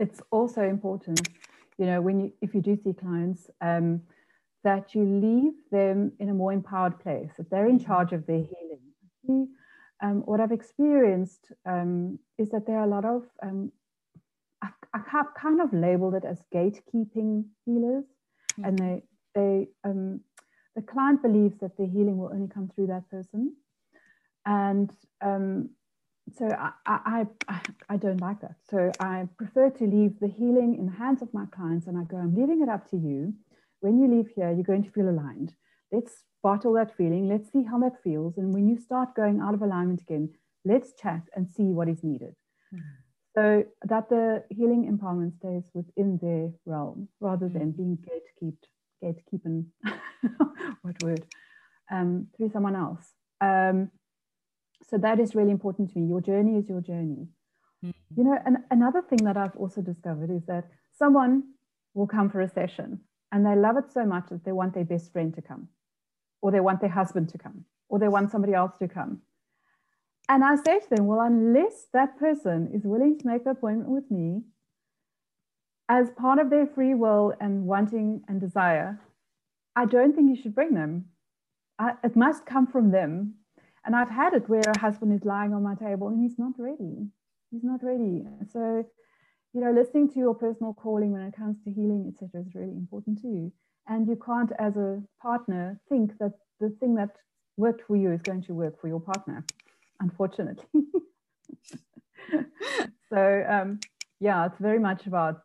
it's 0.02 0.20
also 0.30 0.62
important, 0.62 1.28
you 1.78 1.86
know, 1.86 2.00
when 2.00 2.20
you 2.20 2.32
if 2.40 2.54
you 2.54 2.60
do 2.60 2.76
see 2.82 2.92
clients, 2.92 3.48
um, 3.60 4.02
that 4.64 4.94
you 4.94 5.04
leave 5.04 5.52
them 5.70 6.12
in 6.18 6.28
a 6.28 6.34
more 6.34 6.52
empowered 6.52 6.98
place, 7.00 7.30
that 7.38 7.48
they're 7.50 7.66
in 7.66 7.78
mm-hmm. 7.78 7.86
charge 7.86 8.12
of 8.12 8.26
their 8.26 8.44
healing. 8.50 9.48
Um, 10.02 10.22
what 10.24 10.40
I've 10.40 10.58
experienced 10.60 11.52
um, 11.64 12.18
is 12.36 12.50
that 12.50 12.66
there 12.66 12.78
are 12.78 12.84
a 12.84 12.94
lot 12.96 13.04
of, 13.04 13.22
um, 13.40 13.70
I, 14.94 14.98
I, 14.98 15.02
have 15.10 15.26
kind 15.40 15.60
of 15.60 15.72
labeled 15.72 16.14
it 16.14 16.24
as 16.24 16.42
gatekeeping 16.54 17.44
healers, 17.64 18.04
mm-hmm. 18.52 18.64
and 18.64 18.78
they, 18.78 19.02
they, 19.34 19.68
um, 19.84 20.20
the 20.76 20.82
client 20.82 21.22
believes 21.22 21.58
that 21.60 21.76
the 21.76 21.86
healing 21.86 22.18
will 22.18 22.30
only 22.32 22.48
come 22.48 22.70
through 22.74 22.88
that 22.88 23.08
person, 23.10 23.54
and 24.46 24.90
um, 25.20 25.70
so 26.36 26.48
I, 26.48 27.26
I, 27.48 27.60
I, 27.88 27.96
don't 27.96 28.20
like 28.20 28.40
that. 28.40 28.54
So 28.70 28.92
I 29.00 29.28
prefer 29.36 29.70
to 29.70 29.84
leave 29.84 30.20
the 30.20 30.28
healing 30.28 30.76
in 30.78 30.86
the 30.86 30.92
hands 30.92 31.20
of 31.20 31.34
my 31.34 31.46
clients 31.46 31.86
and 31.86 31.98
I 31.98 32.04
go, 32.04 32.16
I'm 32.16 32.34
leaving 32.34 32.62
it 32.62 32.68
up 32.68 32.88
to 32.90 32.96
you. 32.96 33.34
When 33.80 33.98
you 33.98 34.08
leave 34.08 34.30
here, 34.34 34.50
you're 34.52 34.62
going 34.62 34.84
to 34.84 34.90
feel 34.90 35.08
aligned. 35.08 35.54
Let's 35.90 36.24
bottle 36.42 36.72
that 36.74 36.96
feeling. 36.96 37.28
Let's 37.28 37.52
see 37.52 37.64
how 37.64 37.78
that 37.80 38.02
feels. 38.02 38.38
And 38.38 38.54
when 38.54 38.68
you 38.68 38.78
start 38.78 39.14
going 39.14 39.40
out 39.40 39.54
of 39.54 39.62
alignment 39.62 40.00
again, 40.00 40.30
let's 40.64 40.92
chat 40.94 41.22
and 41.34 41.48
see 41.50 41.64
what 41.64 41.88
is 41.88 42.02
needed. 42.02 42.34
So 43.34 43.64
that 43.84 44.08
the 44.10 44.44
healing 44.50 44.90
empowerment 44.92 45.36
stays 45.38 45.62
within 45.72 46.18
their 46.20 46.50
realm 46.66 47.08
rather 47.20 47.48
than 47.48 47.72
mm-hmm. 47.72 47.82
being 47.82 47.98
gatekept, 48.06 48.64
gatekeeping, 49.02 49.66
what 50.82 51.02
word, 51.02 51.24
um, 51.90 52.26
through 52.36 52.50
someone 52.50 52.76
else. 52.76 53.12
Um, 53.40 53.90
so 54.90 54.98
that 54.98 55.18
is 55.18 55.34
really 55.34 55.50
important 55.50 55.92
to 55.92 55.98
me. 55.98 56.08
Your 56.08 56.20
journey 56.20 56.58
is 56.58 56.68
your 56.68 56.82
journey. 56.82 57.28
Mm-hmm. 57.84 58.20
You 58.20 58.24
know, 58.24 58.38
and 58.44 58.58
another 58.70 59.00
thing 59.00 59.24
that 59.24 59.36
I've 59.38 59.56
also 59.56 59.80
discovered 59.80 60.30
is 60.30 60.44
that 60.46 60.68
someone 60.98 61.44
will 61.94 62.06
come 62.06 62.28
for 62.28 62.42
a 62.42 62.48
session 62.48 63.00
and 63.32 63.46
they 63.46 63.56
love 63.56 63.78
it 63.78 63.90
so 63.90 64.04
much 64.04 64.28
that 64.30 64.44
they 64.44 64.52
want 64.52 64.74
their 64.74 64.84
best 64.84 65.10
friend 65.10 65.34
to 65.34 65.42
come, 65.42 65.68
or 66.42 66.50
they 66.50 66.60
want 66.60 66.80
their 66.80 66.90
husband 66.90 67.30
to 67.30 67.38
come, 67.38 67.64
or 67.88 67.98
they 67.98 68.08
want 68.08 68.30
somebody 68.30 68.52
else 68.52 68.72
to 68.78 68.88
come. 68.88 69.22
And 70.32 70.42
I 70.42 70.56
say 70.56 70.80
to 70.80 70.88
them, 70.88 71.06
well, 71.08 71.20
unless 71.20 71.88
that 71.92 72.18
person 72.18 72.70
is 72.72 72.84
willing 72.84 73.18
to 73.18 73.26
make 73.26 73.44
the 73.44 73.50
appointment 73.50 73.90
with 73.90 74.10
me 74.10 74.40
as 75.90 76.08
part 76.16 76.38
of 76.38 76.48
their 76.48 76.66
free 76.66 76.94
will 76.94 77.34
and 77.38 77.66
wanting 77.66 78.22
and 78.28 78.40
desire, 78.40 78.98
I 79.76 79.84
don't 79.84 80.16
think 80.16 80.34
you 80.34 80.42
should 80.42 80.54
bring 80.54 80.72
them. 80.72 81.04
I, 81.78 81.96
it 82.02 82.16
must 82.16 82.46
come 82.46 82.66
from 82.66 82.92
them 82.92 83.34
and 83.84 83.94
I've 83.94 84.08
had 84.08 84.32
it 84.32 84.48
where 84.48 84.62
a 84.74 84.78
husband 84.78 85.12
is 85.12 85.26
lying 85.26 85.52
on 85.52 85.62
my 85.62 85.74
table 85.74 86.08
and 86.08 86.18
he's 86.22 86.38
not 86.38 86.54
ready. 86.56 87.08
He's 87.50 87.62
not 87.62 87.80
ready. 87.82 88.24
So, 88.54 88.86
you 89.52 89.60
know, 89.60 89.70
listening 89.70 90.08
to 90.12 90.18
your 90.18 90.34
personal 90.34 90.72
calling 90.72 91.12
when 91.12 91.20
it 91.20 91.36
comes 91.36 91.58
to 91.64 91.70
healing, 91.70 92.10
etc., 92.10 92.40
is 92.40 92.54
really 92.54 92.72
important 92.72 93.20
too. 93.20 93.52
And 93.86 94.08
you 94.08 94.16
can't, 94.16 94.52
as 94.58 94.78
a 94.78 95.02
partner, 95.20 95.78
think 95.90 96.16
that 96.20 96.32
the 96.58 96.70
thing 96.80 96.94
that 96.94 97.16
worked 97.58 97.82
for 97.86 97.96
you 97.96 98.12
is 98.12 98.22
going 98.22 98.44
to 98.44 98.54
work 98.54 98.80
for 98.80 98.88
your 98.88 99.00
partner, 99.00 99.44
unfortunately. 100.02 100.66
so, 103.10 103.44
um, 103.48 103.80
yeah, 104.20 104.46
it's 104.46 104.58
very 104.58 104.78
much 104.78 105.06
about 105.06 105.40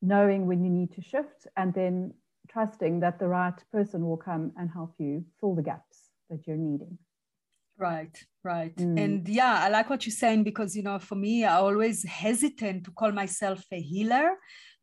knowing 0.00 0.46
when 0.46 0.64
you 0.64 0.70
need 0.70 0.92
to 0.92 1.02
shift 1.02 1.46
and 1.56 1.72
then 1.74 2.12
trusting 2.50 3.00
that 3.00 3.18
the 3.18 3.28
right 3.28 3.58
person 3.70 4.04
will 4.06 4.16
come 4.16 4.52
and 4.56 4.70
help 4.70 4.94
you 4.98 5.24
fill 5.40 5.54
the 5.54 5.62
gaps 5.62 5.98
that 6.28 6.46
you're 6.46 6.56
needing. 6.56 6.98
Right, 7.78 8.16
right. 8.44 8.76
Mm. 8.76 9.02
And 9.02 9.28
yeah, 9.28 9.60
I 9.64 9.68
like 9.68 9.88
what 9.90 10.04
you're 10.06 10.12
saying 10.12 10.44
because, 10.44 10.76
you 10.76 10.82
know, 10.82 10.98
for 10.98 11.14
me, 11.14 11.44
I 11.44 11.56
always 11.56 12.04
hesitant 12.04 12.84
to 12.84 12.90
call 12.90 13.12
myself 13.12 13.64
a 13.72 13.80
healer 13.80 14.36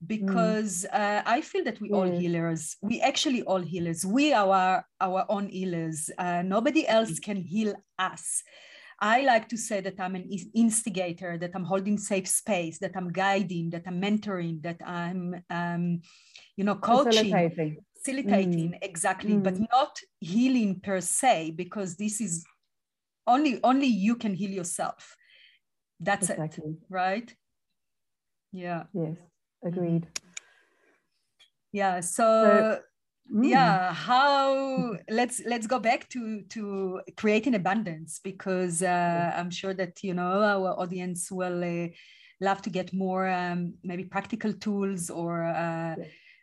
because 0.06 0.86
mm. 0.92 1.00
uh, 1.00 1.22
I 1.26 1.42
feel 1.42 1.64
that 1.66 1.80
we 1.80 1.92
all 1.92 2.10
healers. 2.10 2.76
We 2.82 3.00
actually 3.02 3.44
all 3.44 3.62
healers. 3.62 4.06
We 4.06 4.34
are 4.34 4.48
our, 4.48 4.86
our 5.00 5.26
own 5.30 5.50
healers. 5.50 6.10
Uh, 6.18 6.42
nobody 6.42 6.88
else 6.88 7.12
mm. 7.12 7.24
can 7.24 7.38
heal 7.38 7.74
us. 8.00 8.44
I 9.02 9.22
like 9.22 9.48
to 9.50 9.58
say 9.58 9.82
that 9.82 10.00
I'm 10.00 10.16
an 10.16 10.30
instigator, 10.54 11.38
that 11.38 11.52
I'm 11.56 11.64
holding 11.64 11.98
safe 11.98 12.28
space, 12.28 12.80
that 12.80 12.96
I'm 12.96 13.12
guiding, 13.12 13.70
that 13.72 13.84
I'm 13.88 14.02
mentoring, 14.02 14.62
that 14.64 14.82
I'm, 14.86 15.42
um, 15.50 16.02
you 16.58 16.64
know, 16.64 16.76
coaching, 16.76 17.32
facilitating, 17.32 17.78
facilitating 17.96 18.72
mm. 18.72 18.78
exactly, 18.82 19.34
mm. 19.34 19.44
but 19.44 19.58
not 19.72 19.98
healing 20.20 20.80
per 20.82 21.00
se, 21.00 21.52
because 21.52 21.96
this 21.96 22.20
is 22.20 22.46
only 23.28 23.60
only 23.64 23.88
you 23.88 24.16
can 24.16 24.34
heal 24.34 24.52
yourself. 24.52 25.16
That's 26.00 26.30
exactly. 26.30 26.72
it, 26.72 26.78
right? 26.90 27.34
Yeah. 28.52 28.84
Yes, 28.94 29.18
agreed. 29.64 30.08
Yeah. 31.72 32.00
so, 32.00 32.24
so 32.24 32.80
Mm. 33.32 33.48
yeah 33.48 33.94
how 33.94 34.96
let's 35.08 35.40
let's 35.46 35.68
go 35.68 35.78
back 35.78 36.10
to 36.10 36.42
to 36.50 37.00
creating 37.16 37.54
abundance 37.54 38.20
because 38.24 38.82
uh, 38.82 39.32
i'm 39.36 39.52
sure 39.52 39.76
that 39.76 40.04
you 40.04 40.16
know 40.16 40.42
our 40.42 40.80
audience 40.80 41.32
will 41.32 41.64
uh, 41.64 41.90
love 42.42 42.62
to 42.64 42.72
get 42.72 42.92
more 42.92 43.30
um, 43.30 43.76
maybe 43.84 44.04
practical 44.04 44.52
tools 44.54 45.12
or 45.12 45.44
uh, 45.44 45.96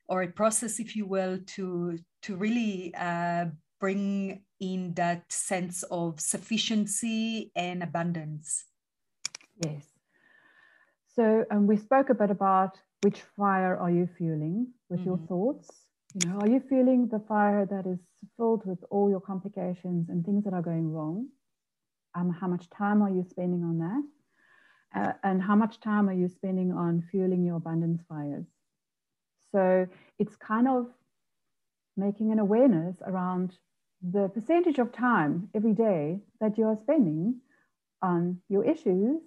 or 0.08 0.22
a 0.22 0.28
process 0.28 0.78
if 0.78 0.94
you 0.94 1.06
will 1.06 1.38
to 1.46 1.98
to 2.22 2.36
really 2.36 2.94
uh, 2.96 3.46
bring 3.80 4.42
in 4.60 4.94
that 4.94 5.30
sense 5.30 5.82
of 5.90 6.20
sufficiency 6.20 7.50
and 7.54 7.82
abundance. 7.82 8.64
Yes. 9.64 9.84
So 11.14 11.44
um, 11.50 11.66
we 11.66 11.76
spoke 11.76 12.10
a 12.10 12.14
bit 12.14 12.30
about 12.30 12.78
which 13.02 13.20
fire 13.36 13.76
are 13.76 13.90
you 13.90 14.08
fueling 14.18 14.68
with 14.88 15.00
mm-hmm. 15.00 15.08
your 15.08 15.18
thoughts 15.18 15.68
you 16.16 16.24
know, 16.24 16.40
are 16.40 16.48
you 16.48 16.60
feeling 16.60 17.08
the 17.08 17.18
fire 17.18 17.66
that 17.66 17.86
is 17.86 17.98
filled 18.38 18.64
with 18.64 18.78
all 18.90 19.10
your 19.10 19.20
complications 19.20 20.08
and 20.08 20.24
things 20.24 20.44
that 20.44 20.54
are 20.54 20.62
going 20.62 20.90
wrong? 20.90 21.28
Um, 22.14 22.30
how 22.30 22.46
much 22.46 22.70
time 22.70 23.02
are 23.02 23.10
you 23.10 23.22
spending 23.28 23.62
on 23.62 23.78
that? 23.80 24.02
Uh, 24.98 25.12
and 25.22 25.42
how 25.42 25.54
much 25.54 25.78
time 25.78 26.08
are 26.08 26.14
you 26.14 26.28
spending 26.28 26.72
on 26.72 27.04
fueling 27.10 27.44
your 27.44 27.56
abundance 27.56 28.00
fires? 28.08 28.46
So 29.52 29.86
it's 30.18 30.36
kind 30.36 30.66
of 30.66 30.86
making 31.98 32.32
an 32.32 32.38
awareness 32.38 32.96
around 33.06 33.58
the 34.00 34.28
percentage 34.28 34.78
of 34.78 34.92
time 34.92 35.50
every 35.54 35.74
day 35.74 36.20
that 36.40 36.56
you 36.56 36.64
are 36.64 36.78
spending 36.80 37.40
on 38.00 38.38
your 38.48 38.64
issues 38.64 39.20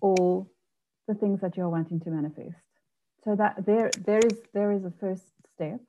or 0.00 0.46
the 1.08 1.14
things 1.14 1.42
that 1.42 1.58
you're 1.58 1.68
wanting 1.68 2.00
to 2.00 2.10
manifest. 2.10 2.56
So 3.22 3.36
that 3.36 3.66
there, 3.66 3.90
there 4.06 4.20
is 4.20 4.38
there 4.54 4.72
is 4.72 4.84
a 4.84 4.92
first 4.98 5.24
step 5.54 5.80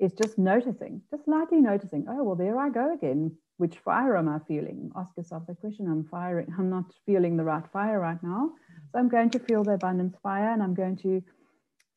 is 0.00 0.12
just 0.14 0.38
noticing, 0.38 1.02
just 1.10 1.28
lightly 1.28 1.60
noticing, 1.60 2.06
oh, 2.08 2.24
well, 2.24 2.34
there 2.34 2.58
I 2.58 2.70
go 2.70 2.94
again. 2.94 3.36
Which 3.58 3.76
fire 3.78 4.16
am 4.16 4.28
I 4.28 4.38
feeling? 4.48 4.90
Ask 4.96 5.10
yourself 5.16 5.46
the 5.46 5.54
question. 5.54 5.86
I'm 5.86 6.04
firing, 6.10 6.46
I'm 6.58 6.70
not 6.70 6.86
feeling 7.04 7.36
the 7.36 7.44
right 7.44 7.64
fire 7.70 8.00
right 8.00 8.20
now. 8.22 8.52
So 8.90 8.98
I'm 8.98 9.10
going 9.10 9.28
to 9.30 9.38
feel 9.38 9.62
the 9.62 9.72
abundance 9.72 10.16
fire 10.22 10.50
and 10.52 10.62
I'm 10.62 10.74
going 10.74 10.96
to 10.98 11.22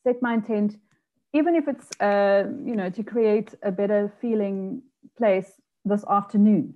set 0.04 0.22
my 0.22 0.34
intent, 0.34 0.76
even 1.34 1.56
if 1.56 1.70
it's, 1.70 1.90
uh, 2.02 2.44
you 2.66 2.76
know, 2.76 2.90
to 2.90 3.04
create 3.04 3.56
a 3.64 3.72
better 3.72 4.14
feeling 4.20 4.82
place 5.18 5.54
this 5.86 6.04
afternoon. 6.10 6.74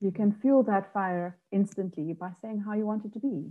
You 0.00 0.10
can 0.10 0.32
feel 0.32 0.62
that 0.64 0.92
fire 0.92 1.38
instantly 1.50 2.12
by 2.12 2.32
saying 2.42 2.62
how 2.66 2.74
you 2.74 2.86
want 2.86 3.06
it 3.06 3.14
to 3.14 3.20
be. 3.20 3.50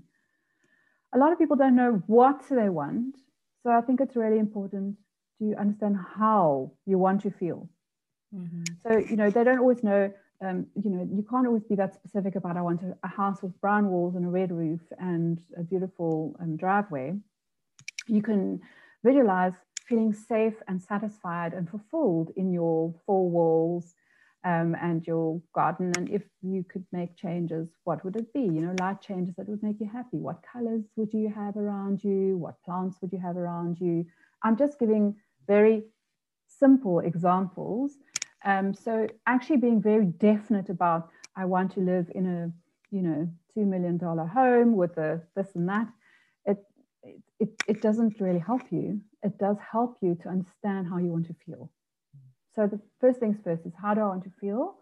A 1.16 1.18
lot 1.18 1.32
of 1.32 1.40
people 1.40 1.58
don't 1.58 1.76
know 1.76 2.04
what 2.06 2.44
they 2.50 2.70
want. 2.70 3.16
So 3.64 3.72
I 3.72 3.82
think 3.82 4.00
it's 4.00 4.16
really 4.16 4.38
important 4.38 4.98
do 5.40 5.46
you 5.46 5.56
understand 5.56 5.98
how 6.18 6.72
you 6.86 6.98
want 6.98 7.22
to 7.22 7.32
feel? 7.32 7.70
Mm-hmm. 8.36 8.64
So, 8.84 8.98
you 8.98 9.16
know, 9.16 9.30
they 9.30 9.44
don't 9.44 9.60
always 9.60 9.84
know, 9.84 10.12
um, 10.42 10.68
you 10.76 10.90
know, 10.90 11.08
you 11.12 11.26
can't 11.30 11.48
always 11.48 11.64
be 11.64 11.76
that 11.76 11.96
specific 11.96 12.36
about 12.36 12.58
I 12.58 12.62
want 12.62 12.82
a, 12.82 12.98
a, 13.04 13.08
house 13.08 13.42
with 13.42 13.60
brown 13.62 13.88
walls 13.90 14.16
and 14.16 14.26
a 14.26 14.30
red 14.30 14.52
roof 14.52 14.82
and 15.00 15.40
a 15.58 15.64
beautiful 15.64 16.36
um, 16.42 16.58
driveway. 16.58 17.16
You 18.08 18.22
can 18.22 18.62
visualize 19.04 19.54
feeling 19.88 20.14
safe 20.14 20.56
and 20.68 20.82
satisfied 20.82 21.54
and 21.54 21.70
fulfilled 21.70 22.32
in 22.36 22.52
your 22.52 22.94
four 23.06 23.30
walls 23.30 23.96
um, 24.44 24.76
and 24.82 25.06
your 25.08 25.42
garden. 25.54 25.94
And 25.98 26.10
if 26.10 26.24
you 26.42 26.64
could 26.64 26.86
make 26.92 27.16
changes, 27.16 27.70
what 27.86 28.04
would 28.04 28.16
it 28.16 28.34
be? 28.34 28.42
You 28.42 28.62
know, 28.62 28.76
light 28.80 29.02
changes 29.02 29.36
that 29.36 29.48
would 29.48 29.64
make 29.64 29.80
you 29.80 29.90
happy. 29.92 30.18
What 30.18 30.44
colors 30.54 30.84
would 30.96 31.14
you 31.14 31.32
have 31.34 31.56
around 31.56 32.04
you? 32.04 32.38
What 32.38 32.62
plants 32.64 32.98
would 33.02 33.14
you 33.14 33.20
have 33.20 33.38
around 33.38 33.80
you? 33.80 34.06
I'm 34.44 34.58
just 34.58 34.80
giving 34.80 35.16
very 35.48 35.84
simple 36.48 37.00
examples. 37.00 37.98
Um, 38.46 38.74
so 38.74 39.08
actually 39.26 39.58
being 39.58 39.82
very 39.82 40.06
definite 40.06 40.70
about 40.70 41.10
I 41.36 41.46
want 41.46 41.72
to 41.74 41.80
live 41.80 42.12
in 42.14 42.26
a 42.26 42.52
you 42.96 43.02
know 43.02 43.30
two 43.54 43.66
million 43.66 43.98
dollar 43.98 44.26
home 44.26 44.76
with 44.76 44.98
a 44.98 45.22
this 45.36 45.56
and 45.56 45.68
that, 45.70 45.88
it, 47.04 47.24
it 47.40 47.50
it 47.68 47.82
doesn't 47.82 48.20
really 48.20 48.40
help 48.40 48.62
you. 48.72 49.02
It 49.24 49.38
does 49.38 49.58
help 49.72 49.98
you 50.02 50.16
to 50.22 50.30
understand 50.30 50.88
how 50.88 50.98
you 50.98 51.12
want 51.12 51.28
to 51.28 51.36
feel. 51.46 51.72
So 52.56 52.68
the 52.68 52.80
first 53.00 53.20
things 53.20 53.38
first 53.44 53.66
is 53.66 53.74
how 53.82 53.94
do 53.94 54.02
I 54.02 54.08
want 54.08 54.24
to 54.24 54.32
feel? 54.42 54.76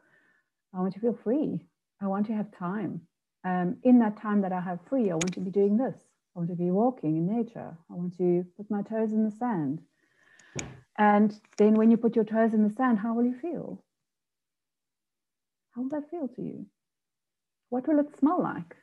I 0.73 0.79
want 0.79 0.93
to 0.93 0.99
feel 0.99 1.17
free. 1.23 1.59
I 2.01 2.07
want 2.07 2.25
to 2.27 2.33
have 2.33 2.51
time. 2.57 3.01
Um, 3.43 3.77
in 3.83 3.99
that 3.99 4.17
time 4.17 4.41
that 4.41 4.51
I 4.51 4.59
have 4.59 4.79
free, 4.89 5.11
I 5.11 5.15
want 5.15 5.33
to 5.33 5.39
be 5.39 5.51
doing 5.51 5.77
this. 5.77 5.95
I 6.35 6.39
want 6.39 6.49
to 6.49 6.55
be 6.55 6.71
walking 6.71 7.17
in 7.17 7.27
nature. 7.27 7.77
I 7.89 7.93
want 7.93 8.17
to 8.17 8.45
put 8.57 8.69
my 8.69 8.81
toes 8.81 9.13
in 9.13 9.23
the 9.23 9.31
sand. 9.31 9.81
And 10.97 11.33
then 11.57 11.73
when 11.73 11.91
you 11.91 11.97
put 11.97 12.15
your 12.15 12.25
toes 12.25 12.53
in 12.53 12.67
the 12.67 12.73
sand, 12.73 12.99
how 12.99 13.13
will 13.13 13.25
you 13.25 13.35
feel? 13.41 13.83
How 15.71 15.81
will 15.81 15.89
that 15.89 16.09
feel 16.09 16.27
to 16.29 16.41
you? 16.41 16.65
What 17.69 17.87
will 17.87 17.99
it 17.99 18.17
smell 18.17 18.41
like? 18.41 18.75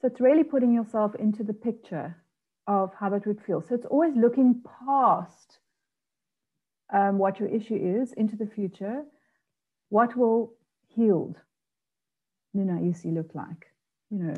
So 0.00 0.08
it's 0.08 0.20
really 0.20 0.44
putting 0.44 0.72
yourself 0.72 1.14
into 1.14 1.42
the 1.42 1.54
picture 1.54 2.16
of 2.66 2.92
how 2.98 3.08
that 3.10 3.26
would 3.26 3.40
feel. 3.40 3.62
So 3.62 3.74
it's 3.74 3.86
always 3.86 4.14
looking 4.14 4.62
past 4.86 5.58
um, 6.92 7.18
what 7.18 7.40
your 7.40 7.48
issue 7.48 8.00
is 8.00 8.12
into 8.12 8.36
the 8.36 8.46
future. 8.46 9.04
What 9.88 10.16
will 10.16 10.52
healed 10.88 11.40
Nina 12.52 12.82
Isi 12.82 13.10
look 13.10 13.34
like? 13.34 13.66
You 14.10 14.18
know, 14.18 14.34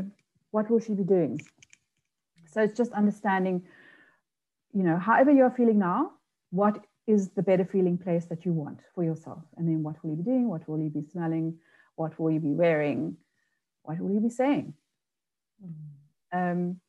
what 0.52 0.70
will 0.70 0.80
she 0.80 0.94
be 0.94 1.02
doing? 1.02 1.40
So 2.52 2.62
it's 2.62 2.76
just 2.76 2.92
understanding, 2.92 3.62
you 4.72 4.82
know, 4.82 4.96
however 4.96 5.30
you're 5.32 5.50
feeling 5.50 5.78
now, 5.78 6.12
what 6.50 6.84
is 7.10 7.30
the 7.30 7.42
better 7.42 7.64
feeling 7.64 7.98
place 7.98 8.26
that 8.26 8.44
you 8.44 8.52
want 8.52 8.78
for 8.94 9.04
yourself? 9.04 9.42
And 9.56 9.68
then 9.68 9.82
what 9.82 9.96
will 10.02 10.10
you 10.10 10.16
be 10.16 10.22
doing? 10.22 10.48
What 10.48 10.68
will 10.68 10.80
you 10.80 10.90
be 10.90 11.04
smelling? 11.12 11.58
What 11.96 12.18
will 12.18 12.30
you 12.30 12.40
be 12.40 12.52
wearing? 12.52 13.16
What 13.82 13.98
will 14.00 14.12
you 14.12 14.20
be 14.20 14.30
saying? 14.30 14.74
Mm-hmm. 15.64 16.38
Um, 16.38 16.80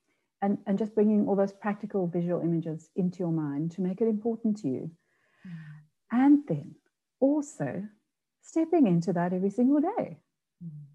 and, 0.42 0.58
and 0.66 0.78
just 0.78 0.96
bringing 0.96 1.28
all 1.28 1.36
those 1.36 1.54
practical 1.54 2.08
visual 2.08 2.42
images 2.42 2.90
into 2.96 3.20
your 3.20 3.32
mind 3.32 3.72
to 3.74 3.82
make 3.82 4.02
it 4.02 4.08
important 4.08 4.58
to 4.62 4.68
you. 4.68 4.92
Mm-hmm. 5.48 6.18
And 6.24 6.40
then 6.48 6.76
also 7.20 7.84
stepping 8.42 8.88
into 8.88 9.14
that 9.14 9.34
every 9.34 9.50
single 9.50 9.82
day. 9.82 10.20
Mm-hmm. 10.64 10.88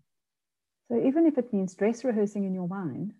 So 0.88 1.06
even 1.06 1.26
if 1.26 1.38
it 1.38 1.52
means 1.52 1.74
dress 1.74 2.04
rehearsing 2.04 2.44
in 2.44 2.54
your 2.54 2.68
mind 2.68 3.12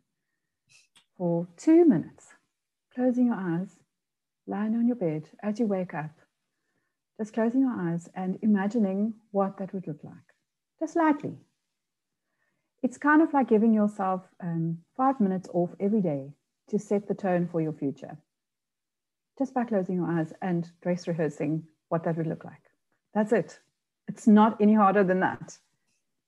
for 1.17 1.49
two 1.57 1.85
minutes, 1.85 2.27
closing 2.95 3.27
your 3.27 3.37
eyes 3.37 3.77
lying 4.47 4.75
on 4.75 4.87
your 4.87 4.97
bed 4.97 5.29
as 5.43 5.59
you 5.59 5.67
wake 5.67 5.95
up, 5.95 6.11
just 7.19 7.33
closing 7.33 7.63
your 7.63 7.73
eyes 7.73 8.09
and 8.15 8.39
imagining 8.43 9.15
what 9.31 9.59
that 9.59 9.73
would 9.73 9.87
look 9.87 10.03
like, 10.05 10.15
just 10.79 10.97
lightly. 10.97 11.37
It's 12.83 12.99
kind 12.99 13.23
of 13.23 13.33
like 13.33 13.49
giving 13.49 13.73
yourself 13.73 14.23
um, 14.41 14.79
five 14.97 15.21
minutes 15.21 15.49
off 15.53 15.71
every 15.81 16.01
day 16.01 16.33
to 16.69 16.79
set 16.79 17.09
the 17.09 17.15
tone 17.15 17.49
for 17.51 17.61
your 17.61 17.73
future, 17.73 18.19
just 19.39 19.55
by 19.55 19.65
closing 19.65 19.97
your 19.97 20.11
eyes 20.11 20.33
and 20.43 20.71
dress 20.83 21.09
rehearsing 21.09 21.65
what 21.89 22.05
that 22.05 22.17
would 22.17 22.27
look 22.27 22.45
like. 22.45 22.63
That's 23.15 23.33
it. 23.33 23.59
It's 24.09 24.27
not 24.27 24.61
any 24.61 24.75
harder 24.75 25.03
than 25.03 25.21
that. 25.21 25.59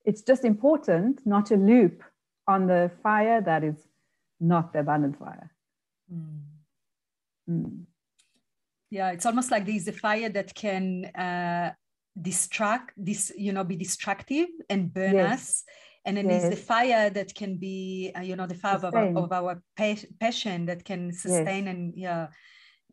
It's 0.04 0.22
just 0.22 0.44
important 0.44 1.24
not 1.26 1.46
to 1.46 1.56
loop 1.56 2.02
on 2.46 2.66
the 2.66 2.90
fire 3.02 3.40
that 3.42 3.62
is 3.62 3.76
not 4.40 4.72
the 4.72 4.80
abundant 4.80 5.18
fire. 5.18 5.52
Mm. 6.12 6.40
Mm 7.50 7.87
yeah 8.90 9.10
it's 9.10 9.26
almost 9.26 9.50
like 9.50 9.66
there's 9.66 9.88
a 9.88 9.92
fire 9.92 10.28
that 10.28 10.54
can 10.54 11.04
uh, 11.14 11.72
distract 12.20 12.92
this 12.96 13.32
you 13.36 13.52
know 13.52 13.64
be 13.64 13.76
destructive 13.76 14.48
and 14.68 14.92
burn 14.92 15.14
yes. 15.14 15.32
us 15.32 15.64
and 16.04 16.16
then 16.16 16.28
yes. 16.28 16.42
there's 16.42 16.54
the 16.54 16.60
fire 16.60 17.10
that 17.10 17.34
can 17.34 17.56
be 17.56 18.10
uh, 18.16 18.20
you 18.20 18.36
know 18.36 18.46
the 18.46 18.54
fire 18.54 18.76
of 18.76 18.84
our, 18.84 19.16
of 19.16 19.32
our, 19.32 19.62
passion 20.20 20.66
that 20.66 20.84
can 20.84 21.12
sustain 21.12 21.64
yes. 21.64 21.74
and 21.74 21.94
yeah 21.96 22.28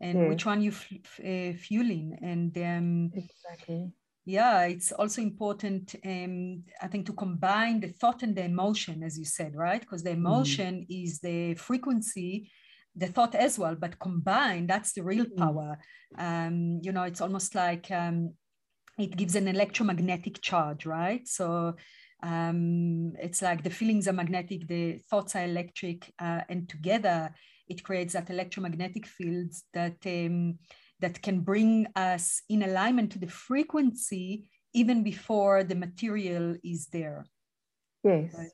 and 0.01 0.27
which 0.27 0.45
one 0.45 0.61
you 0.61 0.71
f- 0.71 1.19
uh, 1.23 1.57
fueling 1.57 2.17
and 2.21 2.57
um 2.57 3.11
exactly 3.13 3.91
yeah, 4.25 4.63
it's 4.63 4.91
also 4.91 5.21
important, 5.21 5.95
um, 6.03 6.63
I 6.81 6.87
think, 6.87 7.05
to 7.05 7.13
combine 7.13 7.79
the 7.79 7.89
thought 7.89 8.23
and 8.23 8.35
the 8.35 8.43
emotion, 8.43 9.03
as 9.03 9.19
you 9.19 9.25
said, 9.25 9.55
right? 9.55 9.79
Because 9.79 10.01
the 10.01 10.09
mm-hmm. 10.09 10.25
emotion 10.25 10.87
mm. 10.89 11.03
is 11.03 11.19
the 11.19 11.53
frequency, 11.53 12.49
the 12.95 13.07
thought 13.07 13.35
as 13.35 13.59
well, 13.59 13.75
but 13.75 13.99
combined, 13.99 14.69
that's 14.69 14.93
the 14.93 15.03
real 15.03 15.25
mm. 15.25 15.37
power. 15.37 15.77
Um, 16.17 16.79
you 16.81 16.91
know, 16.91 17.03
it's 17.03 17.21
almost 17.21 17.55
like 17.55 17.91
um, 17.91 18.33
it 18.97 19.17
gives 19.17 19.35
an 19.35 19.47
electromagnetic 19.47 20.41
charge, 20.41 20.85
right? 20.85 21.27
So 21.27 21.75
um, 22.23 23.13
it's 23.19 23.41
like 23.41 23.63
the 23.63 23.69
feelings 23.69 24.07
are 24.07 24.13
magnetic, 24.13 24.67
the 24.67 24.99
thoughts 25.09 25.35
are 25.35 25.43
electric, 25.43 26.11
uh, 26.19 26.41
and 26.49 26.69
together 26.69 27.33
it 27.67 27.83
creates 27.83 28.13
that 28.13 28.29
electromagnetic 28.29 29.05
fields 29.05 29.63
that 29.73 29.97
um, 30.05 30.59
that 31.01 31.21
can 31.21 31.41
bring 31.41 31.87
us 31.95 32.41
in 32.49 32.63
alignment 32.63 33.11
to 33.11 33.19
the 33.19 33.27
frequency 33.27 34.45
even 34.73 35.03
before 35.03 35.63
the 35.63 35.75
material 35.75 36.55
is 36.63 36.87
there. 36.87 37.25
Yes. 38.03 38.33
Right? 38.37 38.49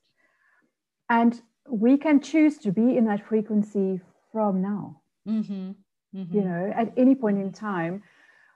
And 1.09 1.41
we 1.69 1.97
can 1.97 2.21
choose 2.21 2.57
to 2.59 2.71
be 2.71 2.97
in 2.97 3.05
that 3.05 3.27
frequency 3.27 4.01
from 4.31 4.61
now. 4.61 5.01
Mm-hmm. 5.27 5.71
Mm-hmm. 6.15 6.35
You 6.35 6.43
know, 6.43 6.73
at 6.75 6.93
any 6.97 7.15
point 7.15 7.37
in 7.37 7.51
time, 7.51 8.03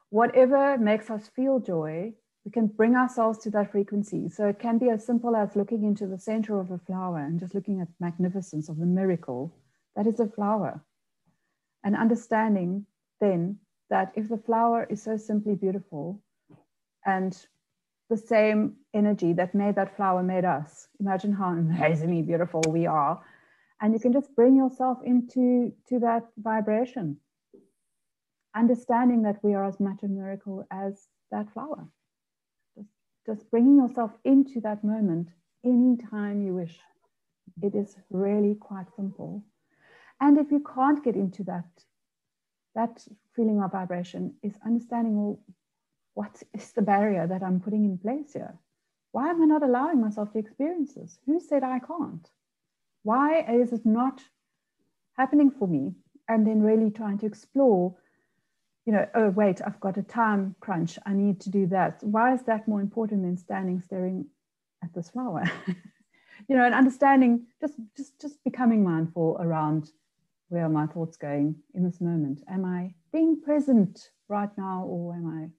whatever 0.10 0.78
makes 0.78 1.10
us 1.10 1.30
feel 1.36 1.60
joy, 1.60 2.14
we 2.44 2.52
can 2.52 2.68
bring 2.68 2.96
ourselves 2.96 3.40
to 3.40 3.50
that 3.52 3.72
frequency. 3.72 4.30
So 4.30 4.48
it 4.48 4.60
can 4.60 4.78
be 4.78 4.90
as 4.90 5.06
simple 5.06 5.36
as 5.36 5.56
looking 5.56 5.84
into 5.84 6.06
the 6.06 6.20
center 6.20 6.60
of 6.60 6.72
a 6.72 6.78
flower 6.78 7.20
and 7.20 7.40
just 7.40 7.56
looking 7.56 7.82
at 7.82 7.88
magnificence 8.00 8.70
of 8.70 8.78
the 8.78 8.86
miracle 8.86 9.54
that 9.96 10.06
is 10.06 10.20
a 10.20 10.28
flower. 10.28 10.84
And 11.84 11.96
understanding 11.96 12.86
then 13.20 13.60
that 13.90 14.12
if 14.16 14.30
the 14.30 14.38
flower 14.38 14.86
is 14.90 15.02
so 15.02 15.18
simply 15.18 15.56
beautiful 15.56 16.22
and 17.06 17.36
the 18.10 18.18
same 18.18 18.76
energy 18.94 19.34
that 19.34 19.56
made 19.56 19.76
that 19.76 19.96
flower 19.96 20.22
made 20.22 20.46
us, 20.46 20.88
imagine 21.00 21.34
how 21.34 21.50
amazingly 21.50 22.22
beautiful 22.22 22.62
we 22.68 22.86
are. 22.86 23.22
And 23.82 23.94
you 23.94 24.00
can 24.00 24.14
just 24.14 24.36
bring 24.36 24.56
yourself 24.56 25.00
into 25.04 25.74
to 25.90 26.00
that 26.00 26.24
vibration, 26.38 27.18
understanding 28.56 29.24
that 29.24 29.44
we 29.44 29.54
are 29.54 29.66
as 29.66 29.80
much 29.80 30.04
a 30.04 30.08
miracle 30.08 30.66
as 30.72 31.08
that 31.32 31.52
flower. 31.54 31.88
Just, 32.78 32.90
just 33.26 33.52
bringing 33.52 33.78
yourself 33.78 34.12
into 34.24 34.62
that 34.62 34.84
moment 34.84 35.30
anytime 35.64 36.42
you 36.42 36.56
wish. 36.56 36.80
It 37.62 37.76
is 37.76 37.96
really 38.10 38.56
quite 38.56 38.88
simple. 38.96 39.44
And 40.22 40.38
if 40.38 40.52
you 40.52 40.64
can't 40.74 41.04
get 41.04 41.16
into 41.16 41.44
that 41.44 41.66
that 42.76 43.08
feeling 43.36 43.62
of 43.62 43.72
vibration 43.72 44.36
is 44.44 44.58
understanding 44.66 45.16
well, 45.16 45.40
what 46.14 46.44
is 46.54 46.72
the 46.74 46.82
barrier 46.82 47.26
that 47.26 47.42
I'm 47.42 47.60
putting 47.60 47.86
in 47.86 47.98
place 47.98 48.34
here? 48.34 48.58
Why 49.12 49.30
am 49.30 49.42
I 49.42 49.46
not 49.46 49.64
allowing 49.64 50.02
myself 50.02 50.34
to 50.34 50.40
experience 50.40 50.94
this? 50.94 51.18
Who 51.26 51.40
said 51.40 51.64
I 51.64 51.80
can't? 51.80 52.30
Why 53.06 53.46
is 53.48 53.72
it 53.72 53.86
not 53.86 54.24
happening 55.16 55.52
for 55.52 55.68
me? 55.68 55.94
And 56.28 56.46
then 56.46 56.64
really 56.64 56.90
trying 56.90 57.20
to 57.20 57.28
explore, 57.28 57.96
you 58.88 58.94
know, 58.94 59.08
oh, 59.14 59.30
wait, 59.30 59.62
I've 59.64 59.80
got 59.80 59.98
a 59.98 60.02
time 60.02 60.56
crunch. 60.60 60.98
I 61.06 61.14
need 61.14 61.40
to 61.42 61.52
do 61.52 61.68
that. 61.68 62.02
Why 62.02 62.34
is 62.34 62.42
that 62.48 62.68
more 62.68 62.82
important 62.82 63.22
than 63.22 63.38
standing 63.38 63.80
staring 63.80 64.26
at 64.84 64.92
this 64.96 65.12
flower? 65.12 65.44
you 66.50 66.56
know, 66.56 66.66
and 66.66 66.74
understanding, 66.74 67.46
just 67.62 67.76
just 67.96 68.20
just 68.20 68.44
becoming 68.44 68.84
mindful 68.84 69.38
around 69.40 69.92
where 70.50 70.66
are 70.66 70.70
my 70.70 70.88
thoughts 70.88 71.16
going 71.16 71.56
in 71.76 71.84
this 71.84 72.02
moment? 72.02 72.42
Am 72.50 72.66
I 72.66 72.96
being 73.14 73.40
present 73.40 74.10
right 74.30 74.50
now 74.58 74.84
or 74.84 75.14
am 75.14 75.28
I 75.28 75.50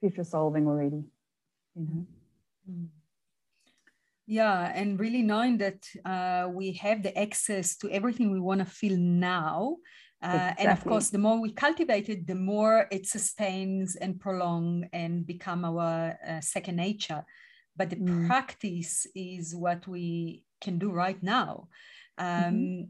future 0.00 0.24
solving 0.24 0.66
already? 0.66 1.04
You 1.76 1.82
know? 1.88 2.06
Mm. 2.68 2.88
Yeah, 4.26 4.72
and 4.74 4.98
really 4.98 5.22
knowing 5.22 5.58
that 5.58 5.86
uh, 6.04 6.48
we 6.50 6.72
have 6.72 7.02
the 7.02 7.16
access 7.18 7.76
to 7.78 7.90
everything 7.90 8.30
we 8.30 8.40
want 8.40 8.60
to 8.60 8.66
feel 8.66 8.96
now. 8.96 9.76
Uh, 10.22 10.26
exactly. 10.28 10.64
And 10.64 10.78
of 10.78 10.84
course, 10.84 11.10
the 11.10 11.18
more 11.18 11.40
we 11.40 11.52
cultivate 11.52 12.08
it, 12.08 12.26
the 12.26 12.34
more 12.34 12.86
it 12.90 13.06
sustains 13.06 13.96
and 13.96 14.18
prolong 14.18 14.88
and 14.94 15.26
become 15.26 15.64
our 15.66 16.18
uh, 16.26 16.40
second 16.40 16.76
nature. 16.76 17.22
But 17.76 17.90
the 17.90 17.96
mm. 17.96 18.26
practice 18.26 19.06
is 19.14 19.54
what 19.54 19.86
we 19.86 20.44
can 20.60 20.78
do 20.78 20.90
right 20.90 21.22
now. 21.22 21.68
Mm-hmm. 22.18 22.48
Um, 22.48 22.54
mm-hmm 22.54 22.82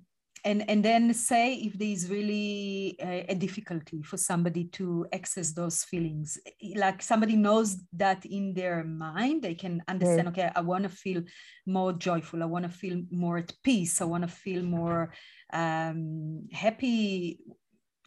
and 0.45 0.69
and 0.69 0.85
then 0.85 1.15
say 1.15 1.55
if 1.55 1.79
there 1.79 1.89
is 1.89 2.11
really 2.11 2.97
a, 3.01 3.27
a, 3.31 3.35
difficulty 3.35 4.03
for 4.03 4.17
somebody 4.17 4.65
to 4.65 5.07
access 5.13 5.53
those 5.53 5.85
feelings. 5.85 6.39
Like 6.77 7.03
somebody 7.03 7.37
knows 7.37 7.79
that 7.95 8.25
in 8.27 8.53
their 8.55 8.85
mind 8.85 9.43
they 9.43 9.55
can 9.55 9.83
understand 9.89 10.29
okay 10.29 10.51
i 10.55 10.61
want 10.61 10.85
to 10.85 10.91
feel 10.91 11.23
more 11.67 11.93
joyful 11.93 12.43
i 12.43 12.47
want 12.47 12.65
to 12.65 12.71
feel 12.71 13.03
more 13.11 13.39
at 13.39 13.53
peace 13.63 14.01
i 14.01 14.05
want 14.05 14.23
to 14.23 14.29
feel 14.29 14.63
more 14.63 15.13
um, 15.53 16.49
happy 16.53 17.39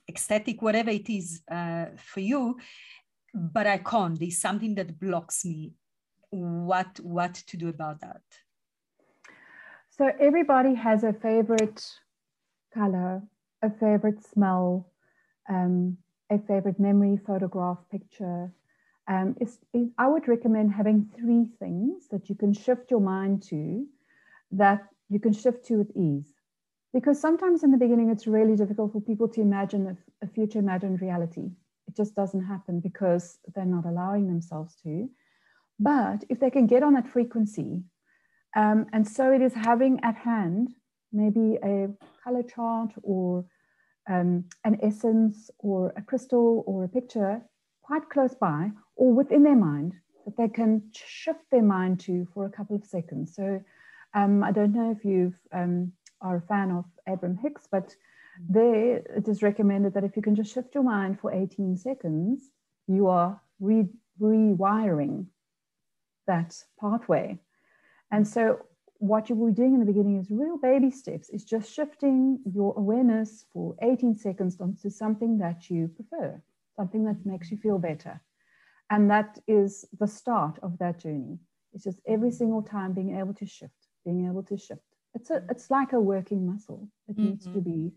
ecstatic 0.07 0.61
whatever 0.61 0.89
it 0.89 1.09
is 1.09 1.41
uh, 1.51 1.85
for 1.97 2.19
you. 2.19 2.57
But 3.33 3.67
i 3.67 3.77
can't. 3.77 4.19
There's 4.19 4.39
something 4.39 4.75
that 4.75 4.99
blocks 4.99 5.45
me. 5.45 5.73
What 6.29 6.99
what 7.01 7.35
to 7.35 7.57
do 7.57 7.69
about 7.69 8.01
that? 8.01 8.21
So 9.89 10.11
everybody 10.19 10.73
has 10.75 11.03
a 11.03 11.13
favorite 11.13 11.83
color, 12.77 13.21
a 13.61 13.69
favorite 13.69 14.23
smell, 14.23 14.91
um, 15.49 15.97
a 16.29 16.37
favorite 16.39 16.79
memory, 16.79 17.19
photograph, 17.25 17.79
picture. 17.91 18.51
Um, 19.07 19.35
I 19.97 20.07
would 20.07 20.27
recommend 20.27 20.73
having 20.73 21.09
three 21.17 21.45
things 21.59 22.07
that 22.11 22.29
you 22.29 22.35
can 22.35 22.53
shift 22.53 22.91
your 22.91 22.99
mind 22.99 23.43
to 23.49 23.85
that 24.51 24.87
you 25.09 25.19
can 25.19 25.33
shift 25.33 25.65
to 25.67 25.77
with 25.77 25.91
ease. 25.95 26.33
Because 26.93 27.19
sometimes 27.19 27.63
in 27.63 27.71
the 27.71 27.77
beginning, 27.77 28.09
it's 28.09 28.27
really 28.27 28.55
difficult 28.55 28.91
for 28.93 29.01
people 29.01 29.27
to 29.29 29.41
imagine 29.41 29.83
a, 29.87 30.25
a 30.25 30.27
future 30.27 30.59
imagined 30.59 31.01
reality. 31.01 31.47
It 31.87 31.95
just 31.95 32.15
doesn't 32.15 32.45
happen 32.45 32.79
because 32.79 33.39
they're 33.53 33.65
not 33.65 33.85
allowing 33.85 34.27
themselves 34.27 34.75
to. 34.83 35.09
But 35.79 36.23
if 36.29 36.39
they 36.39 36.49
can 36.49 36.67
get 36.67 36.83
on 36.83 36.93
that 36.95 37.07
frequency, 37.07 37.83
um, 38.55 38.87
and 38.91 39.07
so 39.07 39.31
it 39.31 39.41
is 39.41 39.53
having 39.53 39.99
at 40.03 40.15
hand 40.15 40.69
maybe 41.11 41.57
a 41.63 41.89
color 42.23 42.43
chart 42.43 42.91
or 43.03 43.45
um, 44.09 44.45
an 44.63 44.77
essence 44.81 45.49
or 45.59 45.93
a 45.97 46.01
crystal 46.01 46.63
or 46.65 46.83
a 46.83 46.87
picture 46.87 47.41
quite 47.81 48.09
close 48.09 48.35
by 48.35 48.71
or 48.95 49.13
within 49.13 49.43
their 49.43 49.55
mind 49.55 49.93
that 50.25 50.37
they 50.37 50.47
can 50.47 50.81
shift 50.93 51.39
their 51.51 51.63
mind 51.63 51.99
to 52.01 52.27
for 52.33 52.45
a 52.45 52.49
couple 52.49 52.75
of 52.75 52.85
seconds. 52.85 53.35
So 53.35 53.61
um, 54.13 54.43
I 54.43 54.51
don't 54.51 54.73
know 54.73 54.91
if 54.91 55.05
you 55.05 55.33
um, 55.53 55.93
are 56.21 56.37
a 56.37 56.41
fan 56.41 56.71
of 56.71 56.85
Abraham 57.07 57.37
Hicks, 57.37 57.67
but 57.71 57.95
there 58.49 58.97
it 58.97 59.27
is 59.27 59.41
recommended 59.41 59.93
that 59.93 60.03
if 60.03 60.15
you 60.15 60.21
can 60.21 60.35
just 60.35 60.53
shift 60.53 60.75
your 60.75 60.83
mind 60.83 61.19
for 61.19 61.31
18 61.31 61.77
seconds, 61.77 62.49
you 62.87 63.07
are 63.07 63.41
re- 63.59 63.89
rewiring 64.21 65.25
that 66.27 66.55
pathway. 66.79 67.39
And 68.11 68.27
so 68.27 68.59
what 68.99 69.29
you 69.29 69.35
will 69.35 69.47
be 69.47 69.53
doing 69.53 69.73
in 69.73 69.79
the 69.79 69.85
beginning 69.85 70.17
is 70.17 70.31
real 70.31 70.57
baby 70.57 70.91
steps, 70.91 71.29
is 71.29 71.43
just 71.43 71.71
shifting 71.71 72.39
your 72.51 72.73
awareness 72.77 73.45
for 73.53 73.75
18 73.81 74.15
seconds 74.15 74.59
onto 74.59 74.89
something 74.89 75.37
that 75.37 75.69
you 75.69 75.87
prefer, 75.87 76.41
something 76.75 77.05
that 77.05 77.25
makes 77.25 77.51
you 77.51 77.57
feel 77.57 77.77
better. 77.77 78.21
And 78.89 79.09
that 79.11 79.39
is 79.47 79.85
the 79.99 80.07
start 80.07 80.59
of 80.63 80.77
that 80.79 80.99
journey. 80.99 81.39
It's 81.73 81.83
just 81.83 81.99
every 82.07 82.31
single 82.31 82.61
time 82.61 82.93
being 82.93 83.17
able 83.17 83.33
to 83.35 83.45
shift, 83.45 83.87
being 84.05 84.27
able 84.27 84.43
to 84.43 84.57
shift. 84.57 84.81
It's, 85.13 85.29
a, 85.29 85.43
it's 85.49 85.69
like 85.69 85.93
a 85.93 85.99
working 85.99 86.45
muscle. 86.49 86.87
It 87.07 87.17
mm-hmm. 87.17 87.29
needs 87.29 87.45
to 87.45 87.59
be 87.59 87.91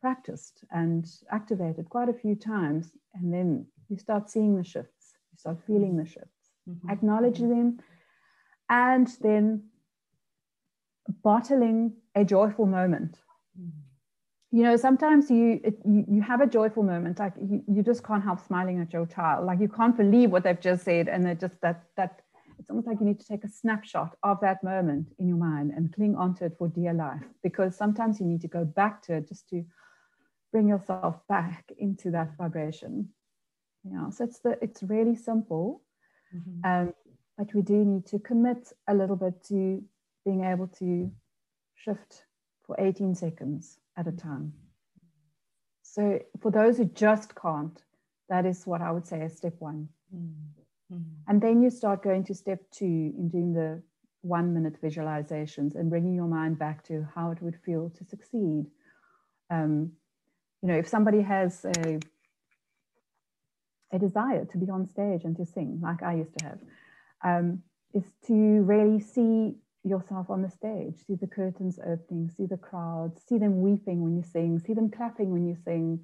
practiced 0.00 0.64
and 0.70 1.06
activated 1.30 1.88
quite 1.88 2.08
a 2.08 2.14
few 2.14 2.34
times. 2.34 2.92
And 3.14 3.32
then 3.32 3.66
you 3.88 3.98
start 3.98 4.30
seeing 4.30 4.56
the 4.56 4.64
shifts, 4.64 5.14
you 5.32 5.38
start 5.38 5.58
feeling 5.66 5.96
the 5.96 6.04
shifts, 6.04 6.50
mm-hmm. 6.68 6.90
acknowledge 6.90 7.38
them, 7.38 7.78
and 8.68 9.08
then 9.20 9.62
bottling 11.22 11.92
a 12.14 12.24
joyful 12.24 12.66
moment. 12.66 13.18
Mm. 13.58 13.70
You 14.50 14.62
know, 14.62 14.76
sometimes 14.76 15.30
you, 15.30 15.60
it, 15.62 15.78
you 15.84 16.04
you 16.08 16.22
have 16.22 16.40
a 16.40 16.46
joyful 16.46 16.82
moment, 16.82 17.18
like 17.18 17.34
you, 17.40 17.62
you 17.66 17.82
just 17.82 18.02
can't 18.02 18.22
help 18.22 18.40
smiling 18.46 18.80
at 18.80 18.92
your 18.92 19.06
child. 19.06 19.46
Like 19.46 19.60
you 19.60 19.68
can't 19.68 19.96
believe 19.96 20.30
what 20.30 20.44
they've 20.44 20.60
just 20.60 20.84
said, 20.84 21.08
and 21.08 21.26
it 21.26 21.40
just 21.40 21.60
that 21.60 21.84
that 21.96 22.22
it's 22.58 22.70
almost 22.70 22.86
like 22.86 22.98
you 23.00 23.06
need 23.06 23.20
to 23.20 23.26
take 23.26 23.44
a 23.44 23.48
snapshot 23.48 24.16
of 24.22 24.40
that 24.40 24.64
moment 24.64 25.12
in 25.18 25.28
your 25.28 25.36
mind 25.36 25.72
and 25.76 25.94
cling 25.94 26.16
onto 26.16 26.44
it 26.44 26.56
for 26.58 26.68
dear 26.68 26.92
life. 26.92 27.22
Because 27.42 27.76
sometimes 27.76 28.20
you 28.20 28.26
need 28.26 28.40
to 28.40 28.48
go 28.48 28.64
back 28.64 29.02
to 29.02 29.14
it 29.14 29.28
just 29.28 29.48
to 29.50 29.64
bring 30.50 30.68
yourself 30.68 31.16
back 31.28 31.70
into 31.78 32.10
that 32.10 32.36
vibration. 32.36 33.10
Yeah, 33.84 34.10
so 34.10 34.24
it's 34.24 34.40
the 34.40 34.58
it's 34.62 34.82
really 34.82 35.14
simple, 35.14 35.82
mm-hmm. 36.34 36.70
um, 36.88 36.94
but 37.36 37.54
we 37.54 37.62
do 37.62 37.84
need 37.84 38.06
to 38.06 38.18
commit 38.18 38.72
a 38.88 38.94
little 38.94 39.16
bit 39.16 39.44
to 39.44 39.82
being 40.28 40.44
able 40.44 40.68
to 40.82 41.10
shift 41.74 42.24
for 42.66 42.76
18 42.78 43.14
seconds 43.14 43.78
at 43.96 44.06
a 44.06 44.12
time. 44.12 44.52
So, 45.82 46.02
for 46.42 46.50
those 46.50 46.76
who 46.76 46.84
just 46.84 47.34
can't, 47.34 47.78
that 48.28 48.44
is 48.44 48.66
what 48.66 48.82
I 48.82 48.90
would 48.92 49.06
say 49.06 49.22
is 49.22 49.36
step 49.36 49.54
one. 49.58 49.88
Mm. 50.14 50.34
Mm-hmm. 50.92 51.30
And 51.30 51.40
then 51.40 51.62
you 51.62 51.70
start 51.70 52.02
going 52.02 52.24
to 52.24 52.34
step 52.34 52.60
two 52.70 53.14
in 53.18 53.28
doing 53.30 53.54
the 53.54 53.82
one 54.20 54.52
minute 54.52 54.80
visualizations 54.82 55.74
and 55.74 55.88
bringing 55.88 56.14
your 56.14 56.26
mind 56.26 56.58
back 56.58 56.84
to 56.84 57.06
how 57.14 57.30
it 57.30 57.40
would 57.42 57.56
feel 57.64 57.90
to 57.98 58.04
succeed. 58.04 58.66
Um, 59.50 59.92
you 60.62 60.68
know, 60.68 60.78
if 60.78 60.88
somebody 60.88 61.22
has 61.22 61.64
a, 61.64 62.00
a 63.92 63.98
desire 63.98 64.44
to 64.44 64.58
be 64.58 64.68
on 64.68 64.86
stage 64.86 65.24
and 65.24 65.36
to 65.36 65.46
sing, 65.46 65.80
like 65.82 66.02
I 66.02 66.14
used 66.16 66.38
to 66.38 66.44
have, 66.44 66.58
um, 67.24 67.62
is 67.94 68.04
to 68.26 68.34
really 68.34 69.00
see 69.00 69.56
yourself 69.88 70.30
on 70.30 70.42
the 70.42 70.50
stage, 70.50 70.94
see 71.06 71.14
the 71.14 71.26
curtains 71.26 71.78
opening, 71.78 72.30
see 72.30 72.46
the 72.46 72.56
crowd, 72.56 73.12
see 73.28 73.38
them 73.38 73.60
weeping 73.60 74.02
when 74.02 74.16
you 74.16 74.22
sing, 74.22 74.58
see 74.58 74.74
them 74.74 74.90
clapping 74.90 75.30
when 75.30 75.46
you 75.46 75.56
sing, 75.64 76.00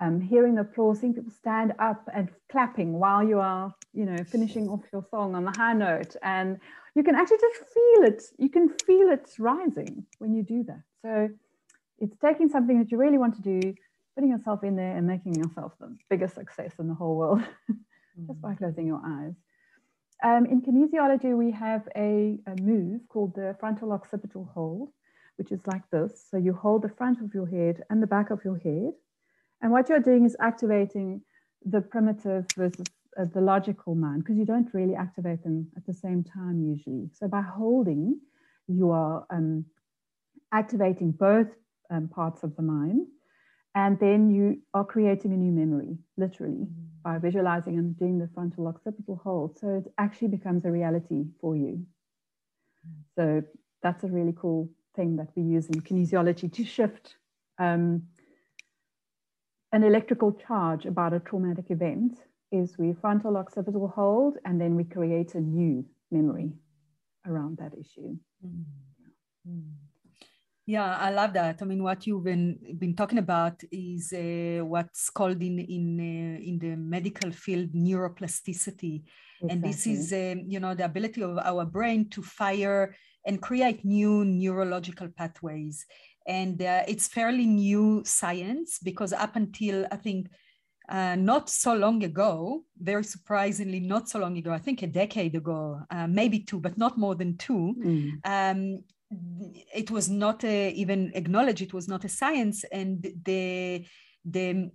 um, 0.00 0.20
hearing 0.20 0.54
the 0.54 0.62
applause, 0.62 1.00
seeing 1.00 1.14
people 1.14 1.32
stand 1.32 1.72
up 1.78 2.08
and 2.14 2.28
clapping 2.50 2.94
while 2.98 3.22
you 3.22 3.38
are, 3.40 3.74
you 3.92 4.04
know, 4.04 4.22
finishing 4.24 4.68
off 4.68 4.82
your 4.92 5.04
song 5.10 5.34
on 5.34 5.44
the 5.44 5.52
high 5.56 5.72
note. 5.72 6.14
And 6.22 6.58
you 6.94 7.02
can 7.02 7.14
actually 7.14 7.38
just 7.38 7.58
feel 7.72 8.04
it. 8.04 8.22
You 8.38 8.48
can 8.48 8.68
feel 8.86 9.08
it 9.08 9.28
rising 9.38 10.06
when 10.18 10.34
you 10.34 10.42
do 10.42 10.64
that. 10.64 10.82
So 11.02 11.28
it's 11.98 12.16
taking 12.18 12.48
something 12.48 12.78
that 12.78 12.90
you 12.90 12.98
really 12.98 13.18
want 13.18 13.34
to 13.36 13.60
do, 13.60 13.74
putting 14.14 14.30
yourself 14.30 14.62
in 14.62 14.76
there 14.76 14.96
and 14.96 15.06
making 15.06 15.34
yourself 15.34 15.72
the 15.80 15.96
biggest 16.08 16.34
success 16.34 16.72
in 16.78 16.88
the 16.88 16.94
whole 16.94 17.16
world 17.16 17.42
just 18.26 18.40
by 18.40 18.52
mm. 18.52 18.58
closing 18.58 18.86
your 18.86 19.00
eyes. 19.04 19.34
Um, 20.24 20.46
in 20.46 20.62
kinesiology, 20.62 21.36
we 21.36 21.52
have 21.52 21.88
a, 21.96 22.38
a, 22.46 22.60
move 22.60 23.02
called 23.08 23.34
the 23.36 23.56
frontal 23.60 23.92
occipital 23.92 24.50
hold, 24.52 24.90
which 25.36 25.52
is 25.52 25.60
like 25.66 25.88
this. 25.90 26.26
So 26.28 26.36
you 26.36 26.52
hold 26.52 26.82
the 26.82 26.88
front 26.88 27.20
of 27.20 27.32
your 27.32 27.46
head 27.46 27.84
and 27.88 28.02
the 28.02 28.06
back 28.06 28.30
of 28.30 28.40
your 28.44 28.58
head. 28.58 28.92
And 29.62 29.70
what 29.70 29.88
you're 29.88 30.00
doing 30.00 30.24
is 30.24 30.36
activating 30.40 31.22
the 31.64 31.80
primitive 31.80 32.46
versus 32.56 32.86
uh, 33.18 33.26
the 33.32 33.40
logical 33.40 33.94
mind, 33.94 34.24
because 34.24 34.36
you 34.36 34.44
don't 34.44 34.72
really 34.74 34.94
activate 34.94 35.42
them 35.42 35.68
at 35.76 35.86
the 35.86 35.94
same 35.94 36.24
time 36.24 36.62
usually. 36.62 37.10
So 37.14 37.28
by 37.28 37.42
holding, 37.42 38.20
you 38.66 38.90
are 38.90 39.24
um, 39.30 39.64
activating 40.52 41.12
both 41.12 41.48
um, 41.90 42.08
parts 42.08 42.42
of 42.42 42.54
the 42.56 42.62
mind. 42.62 43.06
And 43.80 43.92
then 44.00 44.20
you 44.36 44.46
are 44.74 44.84
creating 44.84 45.32
a 45.32 45.36
new 45.44 45.52
memory, 45.52 45.92
literally. 46.16 46.64
Mm-hmm 46.66 46.88
by 47.08 47.18
visualizing 47.18 47.78
and 47.78 47.98
doing 47.98 48.18
the 48.18 48.28
frontal 48.34 48.66
occipital 48.66 49.20
hold. 49.22 49.58
So 49.58 49.66
it 49.76 49.92
actually 49.98 50.28
becomes 50.28 50.64
a 50.64 50.70
reality 50.70 51.24
for 51.40 51.56
you. 51.56 51.86
So 53.16 53.42
that's 53.82 54.04
a 54.04 54.08
really 54.08 54.34
cool 54.38 54.68
thing 54.94 55.16
that 55.16 55.28
we 55.34 55.42
use 55.42 55.68
in 55.68 55.80
kinesiology 55.80 56.52
to 56.52 56.64
shift 56.64 57.16
um, 57.58 58.02
an 59.72 59.84
electrical 59.84 60.32
charge 60.32 60.84
about 60.84 61.14
a 61.14 61.20
traumatic 61.20 61.70
event 61.70 62.18
is 62.50 62.78
we 62.78 62.92
frontal 62.92 63.36
occipital 63.36 63.88
hold 63.88 64.36
and 64.44 64.60
then 64.60 64.74
we 64.74 64.84
create 64.84 65.34
a 65.34 65.40
new 65.40 65.84
memory 66.10 66.52
around 67.26 67.58
that 67.58 67.72
issue. 67.72 68.16
Mm. 68.44 68.64
Mm. 69.48 69.87
Yeah, 70.68 70.98
I 70.98 71.08
love 71.08 71.32
that. 71.32 71.62
I 71.62 71.64
mean, 71.64 71.82
what 71.82 72.06
you've 72.06 72.24
been 72.24 72.58
been 72.78 72.94
talking 72.94 73.16
about 73.16 73.64
is 73.72 74.12
uh, 74.12 74.62
what's 74.66 75.08
called 75.08 75.42
in 75.42 75.58
in 75.60 75.98
uh, 75.98 76.46
in 76.46 76.58
the 76.58 76.76
medical 76.76 77.30
field 77.30 77.72
neuroplasticity, 77.72 79.02
exactly. 79.02 79.48
and 79.48 79.64
this 79.64 79.86
is 79.86 80.12
um, 80.12 80.44
you 80.46 80.60
know 80.60 80.74
the 80.74 80.84
ability 80.84 81.22
of 81.22 81.38
our 81.38 81.64
brain 81.64 82.10
to 82.10 82.20
fire 82.22 82.94
and 83.24 83.40
create 83.40 83.82
new 83.82 84.26
neurological 84.26 85.08
pathways. 85.08 85.86
And 86.26 86.60
uh, 86.60 86.82
it's 86.86 87.08
fairly 87.08 87.46
new 87.46 88.02
science 88.04 88.78
because 88.78 89.14
up 89.14 89.36
until 89.36 89.86
I 89.90 89.96
think 89.96 90.28
uh, 90.90 91.16
not 91.16 91.48
so 91.48 91.72
long 91.74 92.04
ago, 92.04 92.64
very 92.78 93.04
surprisingly, 93.04 93.80
not 93.80 94.10
so 94.10 94.18
long 94.18 94.36
ago, 94.36 94.52
I 94.52 94.58
think 94.58 94.82
a 94.82 94.86
decade 94.86 95.34
ago, 95.34 95.80
uh, 95.90 96.06
maybe 96.06 96.40
two, 96.40 96.60
but 96.60 96.76
not 96.76 96.98
more 96.98 97.14
than 97.14 97.38
two, 97.38 97.74
mm. 97.82 98.10
um, 98.24 98.84
it 99.10 99.90
was 99.90 100.08
not 100.08 100.44
a, 100.44 100.70
even 100.72 101.12
acknowledged 101.14 101.62
it 101.62 101.72
was 101.72 101.88
not 101.88 102.04
a 102.04 102.08
science 102.08 102.64
and 102.72 103.06
the 103.24 103.84
the 104.24 104.70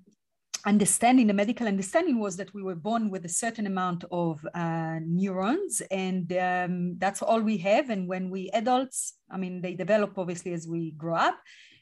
understanding 0.66 1.28
the 1.28 1.34
medical 1.34 1.68
understanding 1.68 2.20
was 2.20 2.38
that 2.38 2.54
we 2.54 2.64
were 2.64 2.76
born 2.76 3.10
with 3.10 3.26
a 3.26 3.30
certain 3.30 3.68
amount 3.68 4.06
of 4.12 4.46
uh, 4.56 4.98
neurons 5.06 5.82
and 5.92 6.32
um, 6.34 6.96
that's 7.00 7.22
all 7.22 7.42
we 7.42 7.58
have 7.58 7.90
and 7.90 8.08
when 8.08 8.30
we 8.30 8.50
adults 8.54 9.16
i 9.30 9.38
mean 9.38 9.62
they 9.62 9.76
develop 9.76 10.18
obviously 10.18 10.54
as 10.54 10.68
we 10.68 10.92
grow 10.92 11.16
up 11.16 11.38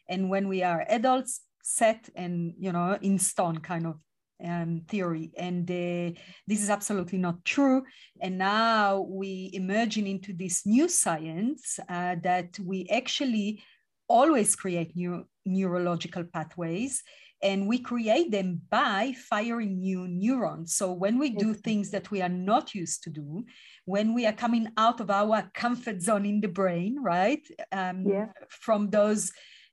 and 0.09 0.29
when 0.29 0.47
we 0.47 0.63
are 0.63 0.85
adults 0.89 1.41
set 1.63 2.09
and 2.15 2.53
you 2.57 2.71
know 2.71 2.97
in 3.01 3.19
stone 3.19 3.57
kind 3.59 3.85
of 3.85 3.95
um, 4.43 4.81
theory. 4.87 5.31
And 5.37 5.69
uh, 5.69 6.17
this 6.47 6.61
is 6.61 6.69
absolutely 6.69 7.17
not 7.17 7.43
true. 7.45 7.83
And 8.21 8.37
now 8.37 9.01
we 9.09 9.51
emerging 9.53 10.07
into 10.07 10.33
this 10.33 10.65
new 10.65 10.87
science 10.87 11.79
uh, 11.89 12.15
that 12.23 12.57
we 12.59 12.87
actually 12.89 13.63
always 14.07 14.55
create 14.55 14.95
new 14.95 15.25
neurological 15.45 16.23
pathways 16.23 17.01
and 17.43 17.67
we 17.67 17.79
create 17.79 18.31
them 18.31 18.61
by 18.69 19.13
firing 19.29 19.79
new 19.79 20.07
neurons. 20.07 20.75
So 20.75 20.91
when 20.91 21.17
we 21.17 21.31
do 21.31 21.53
things 21.53 21.89
that 21.91 22.11
we 22.11 22.21
are 22.21 22.29
not 22.29 22.75
used 22.75 23.03
to 23.03 23.09
do, 23.09 23.45
when 23.85 24.13
we 24.13 24.25
are 24.27 24.33
coming 24.33 24.67
out 24.77 24.99
of 24.99 25.09
our 25.09 25.49
comfort 25.53 26.01
zone 26.01 26.25
in 26.25 26.41
the 26.41 26.47
brain, 26.47 26.97
right? 27.01 27.45
Um, 27.71 28.05
yeah. 28.05 28.27
From 28.49 28.89
those 28.89 29.31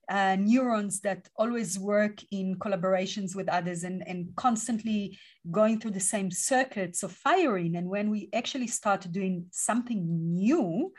uh, 0.09 0.37
neurons 0.39 1.01
that 1.01 1.29
always 1.37 1.79
work 1.79 2.23
in 2.31 2.57
collaborations 2.59 3.37
with 3.37 3.49
others 3.49 3.85
and, 3.85 4.07
and 4.07 4.29
constantly 4.37 5.19
going 5.51 5.79
through 5.79 5.91
the 5.91 6.01
same 6.01 6.31
circuits 6.31 7.03
of 7.03 7.13
firing. 7.13 7.77
And 7.77 7.89
when 7.89 8.11
we 8.11 8.31
actually 8.33 8.69
start 8.69 9.07
doing 9.13 9.47
something 9.51 10.35
new, 10.35 10.93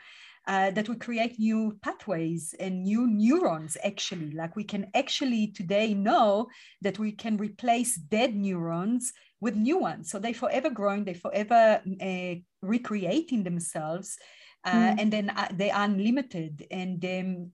uh, 0.46 0.70
that 0.70 0.88
we 0.88 0.96
create 0.96 1.38
new 1.38 1.78
pathways 1.82 2.54
and 2.58 2.82
new 2.82 3.06
neurons 3.06 3.76
actually 3.84 4.32
like 4.32 4.56
we 4.56 4.64
can 4.64 4.90
actually 4.94 5.48
today 5.48 5.92
know 5.92 6.48
that 6.80 6.98
we 6.98 7.12
can 7.12 7.36
replace 7.36 7.96
dead 7.96 8.34
neurons 8.34 9.12
with 9.40 9.54
new 9.54 9.78
ones 9.78 10.10
so 10.10 10.18
they 10.18 10.32
forever 10.32 10.70
growing 10.70 11.04
they 11.04 11.14
forever 11.14 11.80
uh, 12.00 12.34
recreating 12.62 13.44
themselves 13.44 14.16
uh, 14.64 14.72
mm. 14.72 14.96
and 14.98 15.12
then 15.12 15.30
uh, 15.30 15.48
they 15.52 15.70
are 15.70 15.84
unlimited 15.84 16.66
and 16.70 17.04
um, 17.04 17.52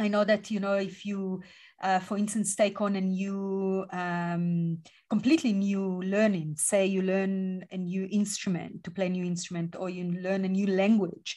I 0.00 0.08
know 0.08 0.24
that, 0.24 0.50
you 0.50 0.60
know, 0.60 0.76
if 0.76 1.04
you, 1.04 1.42
uh, 1.82 1.98
for 1.98 2.16
instance, 2.16 2.56
take 2.56 2.80
on 2.80 2.96
a 2.96 3.00
new, 3.02 3.84
um, 3.92 4.78
completely 5.10 5.52
new 5.52 6.00
learning, 6.02 6.56
say 6.56 6.86
you 6.86 7.02
learn 7.02 7.66
a 7.70 7.76
new 7.76 8.08
instrument 8.10 8.82
to 8.84 8.90
play 8.90 9.06
a 9.06 9.10
new 9.10 9.24
instrument, 9.24 9.76
or 9.78 9.90
you 9.90 10.04
learn 10.04 10.46
a 10.46 10.48
new 10.48 10.66
language, 10.66 11.36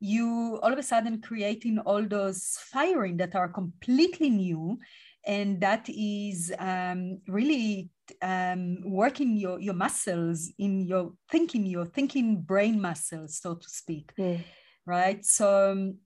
you 0.00 0.58
all 0.60 0.72
of 0.72 0.78
a 0.78 0.82
sudden 0.82 1.20
creating 1.20 1.78
all 1.78 2.02
those 2.02 2.58
firing 2.72 3.16
that 3.18 3.36
are 3.36 3.48
completely 3.48 4.28
new. 4.28 4.76
And 5.24 5.60
that 5.60 5.88
is 5.88 6.52
um, 6.58 7.20
really 7.28 7.90
um, 8.22 8.78
working 8.90 9.36
your, 9.36 9.60
your 9.60 9.74
muscles 9.74 10.50
in 10.58 10.80
your 10.80 11.12
thinking, 11.30 11.64
your 11.64 11.86
thinking 11.86 12.40
brain 12.40 12.80
muscles, 12.80 13.38
so 13.38 13.54
to 13.54 13.68
speak. 13.68 14.10
Yeah. 14.16 14.38
Right. 14.84 15.24
So, 15.24 15.72
um, 15.72 15.98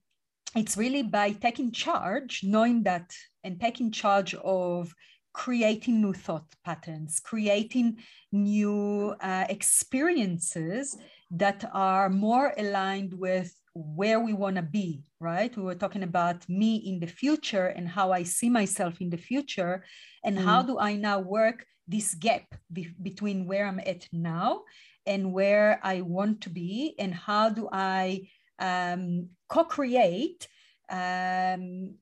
it's 0.55 0.77
really 0.77 1.03
by 1.03 1.33
taking 1.33 1.73
charge, 1.73 2.41
knowing 2.45 2.83
that, 2.85 3.15
and 3.43 3.61
taking 3.61 3.91
charge 3.91 4.35
of 4.35 4.93
creating 5.33 6.01
new 6.01 6.13
thought 6.13 6.47
patterns, 6.65 7.21
creating 7.21 7.99
new 8.31 9.15
uh, 9.21 9.45
experiences 9.49 10.97
that 11.31 11.69
are 11.75 12.09
more 12.09 12.55
aligned 12.57 13.13
with 13.13 13.53
where 13.75 14.21
we 14.21 14.33
want 14.33 14.55
to 14.55 14.63
be, 14.63 15.03
right? 15.19 15.55
We 15.57 15.65
were 15.65 15.75
talking 15.75 16.05
about 16.05 16.49
me 16.49 16.77
in 16.77 17.01
the 17.01 17.09
future 17.09 17.67
and 17.67 17.89
how 17.89 18.13
I 18.13 18.23
see 18.23 18.49
myself 18.49 19.01
in 19.01 19.11
the 19.11 19.17
future, 19.17 19.85
and 20.25 20.39
mm. 20.39 20.45
how 20.45 20.63
do 20.63 20.79
I 20.79 20.95
now 20.95 21.19
work 21.19 21.67
this 21.89 22.15
gap 22.15 22.45
be- 22.73 22.95
between 23.03 23.47
where 23.47 23.67
I'm 23.67 23.81
at 23.81 24.07
now 24.13 24.63
and 25.07 25.33
where 25.33 25.81
I 25.83 26.01
want 26.03 26.43
to 26.43 26.51
be, 26.51 26.95
and 26.99 27.13
how 27.13 27.51
do 27.51 27.69
I 27.73 28.29
um, 28.59 29.29
co-create 29.49 30.49
um, 30.91 31.95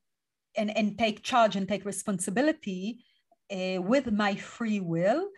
and, 0.57 0.77
and 0.77 0.99
take 0.99 1.23
charge 1.23 1.57
and 1.57 1.69
take 1.69 1.85
responsibility 1.85 3.05
uh, 3.51 3.81
with 3.81 4.11
my 4.13 4.35
free 4.35 4.81
will 4.81 5.29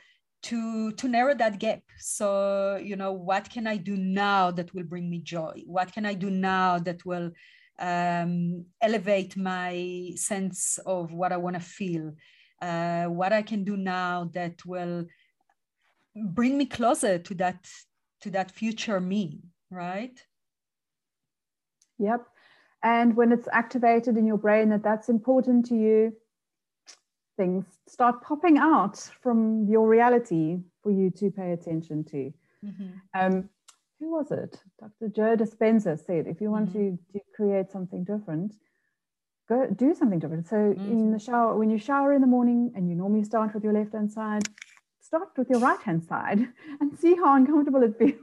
to 0.42 0.92
to 0.92 1.08
narrow 1.08 1.34
that 1.34 1.58
gap. 1.58 1.80
So 1.98 2.78
you 2.82 2.96
know 2.96 3.12
what 3.12 3.48
can 3.50 3.66
i 3.66 3.76
do 3.76 3.96
now 3.96 4.50
that 4.50 4.74
will 4.74 4.84
bring 4.84 5.08
me 5.08 5.20
joy? 5.20 5.62
What 5.66 5.92
can 5.92 6.04
i 6.06 6.14
do 6.14 6.30
now 6.30 6.78
that 6.78 7.04
will 7.06 7.30
um, 7.78 8.66
elevate 8.80 9.36
my 9.36 10.12
sense 10.16 10.78
of 10.86 11.12
what 11.12 11.32
i 11.32 11.36
want 11.36 11.56
to 11.56 11.60
feel? 11.60 12.12
Uh, 12.60 13.06
what 13.06 13.32
i 13.32 13.42
can 13.42 13.64
do 13.64 13.76
now 13.76 14.30
that 14.34 14.64
will 14.64 15.06
bring 16.14 16.56
me 16.56 16.66
closer 16.66 17.18
to 17.18 17.34
that 17.34 17.66
to 18.20 18.30
that 18.30 18.50
future 18.50 19.00
me 19.00 19.40
right 19.70 20.22
Yep. 21.98 22.26
And 22.82 23.16
when 23.16 23.32
it's 23.32 23.48
activated 23.50 24.16
in 24.16 24.26
your 24.26 24.36
brain 24.36 24.68
that 24.70 24.82
that's 24.82 25.08
important 25.08 25.66
to 25.66 25.74
you, 25.74 26.12
things 27.36 27.64
start 27.88 28.22
popping 28.22 28.58
out 28.58 28.98
from 29.22 29.66
your 29.68 29.88
reality 29.88 30.58
for 30.82 30.92
you 30.92 31.10
to 31.10 31.30
pay 31.30 31.52
attention 31.52 32.04
to. 32.04 32.32
Mm-hmm. 32.64 32.88
Um, 33.14 33.48
who 34.00 34.10
was 34.12 34.30
it? 34.30 34.60
Dr. 34.80 35.08
Joe 35.08 35.36
Dispenza 35.36 35.98
said, 35.98 36.26
if 36.26 36.40
you 36.40 36.50
want 36.50 36.70
mm-hmm. 36.70 36.96
to, 36.96 37.18
to 37.18 37.20
create 37.34 37.70
something 37.70 38.04
different, 38.04 38.54
go 39.48 39.66
do 39.74 39.94
something 39.94 40.18
different. 40.18 40.48
So 40.48 40.56
mm-hmm. 40.56 40.92
in 40.92 41.12
the 41.12 41.18
shower, 41.18 41.56
when 41.56 41.70
you 41.70 41.78
shower 41.78 42.12
in 42.12 42.20
the 42.20 42.26
morning 42.26 42.72
and 42.74 42.88
you 42.88 42.94
normally 42.94 43.24
start 43.24 43.54
with 43.54 43.64
your 43.64 43.72
left 43.72 43.92
hand 43.92 44.12
side, 44.12 44.48
start 45.00 45.28
with 45.36 45.48
your 45.50 45.60
right 45.60 45.80
hand 45.80 46.04
side 46.04 46.40
and 46.80 46.98
see 46.98 47.14
how 47.14 47.34
uncomfortable 47.34 47.82
it 47.82 47.96
feels. 47.98 48.18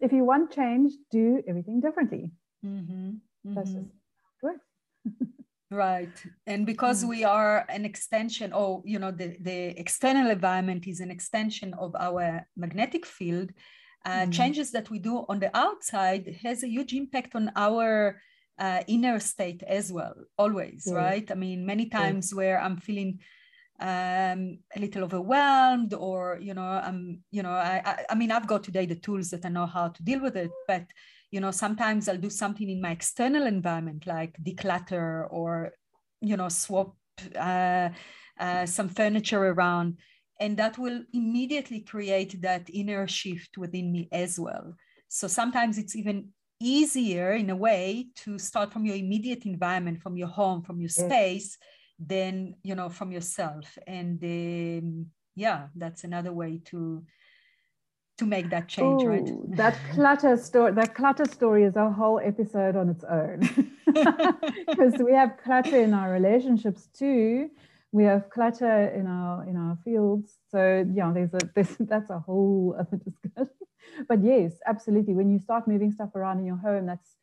if 0.00 0.12
you 0.12 0.24
want 0.24 0.52
change, 0.52 0.92
do 1.10 1.42
everything 1.48 1.80
differently. 1.80 2.30
Mm-hmm. 2.64 3.54
That's 3.54 3.72
just 3.72 3.86
mm-hmm. 3.86 4.46
works. 4.46 4.64
right 5.72 6.24
and 6.46 6.66
because 6.66 7.02
mm. 7.02 7.08
we 7.08 7.24
are 7.24 7.64
an 7.68 7.84
extension 7.84 8.52
or 8.52 8.82
you 8.84 8.98
know 8.98 9.10
the, 9.10 9.36
the 9.40 9.78
external 9.80 10.30
environment 10.30 10.86
is 10.86 11.00
an 11.00 11.10
extension 11.10 11.74
of 11.74 11.96
our 11.98 12.46
magnetic 12.56 13.06
field 13.06 13.50
uh, 14.04 14.26
mm. 14.26 14.32
changes 14.32 14.70
that 14.70 14.90
we 14.90 14.98
do 14.98 15.24
on 15.28 15.40
the 15.40 15.56
outside 15.56 16.36
has 16.42 16.62
a 16.62 16.68
huge 16.68 16.92
impact 16.92 17.34
on 17.34 17.50
our 17.56 18.20
uh, 18.58 18.82
inner 18.86 19.18
state 19.18 19.62
as 19.66 19.90
well 19.90 20.14
always 20.36 20.84
yeah. 20.86 20.94
right 20.94 21.30
i 21.30 21.34
mean 21.34 21.64
many 21.64 21.86
times 21.86 22.30
yeah. 22.30 22.36
where 22.36 22.60
i'm 22.60 22.76
feeling 22.76 23.18
um, 23.80 24.58
a 24.76 24.78
little 24.78 25.02
overwhelmed 25.02 25.94
or 25.94 26.38
you 26.40 26.54
know 26.54 26.62
i'm 26.62 27.20
you 27.30 27.42
know 27.42 27.50
I, 27.50 27.82
I, 27.84 28.04
I 28.10 28.14
mean 28.14 28.30
i've 28.30 28.46
got 28.46 28.62
today 28.62 28.86
the 28.86 28.94
tools 28.94 29.30
that 29.30 29.44
i 29.44 29.48
know 29.48 29.66
how 29.66 29.88
to 29.88 30.02
deal 30.02 30.20
with 30.20 30.36
it 30.36 30.50
but 30.68 30.84
you 31.32 31.40
know 31.40 31.50
sometimes 31.50 32.08
i'll 32.08 32.16
do 32.16 32.30
something 32.30 32.70
in 32.70 32.80
my 32.80 32.92
external 32.92 33.46
environment 33.46 34.06
like 34.06 34.36
declutter 34.44 35.26
or 35.30 35.72
you 36.20 36.36
know 36.36 36.48
swap 36.48 36.94
uh, 37.36 37.88
uh, 38.38 38.66
some 38.66 38.88
furniture 38.88 39.48
around. 39.48 39.98
And 40.40 40.56
that 40.56 40.78
will 40.78 41.02
immediately 41.12 41.80
create 41.80 42.40
that 42.42 42.68
inner 42.72 43.06
shift 43.06 43.58
within 43.58 43.92
me 43.92 44.08
as 44.10 44.40
well. 44.40 44.74
So 45.08 45.28
sometimes 45.28 45.78
it's 45.78 45.94
even 45.94 46.30
easier 46.58 47.32
in 47.32 47.50
a 47.50 47.56
way 47.56 48.08
to 48.16 48.38
start 48.38 48.72
from 48.72 48.84
your 48.84 48.96
immediate 48.96 49.46
environment 49.46 50.00
from 50.00 50.16
your 50.16 50.28
home 50.28 50.62
from 50.62 50.80
your 50.80 50.88
space 50.88 51.58
than 51.98 52.54
you 52.62 52.74
know 52.74 52.88
from 52.88 53.12
yourself. 53.12 53.78
And 53.86 54.22
um, 54.22 55.06
yeah 55.34 55.66
that's 55.74 56.04
another 56.04 56.32
way 56.32 56.60
to 56.66 57.04
to 58.18 58.26
make 58.26 58.50
that 58.50 58.68
change 58.68 59.02
Ooh, 59.02 59.08
right 59.08 59.56
that 59.56 59.76
clutter 59.92 60.36
story 60.36 60.72
that 60.72 60.94
clutter 60.94 61.24
story 61.24 61.64
is 61.64 61.76
a 61.76 61.90
whole 61.90 62.20
episode 62.20 62.76
on 62.76 62.88
its 62.88 63.04
own. 63.04 63.38
Because 64.66 64.94
we 64.98 65.12
have 65.12 65.36
clutter 65.42 65.80
in 65.80 65.92
our 65.92 66.10
relationships 66.12 66.88
too. 66.94 67.50
We 67.90 68.04
have 68.04 68.30
clutter 68.30 68.88
in 68.88 69.06
our 69.06 69.44
in 69.48 69.56
our 69.56 69.76
fields. 69.84 70.38
So 70.50 70.86
yeah 70.92 71.10
there's 71.12 71.34
a 71.34 71.40
there's, 71.54 71.76
that's 71.80 72.10
a 72.10 72.18
whole 72.18 72.76
other 72.78 72.98
discussion. 72.98 73.54
But 74.08 74.22
yes 74.22 74.52
absolutely. 74.66 75.14
When 75.14 75.30
you 75.30 75.38
start 75.38 75.66
moving 75.66 75.90
stuff 75.90 76.14
around 76.14 76.38
in 76.38 76.46
your 76.46 76.56
home 76.56 76.86
that's 76.86 77.16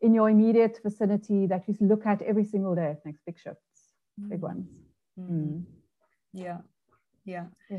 in 0.00 0.14
your 0.14 0.28
immediate 0.28 0.80
vicinity 0.82 1.46
that 1.46 1.68
you 1.68 1.76
look 1.80 2.06
at 2.06 2.22
every 2.22 2.44
single 2.44 2.74
day 2.74 2.90
it 2.96 3.00
makes 3.04 3.20
big 3.24 3.38
shifts 3.38 3.90
mm. 4.20 4.30
big 4.30 4.40
ones. 4.40 4.66
Mm. 5.18 5.30
Mm. 5.30 5.64
yeah. 6.32 6.58
Yeah, 7.24 7.46
yeah. 7.70 7.78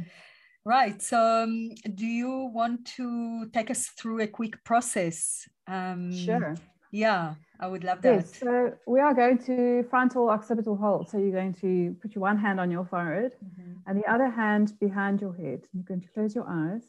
Right. 0.66 1.02
So, 1.02 1.44
um, 1.44 1.72
do 1.94 2.06
you 2.06 2.50
want 2.54 2.86
to 2.96 3.50
take 3.50 3.70
us 3.70 3.88
through 3.88 4.22
a 4.22 4.28
quick 4.28 4.64
process? 4.64 5.46
Um, 5.68 6.16
sure. 6.16 6.56
Yeah, 6.92 7.34
I 7.60 7.68
would 7.68 7.84
love 7.84 8.02
that. 8.04 8.16
Yes. 8.16 8.40
So, 8.40 8.74
we 8.88 9.02
are 9.02 9.14
going 9.14 9.40
to 9.40 9.84
frontal 9.90 10.30
occipital 10.30 10.78
hold. 10.78 11.10
So, 11.10 11.18
you're 11.18 11.32
going 11.32 11.54
to 11.56 11.98
put 12.02 12.16
your 12.16 12.22
one 12.22 12.38
hand 12.38 12.62
on 12.62 12.72
your 12.72 12.86
forehead 12.86 13.36
mm-hmm. 13.44 13.74
and 13.86 14.02
the 14.02 14.10
other 14.10 14.30
hand 14.30 14.80
behind 14.80 15.20
your 15.20 15.36
head. 15.36 15.68
You're 15.74 15.84
going 15.84 16.02
to 16.02 16.08
close 16.14 16.34
your 16.34 16.48
eyes. 16.48 16.84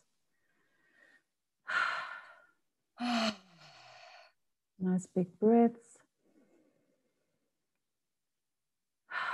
nice 4.79 5.09
big 5.15 5.37
breaths. 5.41 5.99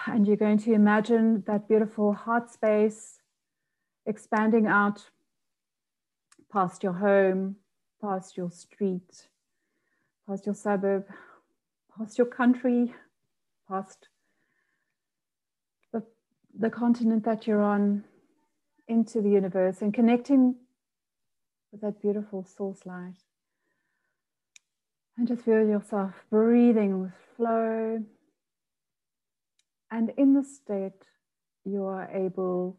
And 0.07 0.27
you're 0.27 0.37
going 0.37 0.59
to 0.59 0.73
imagine 0.73 1.45
that 1.47 1.69
beautiful 1.69 2.15
heart 2.15 2.51
space 2.51 3.20
expanding 4.07 4.67
out 4.67 5.11
past 6.53 6.83
your 6.83 6.95
home, 6.95 7.57
past 8.01 8.37
your 8.37 8.51
street, 8.51 9.29
past 10.29 10.47
your 10.47 10.55
suburb, 10.55 11.07
past 11.97 12.19
your 12.19 12.27
country, 12.27 12.93
past 13.69 14.09
the, 15.93 16.03
the 16.59 16.71
continent 16.71 17.25
that 17.25 17.47
you're 17.47 17.63
on, 17.63 18.05
into 18.91 19.21
the 19.23 19.31
universe 19.31 19.83
and 19.83 19.95
connecting 19.95 20.57
with 21.71 21.81
that 21.81 22.03
beautiful 22.03 22.45
source 22.45 22.85
light. 22.85 23.15
And 25.17 25.29
just 25.29 25.45
feel 25.45 25.65
yourself 25.67 26.13
breathing 26.29 27.01
with 27.01 27.13
flow. 27.37 28.03
And 29.93 30.11
in 30.17 30.35
the 30.35 30.43
state, 30.43 31.05
you 31.65 31.85
are 31.85 32.11
able 32.13 32.79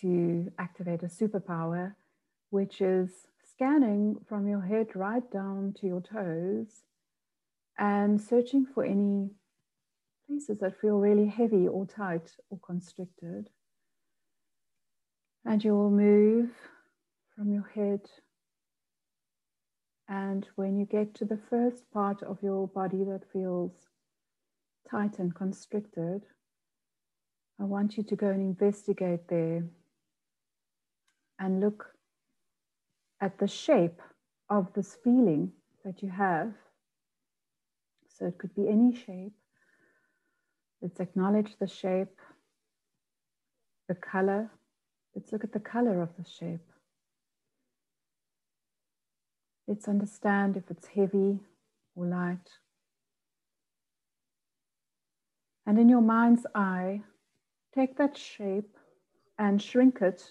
to 0.00 0.52
activate 0.58 1.02
a 1.02 1.06
superpower, 1.06 1.94
which 2.50 2.80
is 2.80 3.26
scanning 3.56 4.16
from 4.28 4.46
your 4.46 4.60
head 4.60 4.88
right 4.94 5.30
down 5.30 5.74
to 5.80 5.86
your 5.86 6.00
toes 6.00 6.82
and 7.78 8.20
searching 8.20 8.66
for 8.66 8.84
any 8.84 9.30
places 10.26 10.58
that 10.60 10.80
feel 10.80 10.98
really 10.98 11.26
heavy 11.26 11.66
or 11.66 11.86
tight 11.86 12.32
or 12.50 12.58
constricted. 12.58 13.48
And 15.44 15.62
you 15.62 15.74
will 15.74 15.90
move 15.90 16.50
from 17.34 17.52
your 17.52 17.70
head. 17.74 18.00
And 20.08 20.46
when 20.56 20.76
you 20.78 20.86
get 20.86 21.14
to 21.14 21.24
the 21.24 21.38
first 21.50 21.90
part 21.92 22.22
of 22.22 22.42
your 22.42 22.68
body 22.68 23.04
that 23.04 23.30
feels 23.32 23.72
tight 24.90 25.18
and 25.18 25.34
constricted, 25.34 26.22
I 27.60 27.64
want 27.64 27.96
you 27.96 28.02
to 28.02 28.16
go 28.16 28.28
and 28.28 28.40
investigate 28.40 29.28
there 29.28 29.64
and 31.38 31.60
look 31.60 31.86
at 33.20 33.38
the 33.38 33.48
shape 33.48 34.00
of 34.48 34.72
this 34.74 34.96
feeling 35.02 35.52
that 35.84 36.02
you 36.02 36.10
have. 36.10 36.52
So 38.08 38.26
it 38.26 38.38
could 38.38 38.54
be 38.54 38.68
any 38.68 38.94
shape. 38.94 39.32
Let's 40.80 41.00
acknowledge 41.00 41.56
the 41.58 41.66
shape, 41.66 42.16
the 43.88 43.94
color. 43.94 44.50
Let's 45.14 45.32
look 45.32 45.44
at 45.44 45.52
the 45.52 45.60
color 45.60 46.02
of 46.02 46.10
the 46.18 46.24
shape. 46.24 46.66
Let's 49.66 49.88
understand 49.88 50.56
if 50.56 50.70
it's 50.70 50.86
heavy 50.86 51.40
or 51.94 52.06
light. 52.06 52.48
And 55.66 55.78
in 55.78 55.88
your 55.88 56.02
mind's 56.02 56.46
eye, 56.54 57.02
take 57.74 57.96
that 57.98 58.16
shape 58.16 58.76
and 59.38 59.60
shrink 59.60 60.00
it 60.00 60.22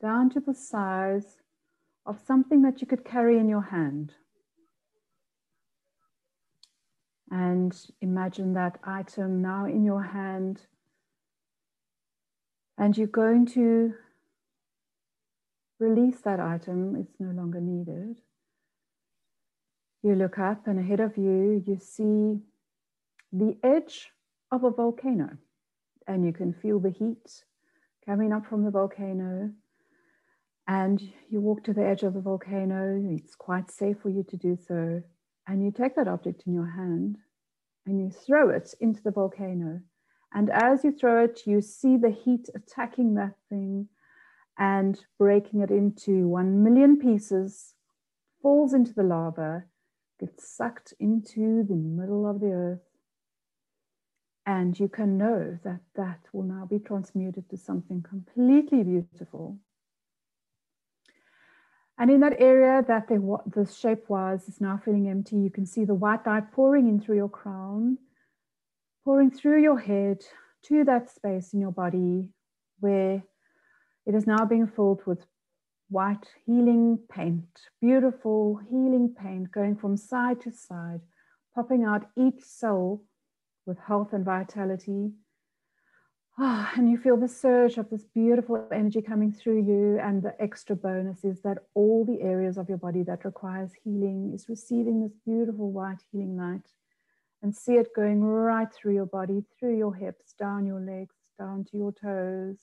down 0.00 0.30
to 0.30 0.40
the 0.40 0.54
size 0.54 1.38
of 2.06 2.18
something 2.26 2.62
that 2.62 2.80
you 2.80 2.86
could 2.86 3.04
carry 3.04 3.38
in 3.38 3.48
your 3.48 3.62
hand. 3.62 4.12
And 7.30 7.76
imagine 8.00 8.54
that 8.54 8.78
item 8.82 9.40
now 9.40 9.66
in 9.66 9.84
your 9.84 10.02
hand. 10.02 10.62
And 12.76 12.96
you're 12.96 13.06
going 13.06 13.46
to 13.48 13.94
release 15.78 16.20
that 16.24 16.40
item, 16.40 16.96
it's 16.96 17.20
no 17.20 17.30
longer 17.30 17.60
needed. 17.60 18.16
You 20.02 20.14
look 20.14 20.38
up, 20.38 20.66
and 20.66 20.78
ahead 20.78 21.00
of 21.00 21.16
you, 21.16 21.62
you 21.66 21.78
see 21.78 22.40
the 23.32 23.56
edge 23.62 24.10
of 24.50 24.64
a 24.64 24.70
volcano, 24.70 25.36
and 26.06 26.24
you 26.24 26.32
can 26.32 26.52
feel 26.52 26.80
the 26.80 26.90
heat 26.90 27.44
coming 28.06 28.32
up 28.32 28.46
from 28.46 28.64
the 28.64 28.70
volcano 28.70 29.50
and 30.70 31.02
you 31.28 31.40
walk 31.40 31.64
to 31.64 31.72
the 31.72 31.84
edge 31.84 32.04
of 32.04 32.14
the 32.14 32.20
volcano. 32.20 33.02
It's 33.10 33.34
quite 33.34 33.72
safe 33.72 33.96
for 34.00 34.08
you 34.08 34.22
to 34.28 34.36
do 34.36 34.56
so. 34.56 35.02
And 35.48 35.64
you 35.64 35.72
take 35.72 35.96
that 35.96 36.06
object 36.06 36.44
in 36.46 36.54
your 36.54 36.70
hand 36.70 37.18
and 37.86 37.98
you 37.98 38.08
throw 38.08 38.50
it 38.50 38.72
into 38.80 39.02
the 39.02 39.10
volcano. 39.10 39.80
And 40.32 40.48
as 40.48 40.84
you 40.84 40.92
throw 40.92 41.24
it, 41.24 41.40
you 41.44 41.60
see 41.60 41.96
the 41.96 42.12
heat 42.12 42.48
attacking 42.54 43.14
that 43.14 43.34
thing 43.48 43.88
and 44.60 44.96
breaking 45.18 45.60
it 45.60 45.72
into 45.72 46.28
one 46.28 46.62
million 46.62 47.00
pieces, 47.00 47.74
falls 48.40 48.72
into 48.72 48.94
the 48.94 49.02
lava, 49.02 49.64
gets 50.20 50.56
sucked 50.56 50.94
into 51.00 51.64
the 51.64 51.74
middle 51.74 52.30
of 52.30 52.38
the 52.38 52.52
earth. 52.52 52.86
And 54.46 54.78
you 54.78 54.86
can 54.86 55.18
know 55.18 55.58
that 55.64 55.80
that 55.96 56.20
will 56.32 56.44
now 56.44 56.64
be 56.64 56.78
transmuted 56.78 57.50
to 57.50 57.56
something 57.56 58.02
completely 58.08 58.84
beautiful 58.84 59.58
and 62.00 62.10
in 62.10 62.20
that 62.20 62.40
area 62.40 62.82
that 62.88 63.08
the, 63.08 63.38
the 63.54 63.70
shape 63.70 64.08
was 64.08 64.48
is 64.48 64.58
now 64.58 64.80
feeling 64.82 65.10
empty, 65.10 65.36
you 65.36 65.50
can 65.50 65.66
see 65.66 65.84
the 65.84 65.94
white 65.94 66.26
light 66.26 66.50
pouring 66.50 66.88
in 66.88 66.98
through 66.98 67.16
your 67.16 67.28
crown, 67.28 67.98
pouring 69.04 69.30
through 69.30 69.62
your 69.62 69.78
head 69.78 70.24
to 70.62 70.82
that 70.84 71.10
space 71.10 71.52
in 71.52 71.60
your 71.60 71.72
body 71.72 72.26
where 72.78 73.22
it 74.06 74.14
is 74.14 74.26
now 74.26 74.46
being 74.46 74.66
filled 74.66 75.02
with 75.04 75.26
white 75.90 76.26
healing 76.46 76.98
paint, 77.12 77.44
beautiful 77.82 78.58
healing 78.70 79.14
paint 79.22 79.52
going 79.52 79.76
from 79.76 79.94
side 79.94 80.40
to 80.40 80.50
side, 80.50 81.00
popping 81.54 81.84
out 81.84 82.06
each 82.16 82.42
cell 82.42 83.02
with 83.66 83.78
health 83.78 84.14
and 84.14 84.24
vitality. 84.24 85.10
Oh, 86.38 86.70
and 86.76 86.90
you 86.90 86.96
feel 86.96 87.16
the 87.16 87.28
surge 87.28 87.76
of 87.76 87.90
this 87.90 88.04
beautiful 88.04 88.66
energy 88.72 89.02
coming 89.02 89.32
through 89.32 89.62
you. 89.62 89.98
And 89.98 90.22
the 90.22 90.34
extra 90.40 90.74
bonus 90.74 91.24
is 91.24 91.42
that 91.42 91.58
all 91.74 92.04
the 92.04 92.22
areas 92.22 92.56
of 92.56 92.68
your 92.68 92.78
body 92.78 93.02
that 93.02 93.24
requires 93.24 93.72
healing 93.84 94.32
is 94.34 94.48
receiving 94.48 95.02
this 95.02 95.12
beautiful 95.26 95.70
white 95.70 96.02
healing 96.10 96.36
light. 96.36 96.66
And 97.42 97.54
see 97.54 97.74
it 97.74 97.94
going 97.96 98.22
right 98.22 98.68
through 98.72 98.94
your 98.94 99.06
body, 99.06 99.44
through 99.58 99.76
your 99.76 99.94
hips, 99.94 100.34
down 100.38 100.66
your 100.66 100.80
legs, 100.80 101.14
down 101.38 101.64
to 101.70 101.76
your 101.76 101.92
toes. 101.92 102.58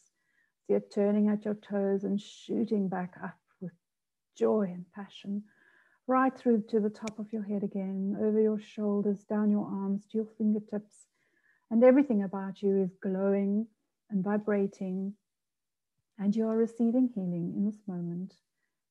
See 0.68 0.74
it 0.74 0.94
turning 0.94 1.30
at 1.30 1.46
your 1.46 1.56
toes 1.56 2.04
and 2.04 2.22
shooting 2.22 2.88
back 2.88 3.16
up 3.24 3.38
with 3.60 3.72
joy 4.38 4.72
and 4.74 4.86
passion, 4.94 5.44
right 6.06 6.36
through 6.38 6.64
to 6.70 6.80
the 6.80 6.90
top 6.90 7.18
of 7.20 7.34
your 7.34 7.44
head 7.44 7.64
again, 7.64 8.16
over 8.20 8.40
your 8.40 8.60
shoulders, 8.60 9.24
down 9.24 9.50
your 9.50 9.66
arms, 9.66 10.06
to 10.12 10.20
your 10.20 10.28
fingertips. 10.38 11.08
And 11.70 11.84
everything 11.84 12.24
about 12.24 12.62
you 12.62 12.82
is 12.82 12.96
glowing 13.02 13.68
and 14.10 14.24
vibrating. 14.24 15.14
And 16.18 16.36
you 16.36 16.48
are 16.48 16.58
receiving 16.58 17.10
healing 17.14 17.54
in 17.56 17.66
this 17.66 17.82
moment 17.88 18.34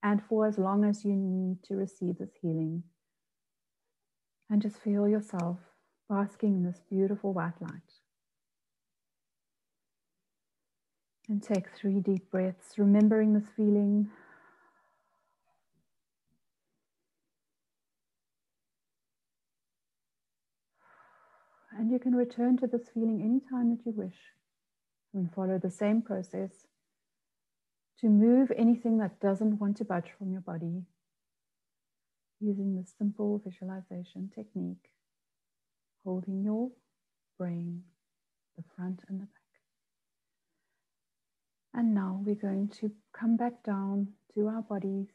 and 0.02 0.22
for 0.28 0.46
as 0.46 0.56
long 0.56 0.84
as 0.84 1.04
you 1.04 1.16
need 1.16 1.62
to 1.64 1.74
receive 1.74 2.18
this 2.18 2.30
healing. 2.40 2.84
And 4.48 4.62
just 4.62 4.78
feel 4.78 5.08
yourself 5.08 5.58
basking 6.08 6.54
in 6.54 6.62
this 6.62 6.80
beautiful 6.88 7.32
white 7.32 7.60
light. 7.60 7.72
And 11.28 11.42
take 11.42 11.66
three 11.76 11.98
deep 11.98 12.30
breaths, 12.30 12.78
remembering 12.78 13.32
this 13.32 13.48
feeling. 13.56 14.10
And 21.78 21.90
you 21.90 21.98
can 21.98 22.14
return 22.14 22.56
to 22.58 22.66
this 22.66 22.88
feeling 22.94 23.20
anytime 23.20 23.70
that 23.70 23.84
you 23.84 23.92
wish 23.92 24.16
and 25.12 25.32
follow 25.32 25.58
the 25.58 25.70
same 25.70 26.00
process 26.00 26.66
to 28.00 28.08
move 28.08 28.50
anything 28.56 28.98
that 28.98 29.20
doesn't 29.20 29.58
want 29.60 29.76
to 29.78 29.84
budge 29.84 30.10
from 30.18 30.32
your 30.32 30.40
body 30.40 30.84
using 32.40 32.76
this 32.76 32.94
simple 32.98 33.42
visualization 33.44 34.30
technique, 34.34 34.90
holding 36.04 36.42
your 36.42 36.70
brain, 37.38 37.82
the 38.56 38.64
front 38.74 39.00
and 39.08 39.20
the 39.20 39.24
back. 39.24 39.30
And 41.74 41.94
now 41.94 42.22
we're 42.24 42.34
going 42.34 42.68
to 42.80 42.90
come 43.12 43.36
back 43.36 43.62
down 43.64 44.08
to 44.34 44.48
our 44.48 44.62
bodies. 44.62 45.08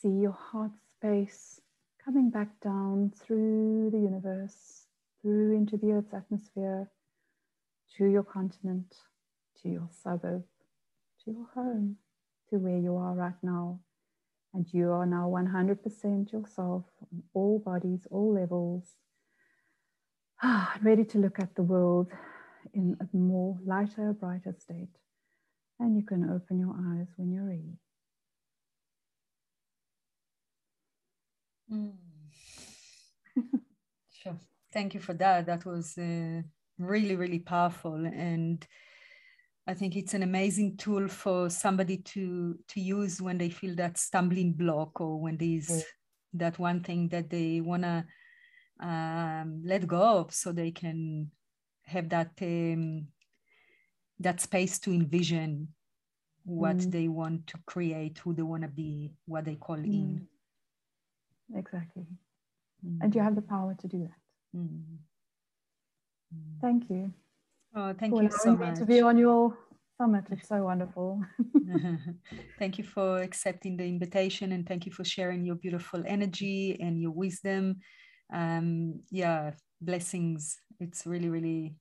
See 0.00 0.08
your 0.08 0.36
heart 0.50 0.72
space 0.90 1.60
coming 2.06 2.30
back 2.30 2.48
down 2.62 3.12
through 3.18 3.90
the 3.90 3.98
universe, 3.98 4.86
through 5.20 5.56
into 5.56 5.76
the 5.76 5.90
Earth's 5.90 6.14
atmosphere, 6.14 6.88
to 7.96 8.04
your 8.06 8.22
continent, 8.22 8.94
to 9.60 9.68
your 9.68 9.88
suburb, 9.90 10.44
to 11.24 11.32
your 11.32 11.46
home, 11.52 11.96
to 12.48 12.58
where 12.58 12.78
you 12.78 12.96
are 12.96 13.12
right 13.12 13.42
now. 13.42 13.80
And 14.54 14.66
you 14.72 14.92
are 14.92 15.04
now 15.04 15.28
100% 15.28 16.32
yourself 16.32 16.84
on 17.02 17.24
all 17.34 17.58
bodies, 17.58 18.06
all 18.08 18.32
levels, 18.32 18.84
ah, 20.42 20.78
ready 20.82 21.04
to 21.06 21.18
look 21.18 21.40
at 21.40 21.56
the 21.56 21.64
world 21.64 22.08
in 22.72 22.96
a 23.00 23.16
more 23.16 23.58
lighter, 23.66 24.12
brighter 24.12 24.54
state. 24.56 24.96
And 25.80 25.96
you 25.96 26.04
can 26.04 26.30
open 26.30 26.60
your 26.60 26.74
eyes 26.78 27.08
when 27.16 27.32
you're 27.32 27.48
ready. 27.48 27.78
Mm. 31.76 31.92
sure. 34.10 34.36
Thank 34.72 34.94
you 34.94 35.00
for 35.00 35.14
that. 35.14 35.46
That 35.46 35.64
was 35.64 35.96
uh, 35.98 36.42
really, 36.78 37.16
really 37.16 37.38
powerful. 37.38 37.94
And 37.94 38.66
I 39.66 39.74
think 39.74 39.96
it's 39.96 40.14
an 40.14 40.22
amazing 40.22 40.76
tool 40.76 41.08
for 41.08 41.50
somebody 41.50 41.98
to 41.98 42.56
to 42.68 42.80
use 42.80 43.20
when 43.20 43.38
they 43.38 43.50
feel 43.50 43.74
that 43.76 43.98
stumbling 43.98 44.52
block 44.52 45.00
or 45.00 45.20
when 45.20 45.36
there's 45.36 45.68
mm. 45.68 45.82
that 46.34 46.58
one 46.58 46.82
thing 46.82 47.08
that 47.08 47.30
they 47.30 47.60
wanna 47.60 48.06
um, 48.80 49.62
let 49.64 49.86
go 49.86 50.18
of 50.18 50.32
so 50.32 50.52
they 50.52 50.70
can 50.70 51.30
have 51.84 52.08
that 52.10 52.30
um, 52.42 53.08
that 54.20 54.40
space 54.40 54.78
to 54.80 54.92
envision 54.92 55.68
what 56.44 56.76
mm. 56.76 56.90
they 56.92 57.08
want 57.08 57.46
to 57.48 57.58
create, 57.66 58.18
who 58.18 58.32
they 58.32 58.42
want 58.42 58.62
to 58.62 58.68
be, 58.68 59.10
what 59.26 59.44
they 59.44 59.56
call 59.56 59.76
mm. 59.76 59.86
in. 59.86 60.28
Exactly. 61.54 62.06
Mm. 62.84 62.98
And 63.02 63.14
you 63.14 63.22
have 63.22 63.34
the 63.34 63.42
power 63.42 63.74
to 63.80 63.88
do 63.88 63.98
that. 64.00 64.58
Mm. 64.58 64.82
Mm. 66.34 66.60
Thank 66.60 66.90
you. 66.90 67.12
Oh, 67.74 67.92
thank 67.92 68.20
you 68.20 68.30
so 68.30 68.56
much. 68.56 68.78
To 68.78 68.86
be 68.86 69.00
on 69.00 69.18
your 69.18 69.56
summit, 69.98 70.24
it's 70.30 70.48
so 70.48 70.62
wonderful. 70.62 71.22
thank 72.58 72.78
you 72.78 72.84
for 72.84 73.18
accepting 73.18 73.76
the 73.76 73.84
invitation 73.84 74.52
and 74.52 74.66
thank 74.66 74.86
you 74.86 74.92
for 74.92 75.04
sharing 75.04 75.44
your 75.44 75.56
beautiful 75.56 76.02
energy 76.06 76.76
and 76.80 77.00
your 77.00 77.10
wisdom. 77.10 77.76
Um, 78.32 79.00
yeah, 79.10 79.52
blessings. 79.80 80.58
It's 80.80 81.06
really, 81.06 81.28
really 81.28 81.76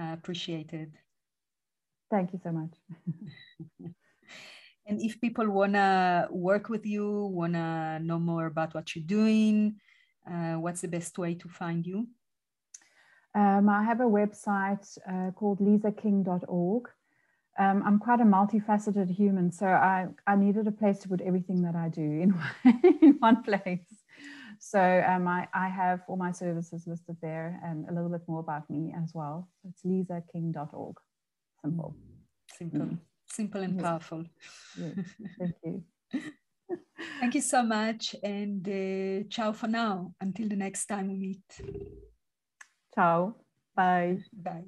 uh, 0.00 0.12
appreciated. 0.12 0.92
Thank 2.10 2.32
you 2.32 2.40
so 2.42 2.52
much. 2.52 2.74
and 4.86 5.00
if 5.00 5.20
people 5.20 5.48
want 5.48 5.74
to 5.74 6.28
work 6.30 6.68
with 6.68 6.84
you, 6.86 7.26
want 7.26 7.54
to 7.54 8.00
know 8.00 8.18
more 8.18 8.46
about 8.46 8.74
what 8.74 8.94
you're 8.94 9.04
doing, 9.04 9.76
uh, 10.30 10.54
what's 10.54 10.80
the 10.80 10.88
best 10.88 11.18
way 11.18 11.34
to 11.34 11.48
find 11.48 11.86
you? 11.86 12.08
Um, 13.34 13.68
I 13.68 13.82
have 13.82 14.00
a 14.00 14.04
website 14.04 14.86
uh, 15.08 15.30
called 15.32 15.60
lisaking.org. 15.60 16.88
Um, 17.58 17.82
I'm 17.84 17.98
quite 17.98 18.20
a 18.20 18.24
multifaceted 18.24 19.10
human, 19.10 19.52
so 19.52 19.66
I, 19.66 20.08
I 20.26 20.36
needed 20.36 20.66
a 20.66 20.72
place 20.72 20.98
to 21.00 21.08
put 21.08 21.20
everything 21.20 21.62
that 21.62 21.76
I 21.76 21.88
do 21.88 22.00
in, 22.00 22.34
in 23.02 23.16
one 23.18 23.42
place. 23.42 23.86
So 24.58 24.80
um, 25.06 25.26
I, 25.28 25.48
I 25.52 25.68
have 25.68 26.02
all 26.08 26.16
my 26.16 26.32
services 26.32 26.86
listed 26.86 27.16
there 27.20 27.60
and 27.64 27.88
a 27.88 27.92
little 27.92 28.08
bit 28.08 28.22
more 28.28 28.40
about 28.40 28.70
me 28.70 28.94
as 28.96 29.12
well. 29.12 29.48
It's 29.68 29.82
lisaking.org. 29.84 30.96
Simple. 31.62 31.96
Simple. 32.56 32.80
Mm. 32.80 32.98
Simple 33.32 33.62
and 33.62 33.76
yes. 33.76 33.82
powerful. 33.82 34.24
Yes. 34.76 34.94
Thank 35.38 35.54
you. 35.64 35.82
Thank 37.20 37.34
you 37.34 37.40
so 37.40 37.62
much. 37.62 38.14
And 38.22 38.68
uh, 38.68 39.26
ciao 39.30 39.52
for 39.52 39.68
now. 39.68 40.12
Until 40.20 40.48
the 40.48 40.56
next 40.56 40.84
time 40.84 41.08
we 41.08 41.16
meet. 41.16 41.40
Ciao. 42.94 43.36
Bye. 43.74 44.18
Bye. 44.34 44.64